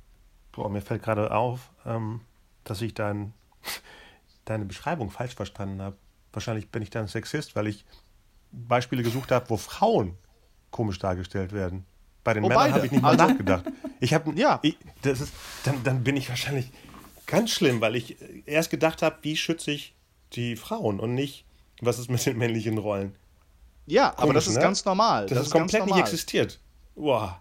[0.51, 2.22] Boah, mir fällt gerade auf, ähm,
[2.64, 3.34] dass ich dein,
[4.45, 5.97] deine Beschreibung falsch verstanden habe.
[6.34, 7.86] Wahrscheinlich bin ich dann Sexist, weil ich
[8.51, 10.18] Beispiele gesucht habe, wo Frauen
[10.72, 11.86] komisch dargestellt werden.
[12.24, 13.65] Bei den oh, Männern habe ich nicht mal also, nachgedacht.
[13.99, 16.72] Ich habe, ja, ich, das ist, dann, dann bin ich wahrscheinlich
[17.26, 19.95] ganz schlimm, weil ich erst gedacht habe, wie schütze ich
[20.34, 21.45] die Frauen und nicht,
[21.82, 23.15] was ist mit den männlichen Rollen.
[23.88, 24.61] Ja, Komisch, aber das ist ne?
[24.61, 25.26] ganz normal.
[25.26, 26.59] Das, das ist komplett nicht existiert.
[26.95, 27.32] Wow.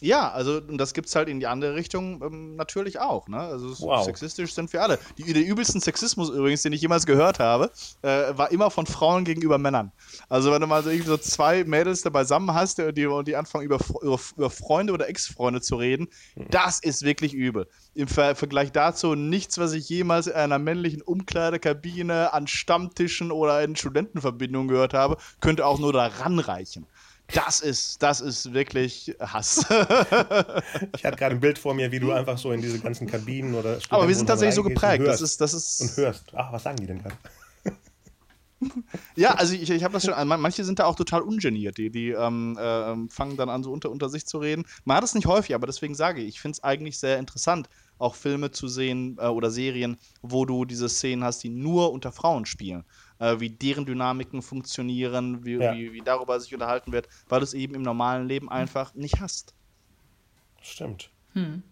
[0.00, 3.28] Ja, also und das gibt es halt in die andere Richtung ähm, natürlich auch.
[3.28, 3.38] Ne?
[3.38, 4.04] Also wow.
[4.04, 4.98] sexistisch sind wir alle.
[5.18, 7.70] Die, der übelsten Sexismus übrigens, den ich jemals gehört habe,
[8.02, 9.92] äh, war immer von Frauen gegenüber Männern.
[10.28, 13.64] Also wenn du mal so, irgendwie so zwei Mädels da beisammen hast die, die anfangen
[13.64, 16.46] über, über, über Freunde oder Ex-Freunde zu reden, mhm.
[16.50, 17.68] das ist wirklich übel.
[17.94, 23.62] Im Ver Vergleich dazu nichts, was ich jemals in einer männlichen Umkleidekabine, an Stammtischen oder
[23.62, 26.86] in Studentenverbindungen gehört habe, könnte auch nur daran reichen.
[27.32, 29.58] Das ist, das ist wirklich Hass.
[29.60, 33.54] ich hatte gerade ein Bild vor mir, wie du einfach so in diese ganzen Kabinen
[33.54, 35.06] oder Aber wir sind tatsächlich so geprägt.
[35.06, 36.32] Das ist, das ist und hörst.
[36.34, 37.16] Ach, was sagen die denn gerade?
[39.16, 40.28] ja, also ich, ich habe das schon.
[40.28, 41.78] Manche sind da auch total ungeniert.
[41.78, 44.64] Die, die ähm, äh, fangen dann an, so unter, unter sich zu reden.
[44.84, 47.68] Man hat es nicht häufig, aber deswegen sage ich, ich finde es eigentlich sehr interessant,
[47.98, 52.12] auch Filme zu sehen äh, oder Serien, wo du diese Szenen hast, die nur unter
[52.12, 52.84] Frauen spielen
[53.18, 55.74] äh, wie deren Dynamiken funktionieren, wie, ja.
[55.74, 59.20] wie, wie, darüber sich unterhalten wird, weil du es eben im normalen Leben einfach nicht
[59.20, 59.54] hast.
[60.60, 61.10] Stimmt.
[61.32, 61.62] Hm.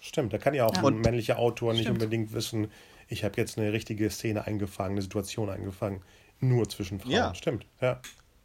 [0.00, 0.84] Stimmt, da kann ja auch ja.
[0.84, 2.02] ein männlicher Autor nicht Stimmt.
[2.02, 2.70] unbedingt wissen,
[3.08, 6.02] ich habe jetzt eine richtige Szene eingefangen, eine Situation eingefangen,
[6.40, 7.12] nur zwischen Frauen.
[7.12, 7.34] Ja.
[7.34, 8.00] Stimmt, ja.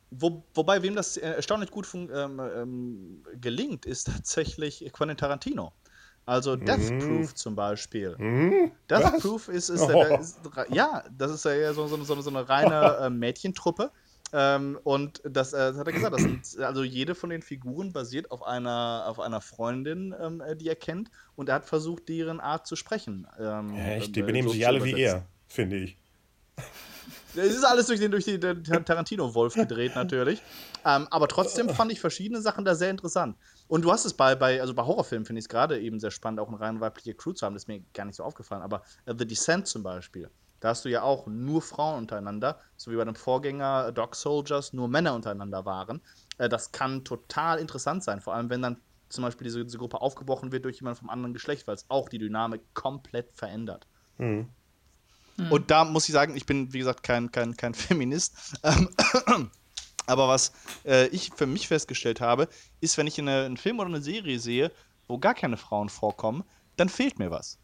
[0.10, 5.74] Wo, wobei, wem das erstaunlich gut ähm, ähm, gelingt, ist tatsächlich Quentin Tarantino.
[6.26, 7.00] Also Death mhm.
[7.00, 8.16] Proof zum Beispiel.
[8.18, 8.72] Mhm.
[8.90, 9.22] Death Was?
[9.22, 10.18] Proof ist, ist, oh.
[10.20, 10.40] ist,
[10.70, 13.92] ja, das ist ja so, so, so, so eine reine äh, Mädchentruppe,
[14.36, 16.20] Ähm, und das, äh, das, hat er gesagt.
[16.20, 20.68] Sind, also jede von den Figuren basiert auf einer, auf einer Freundin, ähm, äh, die
[20.68, 21.12] er kennt.
[21.36, 23.28] Und er hat versucht, deren Art zu sprechen.
[23.40, 24.16] Ähm, Echt?
[24.16, 25.98] Die äh, benehmen sich alle wie er, finde ich.
[27.36, 30.42] Es ist alles durch den, durch den Tarantino-Wolf gedreht, natürlich.
[30.86, 33.38] Ähm, aber trotzdem fand ich verschiedene Sachen da sehr interessant.
[33.68, 36.12] Und du hast es bei, bei also bei Horrorfilmen finde ich es gerade eben sehr
[36.12, 37.54] spannend, auch eine rein weibliche Crew zu haben.
[37.54, 38.62] Das ist mir gar nicht so aufgefallen.
[38.62, 40.30] Aber uh, The Descent zum Beispiel,
[40.60, 44.74] da hast du ja auch nur Frauen untereinander, so wie bei dem Vorgänger Dog Soldiers
[44.74, 46.02] nur Männer untereinander waren.
[46.38, 50.02] Äh, das kann total interessant sein, vor allem wenn dann zum Beispiel diese, diese Gruppe
[50.02, 53.88] aufgebrochen wird durch jemanden vom anderen Geschlecht, weil es auch die Dynamik komplett verändert.
[54.18, 54.50] Mhm.
[55.38, 55.52] Mhm.
[55.52, 58.58] Und da muss ich sagen, ich bin, wie gesagt, kein, kein, kein Feminist.
[58.64, 58.90] Ähm,
[60.06, 60.52] aber was
[60.86, 62.48] äh, ich für mich festgestellt habe,
[62.82, 64.72] ist, wenn ich eine, einen Film oder eine Serie sehe,
[65.08, 66.44] wo gar keine Frauen vorkommen,
[66.78, 67.58] dann fehlt mir was.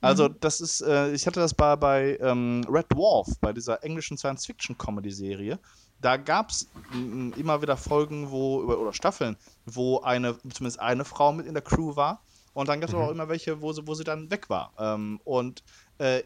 [0.00, 0.36] Also, mhm.
[0.40, 5.58] das ist, äh, ich hatte das bei, bei ähm, Red Dwarf, bei dieser englischen Science-Fiction-Comedy-Serie.
[6.02, 11.46] Da gab es immer wieder Folgen, wo, oder Staffeln, wo eine, zumindest eine Frau mit
[11.46, 12.20] in der Crew war.
[12.54, 13.02] Und dann gab es mhm.
[13.02, 14.72] auch immer welche, wo sie, wo sie dann weg war.
[14.78, 15.62] Ähm, und
[15.98, 16.22] äh,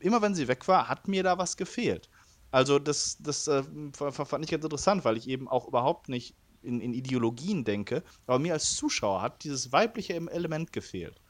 [0.00, 2.08] immer wenn sie weg war, hat mir da was gefehlt.
[2.50, 6.80] Also das, das äh, fand ich ganz interessant, weil ich eben auch überhaupt nicht in,
[6.80, 11.20] in, Ideologien denke, aber mir als Zuschauer hat dieses weibliche Element gefehlt.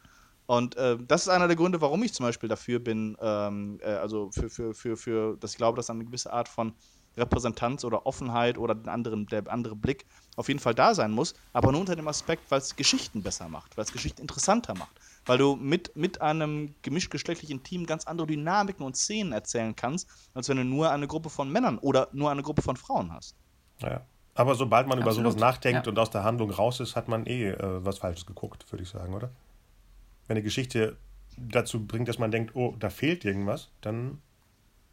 [0.47, 3.93] Und äh, das ist einer der Gründe, warum ich zum Beispiel dafür bin, ähm, äh,
[3.93, 6.75] also für, für, für, für, dass ich glaube, dass eine gewisse Art von
[7.17, 10.07] Repräsentanz oder Offenheit oder den anderen, der andere Blick
[10.37, 13.49] auf jeden Fall da sein muss, aber nur unter dem Aspekt, weil es Geschichten besser
[13.49, 14.93] macht, weil es Geschichten interessanter macht,
[15.27, 20.49] weil du mit, mit einem gemischtgeschlechtlichen Team ganz andere Dynamiken und Szenen erzählen kannst, als
[20.49, 23.37] wenn du nur eine Gruppe von Männern oder nur eine Gruppe von Frauen hast.
[23.81, 24.03] Ja.
[24.35, 25.19] Aber sobald man Absolut.
[25.19, 25.91] über sowas nachdenkt ja.
[25.91, 28.89] und aus der Handlung raus ist, hat man eh äh, was Falsches geguckt, würde ich
[28.89, 29.31] sagen, oder?
[30.27, 30.97] Wenn eine Geschichte
[31.37, 34.23] dazu bringt, dass man denkt, oh, da fehlt irgendwas, dann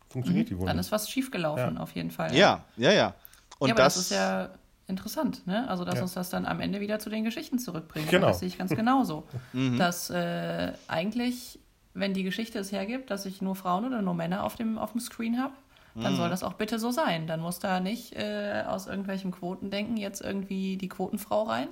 [0.10, 0.56] funktioniert mhm.
[0.56, 0.68] die wohl.
[0.68, 1.82] Dann ist was schiefgelaufen, ja.
[1.82, 2.36] auf jeden Fall.
[2.36, 3.14] Ja, ja, ja.
[3.60, 4.50] Und ja, das, das, ist ja
[4.88, 5.70] interessant, ne?
[5.70, 6.02] Also, dass ja.
[6.02, 8.10] uns das dann am Ende wieder zu den Geschichten zurückbringt.
[8.10, 8.28] Genau.
[8.28, 9.28] Das sehe ich ganz genauso.
[9.54, 9.78] mhm.
[9.78, 11.60] Dass äh, eigentlich,
[11.94, 14.92] wenn die Geschichte es hergibt, dass ich nur Frauen oder nur Männer auf dem, auf
[14.92, 15.54] dem Screen habe,
[15.96, 16.18] dann mhm.
[16.18, 17.28] soll das auch bitte so sein.
[17.28, 21.68] Dann muss da nicht äh, aus irgendwelchen Quotendenken jetzt irgendwie die Quotenfrau rein.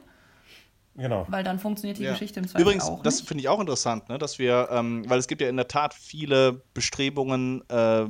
[0.98, 1.28] Genau.
[1.30, 2.12] Weil dann funktioniert die ja.
[2.12, 3.04] Geschichte im Zweifel Übrigens, auch.
[3.04, 5.68] das finde ich auch interessant, ne, dass wir, ähm, weil es gibt ja in der
[5.68, 8.06] Tat viele Bestrebungen, äh,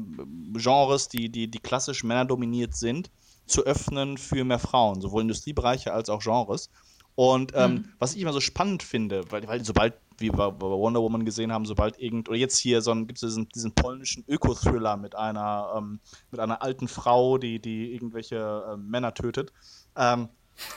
[0.53, 3.11] Genres, die, die, die klassisch männerdominiert sind,
[3.45, 6.69] zu öffnen für mehr Frauen, sowohl Industriebereiche als auch Genres.
[7.15, 7.85] Und ähm, mhm.
[7.99, 11.51] was ich immer so spannend finde, weil, weil sobald, wie wir bei Wonder Woman gesehen
[11.51, 15.73] haben, sobald irgend, oder jetzt hier so gibt es diesen, diesen polnischen Öko-Thriller mit einer,
[15.75, 15.99] ähm,
[16.31, 19.51] mit einer alten Frau, die, die irgendwelche äh, Männer tötet.
[19.95, 20.29] Ähm,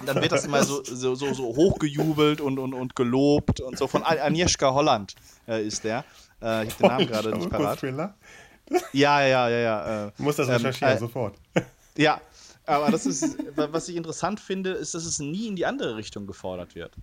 [0.04, 3.86] dann wird das immer so, so, so, so hochgejubelt und, und, und gelobt und so.
[3.86, 5.14] Von Agnieszka Holland
[5.48, 6.04] äh, ist der.
[6.42, 7.82] Äh, ich habe den Namen gerade nicht parat.
[8.92, 10.06] Ja, ja, ja, ja.
[10.06, 11.36] Äh, du musst das ähm, recherchieren, äh, sofort.
[11.96, 12.20] Ja,
[12.66, 16.26] aber das ist, was ich interessant finde, ist, dass es nie in die andere Richtung
[16.26, 16.94] gefordert wird.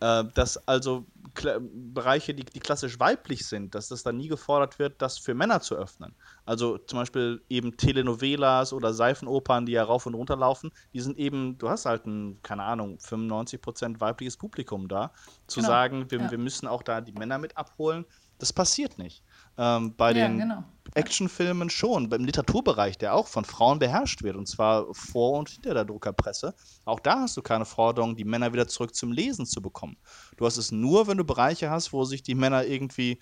[0.00, 5.02] Äh, dass also Bereiche, die, die klassisch weiblich sind, dass das dann nie gefordert wird,
[5.02, 6.14] das für Männer zu öffnen.
[6.44, 11.18] Also zum Beispiel eben Telenovelas oder Seifenopern, die ja rauf und runter laufen, die sind
[11.18, 15.12] eben, du hast halt ein, keine Ahnung, 95% weibliches Publikum da.
[15.46, 15.68] Zu genau.
[15.68, 16.30] sagen, wir, ja.
[16.30, 18.04] wir müssen auch da die Männer mit abholen,
[18.38, 19.22] das passiert nicht.
[19.56, 20.64] Ähm, bei ja, den genau.
[20.94, 25.74] Actionfilmen schon, beim Literaturbereich, der auch von Frauen beherrscht wird, und zwar vor und hinter
[25.74, 26.54] der Druckerpresse.
[26.84, 29.96] Auch da hast du keine Forderung, die Männer wieder zurück zum Lesen zu bekommen.
[30.36, 33.18] Du hast es nur, wenn du Bereiche hast, wo sich die Männer irgendwie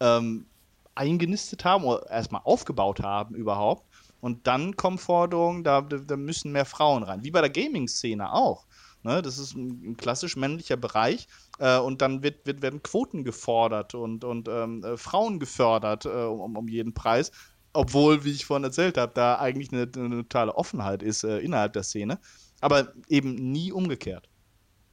[0.00, 0.46] ähm,
[0.94, 3.84] eingenistet haben oder erstmal aufgebaut haben überhaupt.
[4.20, 7.22] Und dann kommen Forderungen, da, da müssen mehr Frauen rein.
[7.22, 8.65] Wie bei der Gaming-Szene auch.
[9.06, 9.22] Ne?
[9.22, 11.28] Das ist ein, ein klassisch männlicher Bereich.
[11.58, 16.08] Äh, und dann wird, wird, werden Quoten gefordert und, und ähm, äh, Frauen gefördert äh,
[16.08, 17.30] um, um jeden Preis.
[17.72, 21.72] Obwohl, wie ich vorhin erzählt habe, da eigentlich eine, eine totale Offenheit ist äh, innerhalb
[21.72, 22.18] der Szene.
[22.60, 24.28] Aber eben nie umgekehrt.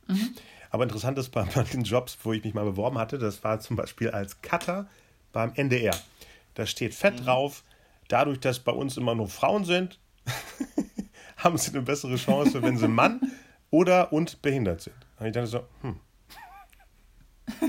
[0.07, 0.35] Mhm.
[0.69, 3.76] Aber interessant ist bei, den Jobs, wo ich mich mal beworben hatte, das war zum
[3.76, 4.88] Beispiel als Cutter
[5.31, 5.95] beim NDR.
[6.53, 7.26] Da steht fett mhm.
[7.26, 7.64] drauf,
[8.10, 9.99] dadurch, dass bei uns immer nur Frauen sind,
[11.38, 13.22] haben sie eine bessere Chance, wenn sie Mann
[13.74, 14.95] oder und behindert sind.
[15.20, 16.00] Und ich dachte so, hm.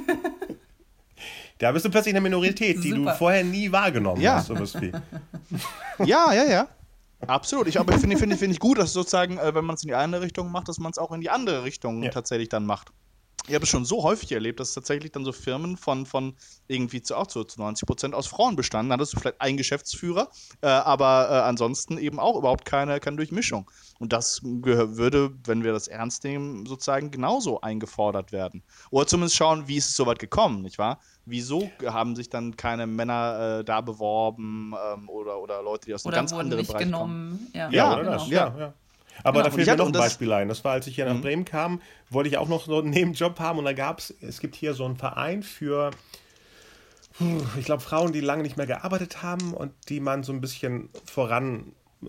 [1.58, 3.12] da bist du plötzlich eine Minorität, die Super.
[3.12, 4.34] du vorher nie wahrgenommen ja.
[4.34, 4.92] hast, sowas wie.
[6.04, 6.68] Ja, ja, ja.
[7.26, 7.68] Absolut.
[7.68, 9.94] Ich, aber finde find, find ich gut, dass sozusagen, äh, wenn man es in die
[9.94, 12.10] eine Richtung macht, dass man es auch in die andere Richtung ja.
[12.10, 12.92] tatsächlich dann macht.
[13.46, 16.34] Ich habe es schon so häufig erlebt, dass tatsächlich dann so Firmen von, von
[16.66, 18.88] irgendwie zu, auch zu, zu 90 Prozent aus Frauen bestanden.
[18.88, 20.30] Da hattest du vielleicht einen Geschäftsführer,
[20.62, 23.70] äh, aber äh, ansonsten eben auch überhaupt keine, keine Durchmischung.
[23.98, 28.62] Und das würde, wenn wir das ernst nehmen, sozusagen genauso eingefordert werden.
[28.90, 31.00] Oder zumindest schauen, wie ist es so weit gekommen, nicht wahr?
[31.26, 36.04] Wieso haben sich dann keine Männer äh, da beworben ähm, oder, oder Leute, die aus
[36.04, 37.30] oder einem ganz anderen Bereich genommen.
[37.30, 37.50] kommen?
[37.54, 38.12] Ja, ja, oder genau.
[38.12, 38.54] das, ja.
[38.58, 38.74] ja.
[39.22, 39.50] Aber genau.
[39.50, 40.48] da fehlt mir noch ein Beispiel ein.
[40.48, 41.22] Das war, als ich hier nach mhm.
[41.22, 41.80] Bremen kam,
[42.10, 44.74] wollte ich auch noch so einen Nebenjob haben und da gab es, es gibt hier
[44.74, 45.90] so einen Verein für,
[47.58, 50.88] ich glaube, Frauen, die lange nicht mehr gearbeitet haben und die man so ein bisschen
[51.04, 51.72] voran,
[52.04, 52.08] äh,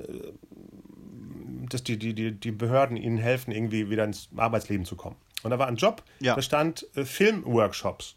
[1.70, 5.16] dass die, die, die, die Behörden ihnen helfen, irgendwie wieder ins Arbeitsleben zu kommen.
[5.44, 6.36] Und da war ein Job, ja.
[6.36, 8.16] da stand äh, Filmworkshops.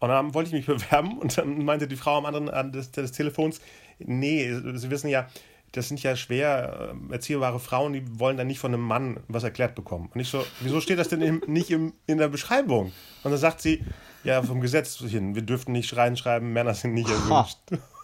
[0.00, 2.90] Und dann wollte ich mich bewerben und dann meinte die Frau am anderen Ende des,
[2.90, 3.60] des Telefons,
[3.98, 5.28] nee, Sie wissen ja,
[5.72, 9.44] das sind ja schwer äh, erziehbare Frauen, die wollen dann nicht von einem Mann was
[9.44, 10.10] erklärt bekommen.
[10.12, 12.92] Und ich so, wieso steht das denn im, nicht im, in der Beschreibung?
[13.22, 13.84] Und dann sagt sie,
[14.24, 17.58] ja, vom Gesetz hin, wir dürften nicht reinschreiben, Männer sind nicht erwünscht.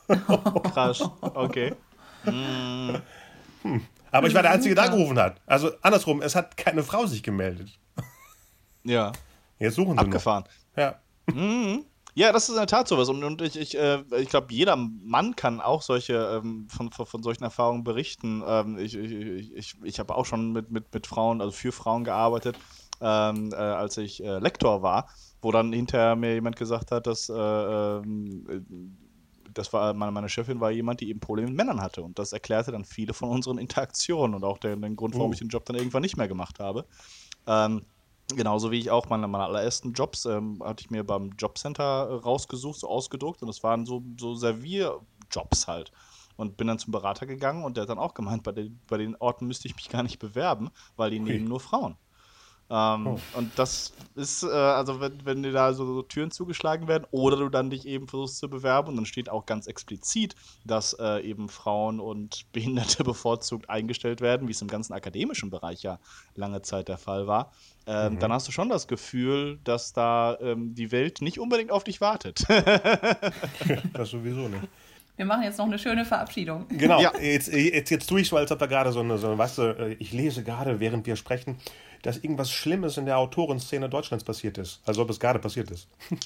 [0.72, 1.74] Krass, okay.
[2.24, 3.00] Hm.
[4.10, 5.40] Aber ich war der Einzige, der angerufen hat.
[5.46, 7.78] Also andersrum, es hat keine Frau sich gemeldet.
[8.84, 9.12] Ja.
[9.58, 10.44] Jetzt suchen sie Abgefahren.
[10.76, 10.82] Noch.
[10.82, 11.00] Ja.
[11.26, 11.84] Mhm.
[12.18, 13.10] Ja, das ist in der Tat sowas.
[13.10, 17.04] Und, und ich, ich, äh, ich glaube, jeder Mann kann auch solche ähm, von, von,
[17.04, 18.42] von, solchen Erfahrungen berichten.
[18.46, 22.04] Ähm, ich ich, ich, ich habe auch schon mit, mit, mit Frauen, also für Frauen
[22.04, 22.56] gearbeitet,
[23.02, 25.10] ähm, äh, als ich äh, Lektor war,
[25.42, 28.96] wo dann hinterher mir jemand gesagt hat, dass äh, ähm,
[29.52, 32.02] das war meine, meine Chefin war jemand, die eben Probleme mit Männern hatte.
[32.02, 35.32] Und das erklärte dann viele von unseren Interaktionen und auch den, den Grund, warum oh.
[35.34, 36.86] ich den Job dann irgendwann nicht mehr gemacht habe.
[37.46, 37.82] Ähm,
[38.34, 42.14] Genauso wie ich auch meine, meine allerersten Jobs ähm, hatte ich mir beim Jobcenter äh,
[42.14, 45.92] rausgesucht, so ausgedruckt und das waren so, so Servierjobs halt.
[46.36, 48.98] Und bin dann zum Berater gegangen und der hat dann auch gemeint, bei den, bei
[48.98, 51.32] den Orten müsste ich mich gar nicht bewerben, weil die okay.
[51.32, 51.96] nehmen nur Frauen.
[52.68, 53.20] Ähm, oh.
[53.34, 57.36] Und das ist, äh, also wenn, wenn dir da so, so, Türen zugeschlagen werden oder
[57.36, 60.34] du dann dich eben versuchst zu bewerben und dann steht auch ganz explizit,
[60.64, 65.82] dass äh, eben Frauen und Behinderte bevorzugt eingestellt werden, wie es im ganzen akademischen Bereich
[65.82, 66.00] ja
[66.34, 67.52] lange Zeit der Fall war,
[67.86, 68.18] ähm, mhm.
[68.18, 72.00] dann hast du schon das Gefühl, dass da ähm, die Welt nicht unbedingt auf dich
[72.00, 72.40] wartet.
[73.92, 74.68] das sowieso nicht.
[75.16, 76.66] Wir machen jetzt noch eine schöne Verabschiedung.
[76.68, 77.12] Genau, ja.
[77.18, 79.62] jetzt, jetzt, jetzt tue ich so, als ob da gerade so eine, so, weißt du,
[79.62, 81.56] äh, ich lese gerade, während wir sprechen,
[82.06, 84.80] dass irgendwas Schlimmes in der Autorenszene Deutschlands passiert ist.
[84.86, 85.88] Also ob es gerade passiert ist.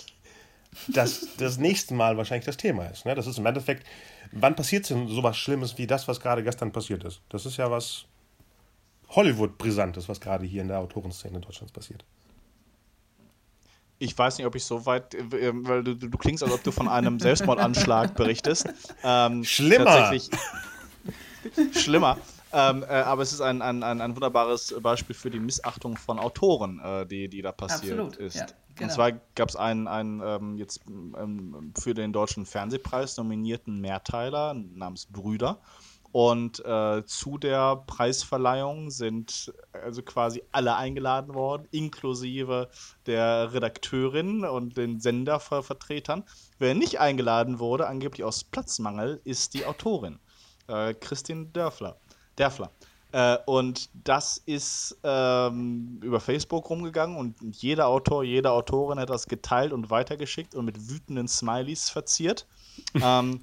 [0.88, 3.06] dass das nächste Mal wahrscheinlich das Thema ist.
[3.06, 3.14] Ne?
[3.14, 3.86] Das ist im Endeffekt,
[4.30, 7.22] wann passiert denn sowas Schlimmes wie das, was gerade gestern passiert ist?
[7.30, 8.04] Das ist ja was
[9.08, 12.04] Hollywood-Brisantes, was gerade hier in der Autorenszene Deutschlands passiert.
[13.98, 16.72] Ich weiß nicht, ob ich so weit, äh, weil du, du klingst, als ob du
[16.72, 18.68] von einem Selbstmordanschlag berichtest.
[19.02, 20.12] Ähm, Schlimmer!
[21.72, 22.18] Schlimmer.
[22.52, 26.18] Ähm, äh, aber es ist ein, ein, ein, ein, wunderbares Beispiel für die Missachtung von
[26.18, 28.36] Autoren, äh, die, die da passiert Absolut, ist.
[28.36, 28.88] Ja, genau.
[28.88, 34.54] Und zwar gab es einen, einen ähm, jetzt ähm, für den deutschen Fernsehpreis nominierten Mehrteiler
[34.54, 35.60] namens Brüder.
[36.12, 42.68] Und äh, zu der Preisverleihung sind also quasi alle eingeladen worden, inklusive
[43.06, 46.24] der Redakteurin und den Sendervertretern.
[46.58, 50.18] Wer nicht eingeladen wurde, angeblich aus Platzmangel, ist die Autorin,
[50.66, 51.96] äh, Christine Dörfler.
[52.38, 52.70] Derfler.
[53.12, 59.26] Äh, und das ist ähm, über Facebook rumgegangen und jeder Autor, jede Autorin hat das
[59.26, 62.46] geteilt und weitergeschickt und mit wütenden Smileys verziert.
[63.02, 63.40] ähm,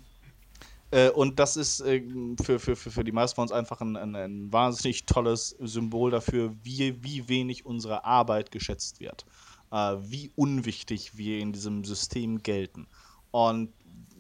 [0.92, 2.02] äh, und das ist äh,
[2.42, 6.12] für, für, für, für die meisten von uns einfach ein, ein, ein, wahnsinnig tolles Symbol
[6.12, 9.26] dafür, wie, wie wenig unsere Arbeit geschätzt wird.
[9.72, 12.88] Äh, wie unwichtig wir in diesem System gelten.
[13.32, 13.74] Und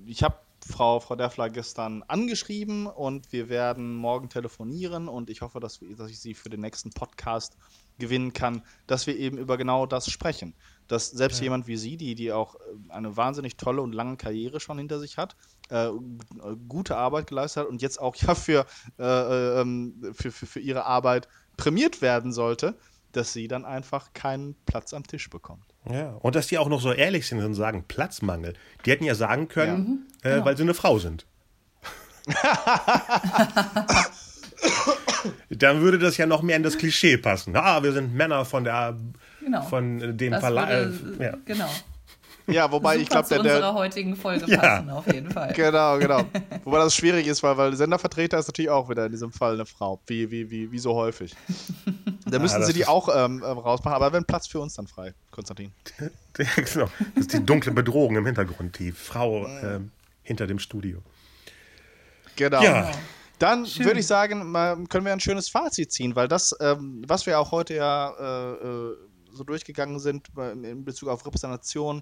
[0.06, 0.35] ich habe
[0.68, 5.95] Frau, Frau Deffler gestern angeschrieben und wir werden morgen telefonieren und ich hoffe, dass, wir,
[5.95, 7.57] dass ich sie für den nächsten Podcast
[7.98, 10.53] gewinnen kann, dass wir eben über genau das sprechen.
[10.88, 11.45] Dass selbst ja.
[11.45, 14.99] jemand wie sie, die, die auch äh, eine wahnsinnig tolle und lange Karriere schon hinter
[14.99, 15.35] sich hat,
[15.69, 15.89] äh,
[16.68, 18.65] gute Arbeit geleistet hat und jetzt auch ja für,
[18.99, 22.77] äh, äh ähm, für, für, für ihre Arbeit prämiert werden sollte,
[23.18, 25.65] dass sie dann einfach keinen Platz am Tisch bekommt.
[25.91, 28.53] Ja, und dass die auch noch so ehrlich sind und sagen, Platzmangel.
[28.85, 30.30] Die hätten ja sagen können, ja.
[30.30, 30.45] äh, genau.
[30.45, 31.26] weil sie eine Frau sind.
[35.49, 37.56] Dann würde das ja noch mehr in das Klischee passen.
[37.56, 38.98] Ah, wir sind Männer von der
[39.39, 39.61] genau.
[39.64, 40.84] von dem Verleih.
[41.19, 41.38] Äh, ja.
[41.45, 41.69] Genau.
[42.48, 43.40] Ja, wobei Super ich glaube, der.
[43.40, 44.57] unserer heutigen Folge ja.
[44.57, 45.52] passen, auf jeden Fall.
[45.53, 46.24] Genau, genau.
[46.64, 49.65] wobei das schwierig ist, weil, weil Sendervertreter ist natürlich auch wieder in diesem Fall eine
[49.65, 49.99] Frau.
[50.07, 51.36] Wie, wie, wie, wie so häufig.
[52.30, 54.86] Da müssen ja, sie die auch ähm, ähm, rausmachen, aber wenn Platz für uns dann
[54.86, 55.72] frei, Konstantin.
[56.34, 56.90] genau.
[57.15, 59.91] Das ist die dunkle Bedrohung im Hintergrund, die Frau ähm,
[60.24, 61.02] hinter dem Studio.
[62.36, 62.61] Genau.
[62.61, 62.91] Ja.
[63.40, 64.41] Dann würde ich sagen,
[64.90, 68.52] können wir ein schönes Fazit ziehen, weil das, ähm, was wir auch heute ja äh,
[68.52, 68.98] äh
[69.32, 70.28] so durchgegangen sind
[70.64, 72.02] in Bezug auf Repräsentation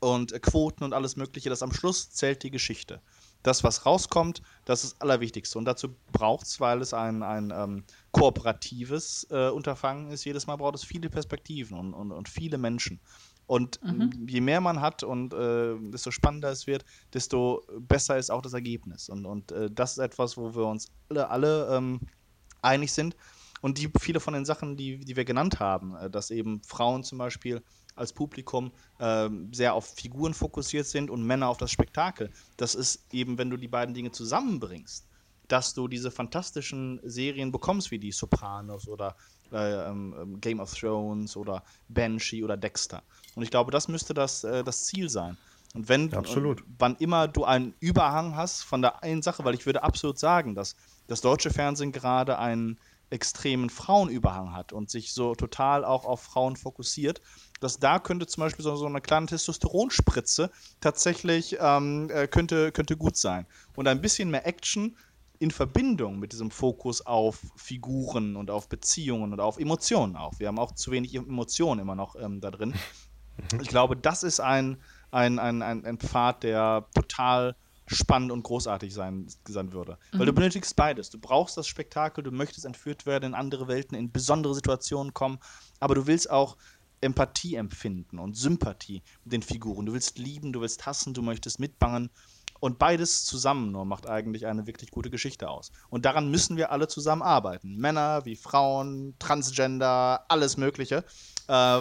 [0.00, 3.00] und Quoten und alles Mögliche, dass am Schluss zählt die Geschichte.
[3.42, 5.58] Das, was rauskommt, das ist das Allerwichtigste.
[5.58, 10.56] Und dazu braucht es, weil es ein, ein ähm, kooperatives äh, Unterfangen ist, jedes Mal
[10.56, 13.00] braucht es viele Perspektiven und, und, und viele Menschen.
[13.46, 14.28] Und mhm.
[14.28, 18.52] je mehr man hat und äh, desto spannender es wird, desto besser ist auch das
[18.52, 19.08] Ergebnis.
[19.08, 22.00] Und, und äh, das ist etwas, wo wir uns alle, alle ähm,
[22.62, 23.16] einig sind.
[23.60, 27.02] Und die, viele von den Sachen, die, die wir genannt haben, äh, dass eben Frauen
[27.02, 27.62] zum Beispiel
[28.00, 32.30] als Publikum äh, sehr auf Figuren fokussiert sind und Männer auf das Spektakel.
[32.56, 35.06] Das ist eben, wenn du die beiden Dinge zusammenbringst,
[35.46, 39.16] dass du diese fantastischen Serien bekommst, wie die Sopranos oder
[39.52, 43.02] äh, ähm, Game of Thrones oder Banshee oder Dexter.
[43.34, 45.36] Und ich glaube, das müsste das, äh, das Ziel sein.
[45.74, 46.62] Und wenn absolut.
[46.62, 50.18] Und wann immer du einen Überhang hast von der einen Sache, weil ich würde absolut
[50.18, 52.78] sagen, dass das deutsche Fernsehen gerade einen
[53.10, 57.20] extremen Frauenüberhang hat und sich so total auch auf Frauen fokussiert,
[57.60, 60.50] dass da könnte zum Beispiel so, so eine kleine Testosteronspritze
[60.80, 63.46] tatsächlich ähm, äh, könnte, könnte gut sein.
[63.76, 64.96] Und ein bisschen mehr Action
[65.38, 70.38] in Verbindung mit diesem Fokus auf Figuren und auf Beziehungen und auf Emotionen auch.
[70.38, 72.74] Wir haben auch zu wenig Emotionen immer noch ähm, da drin.
[73.62, 74.76] Ich glaube, das ist ein,
[75.12, 77.56] ein, ein, ein, ein Pfad, der total
[77.86, 79.98] spannend und großartig sein, sein würde.
[80.12, 80.18] Mhm.
[80.18, 80.36] Weil du mhm.
[80.36, 81.08] benötigst beides.
[81.08, 85.38] Du brauchst das Spektakel, du möchtest entführt werden in andere Welten, in besondere Situationen kommen,
[85.78, 86.56] aber du willst auch
[87.00, 89.86] Empathie empfinden und Sympathie mit den Figuren.
[89.86, 92.10] Du willst lieben, du willst hassen, du möchtest mitbangen.
[92.60, 95.72] Und beides zusammen nur macht eigentlich eine wirklich gute Geschichte aus.
[95.88, 97.76] Und daran müssen wir alle zusammen arbeiten.
[97.76, 101.04] Männer wie Frauen, Transgender, alles Mögliche.
[101.48, 101.80] Äh,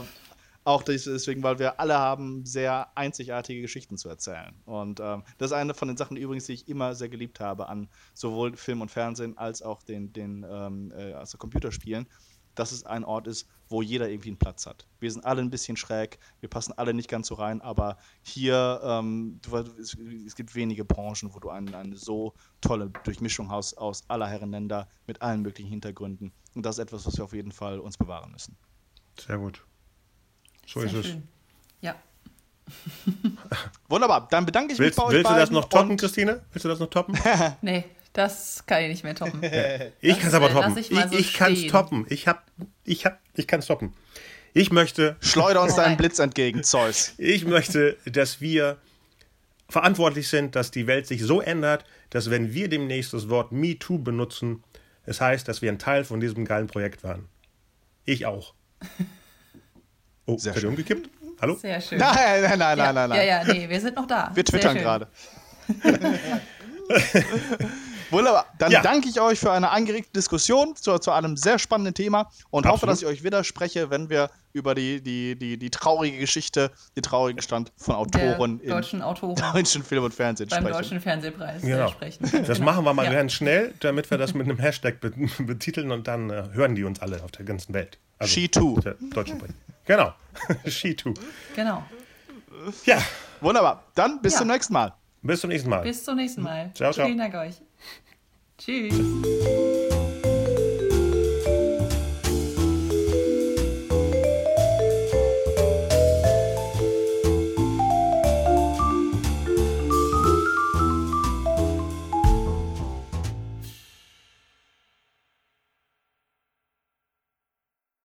[0.63, 4.53] auch deswegen, weil wir alle haben sehr einzigartige Geschichten zu erzählen.
[4.65, 7.67] Und ähm, das ist eine von den Sachen übrigens, die ich immer sehr geliebt habe
[7.67, 12.07] an sowohl Film und Fernsehen als auch den, den ähm, äh, also Computerspielen,
[12.55, 14.87] dass es ein Ort ist, wo jeder irgendwie einen Platz hat.
[14.99, 18.81] Wir sind alle ein bisschen schräg, wir passen alle nicht ganz so rein, aber hier,
[18.83, 23.75] ähm, du, es, es, gibt wenige Branchen, wo du eine, eine so tolle Durchmischung hast
[23.75, 26.31] aus aller Herren Länder mit allen möglichen Hintergründen.
[26.55, 28.57] Und das ist etwas, was wir auf jeden Fall uns bewahren müssen.
[29.19, 29.63] Sehr gut.
[30.65, 31.17] So Sehr ist schön.
[31.17, 31.23] es.
[31.81, 31.95] Ja.
[33.87, 36.43] Wunderbar, dann bedanke ich willst, mich bei euch Willst du das noch toppen, Christine?
[36.51, 37.17] Willst du das noch toppen?
[37.61, 39.41] nee, das kann ich nicht mehr toppen.
[40.01, 40.77] ich kann es aber toppen.
[40.77, 42.05] Ich, ich, so ich kann es toppen.
[42.09, 42.45] Ich hab,
[42.83, 43.93] ich hab, ich kann es toppen.
[44.53, 45.15] Ich möchte.
[45.21, 47.13] Schleuder uns deinen Blitz entgegen, Zeus.
[47.17, 48.77] Ich möchte, dass wir
[49.69, 53.99] verantwortlich sind, dass die Welt sich so ändert, dass wenn wir demnächst das Wort MeToo
[53.99, 54.63] benutzen,
[55.05, 57.27] es heißt, dass wir ein Teil von diesem geilen Projekt waren.
[58.05, 58.53] Ich auch.
[60.25, 60.69] Oh, Sehr schön.
[60.69, 61.09] umgekippt?
[61.41, 61.55] Hallo?
[61.55, 61.97] Sehr schön.
[61.97, 63.17] Nein, nein, nein, ja, nein, nein.
[63.17, 64.29] Ja, ja, nee, wir sind noch da.
[64.35, 65.07] Wir twittern gerade.
[68.11, 68.45] Wunderbar.
[68.57, 68.81] Dann ja.
[68.81, 72.73] danke ich euch für eine angeregte Diskussion zu, zu einem sehr spannenden Thema und Absolut.
[72.73, 77.03] hoffe, dass ich euch widerspreche, wenn wir über die, die, die, die traurige Geschichte, den
[77.03, 80.77] traurigen Stand von Autoren Der deutschen Autoren deutschen Film und Fernsehen beim sprechen.
[80.77, 81.89] deutschen Fernsehpreis genau.
[81.89, 82.29] sprechen.
[82.47, 83.13] Das machen wir mal ja.
[83.13, 84.97] ganz schnell, damit wir das mit einem Hashtag
[85.39, 87.99] betiteln und dann äh, hören die uns alle auf der ganzen Welt.
[88.17, 88.79] Also, She Too.
[89.13, 89.39] Deutschen
[89.85, 90.13] Genau.
[90.67, 91.13] She Too.
[91.55, 91.83] Genau.
[92.85, 93.01] Ja.
[93.41, 93.83] Wunderbar.
[93.95, 94.39] Dann bis ja.
[94.39, 94.93] zum nächsten Mal.
[95.21, 95.81] Bis zum nächsten Mal.
[95.81, 96.71] Bis zum nächsten Mal.
[96.73, 97.05] Ciao, ciao.
[97.05, 97.68] Vielen Dank euch.
[98.59, 98.93] Tschüss.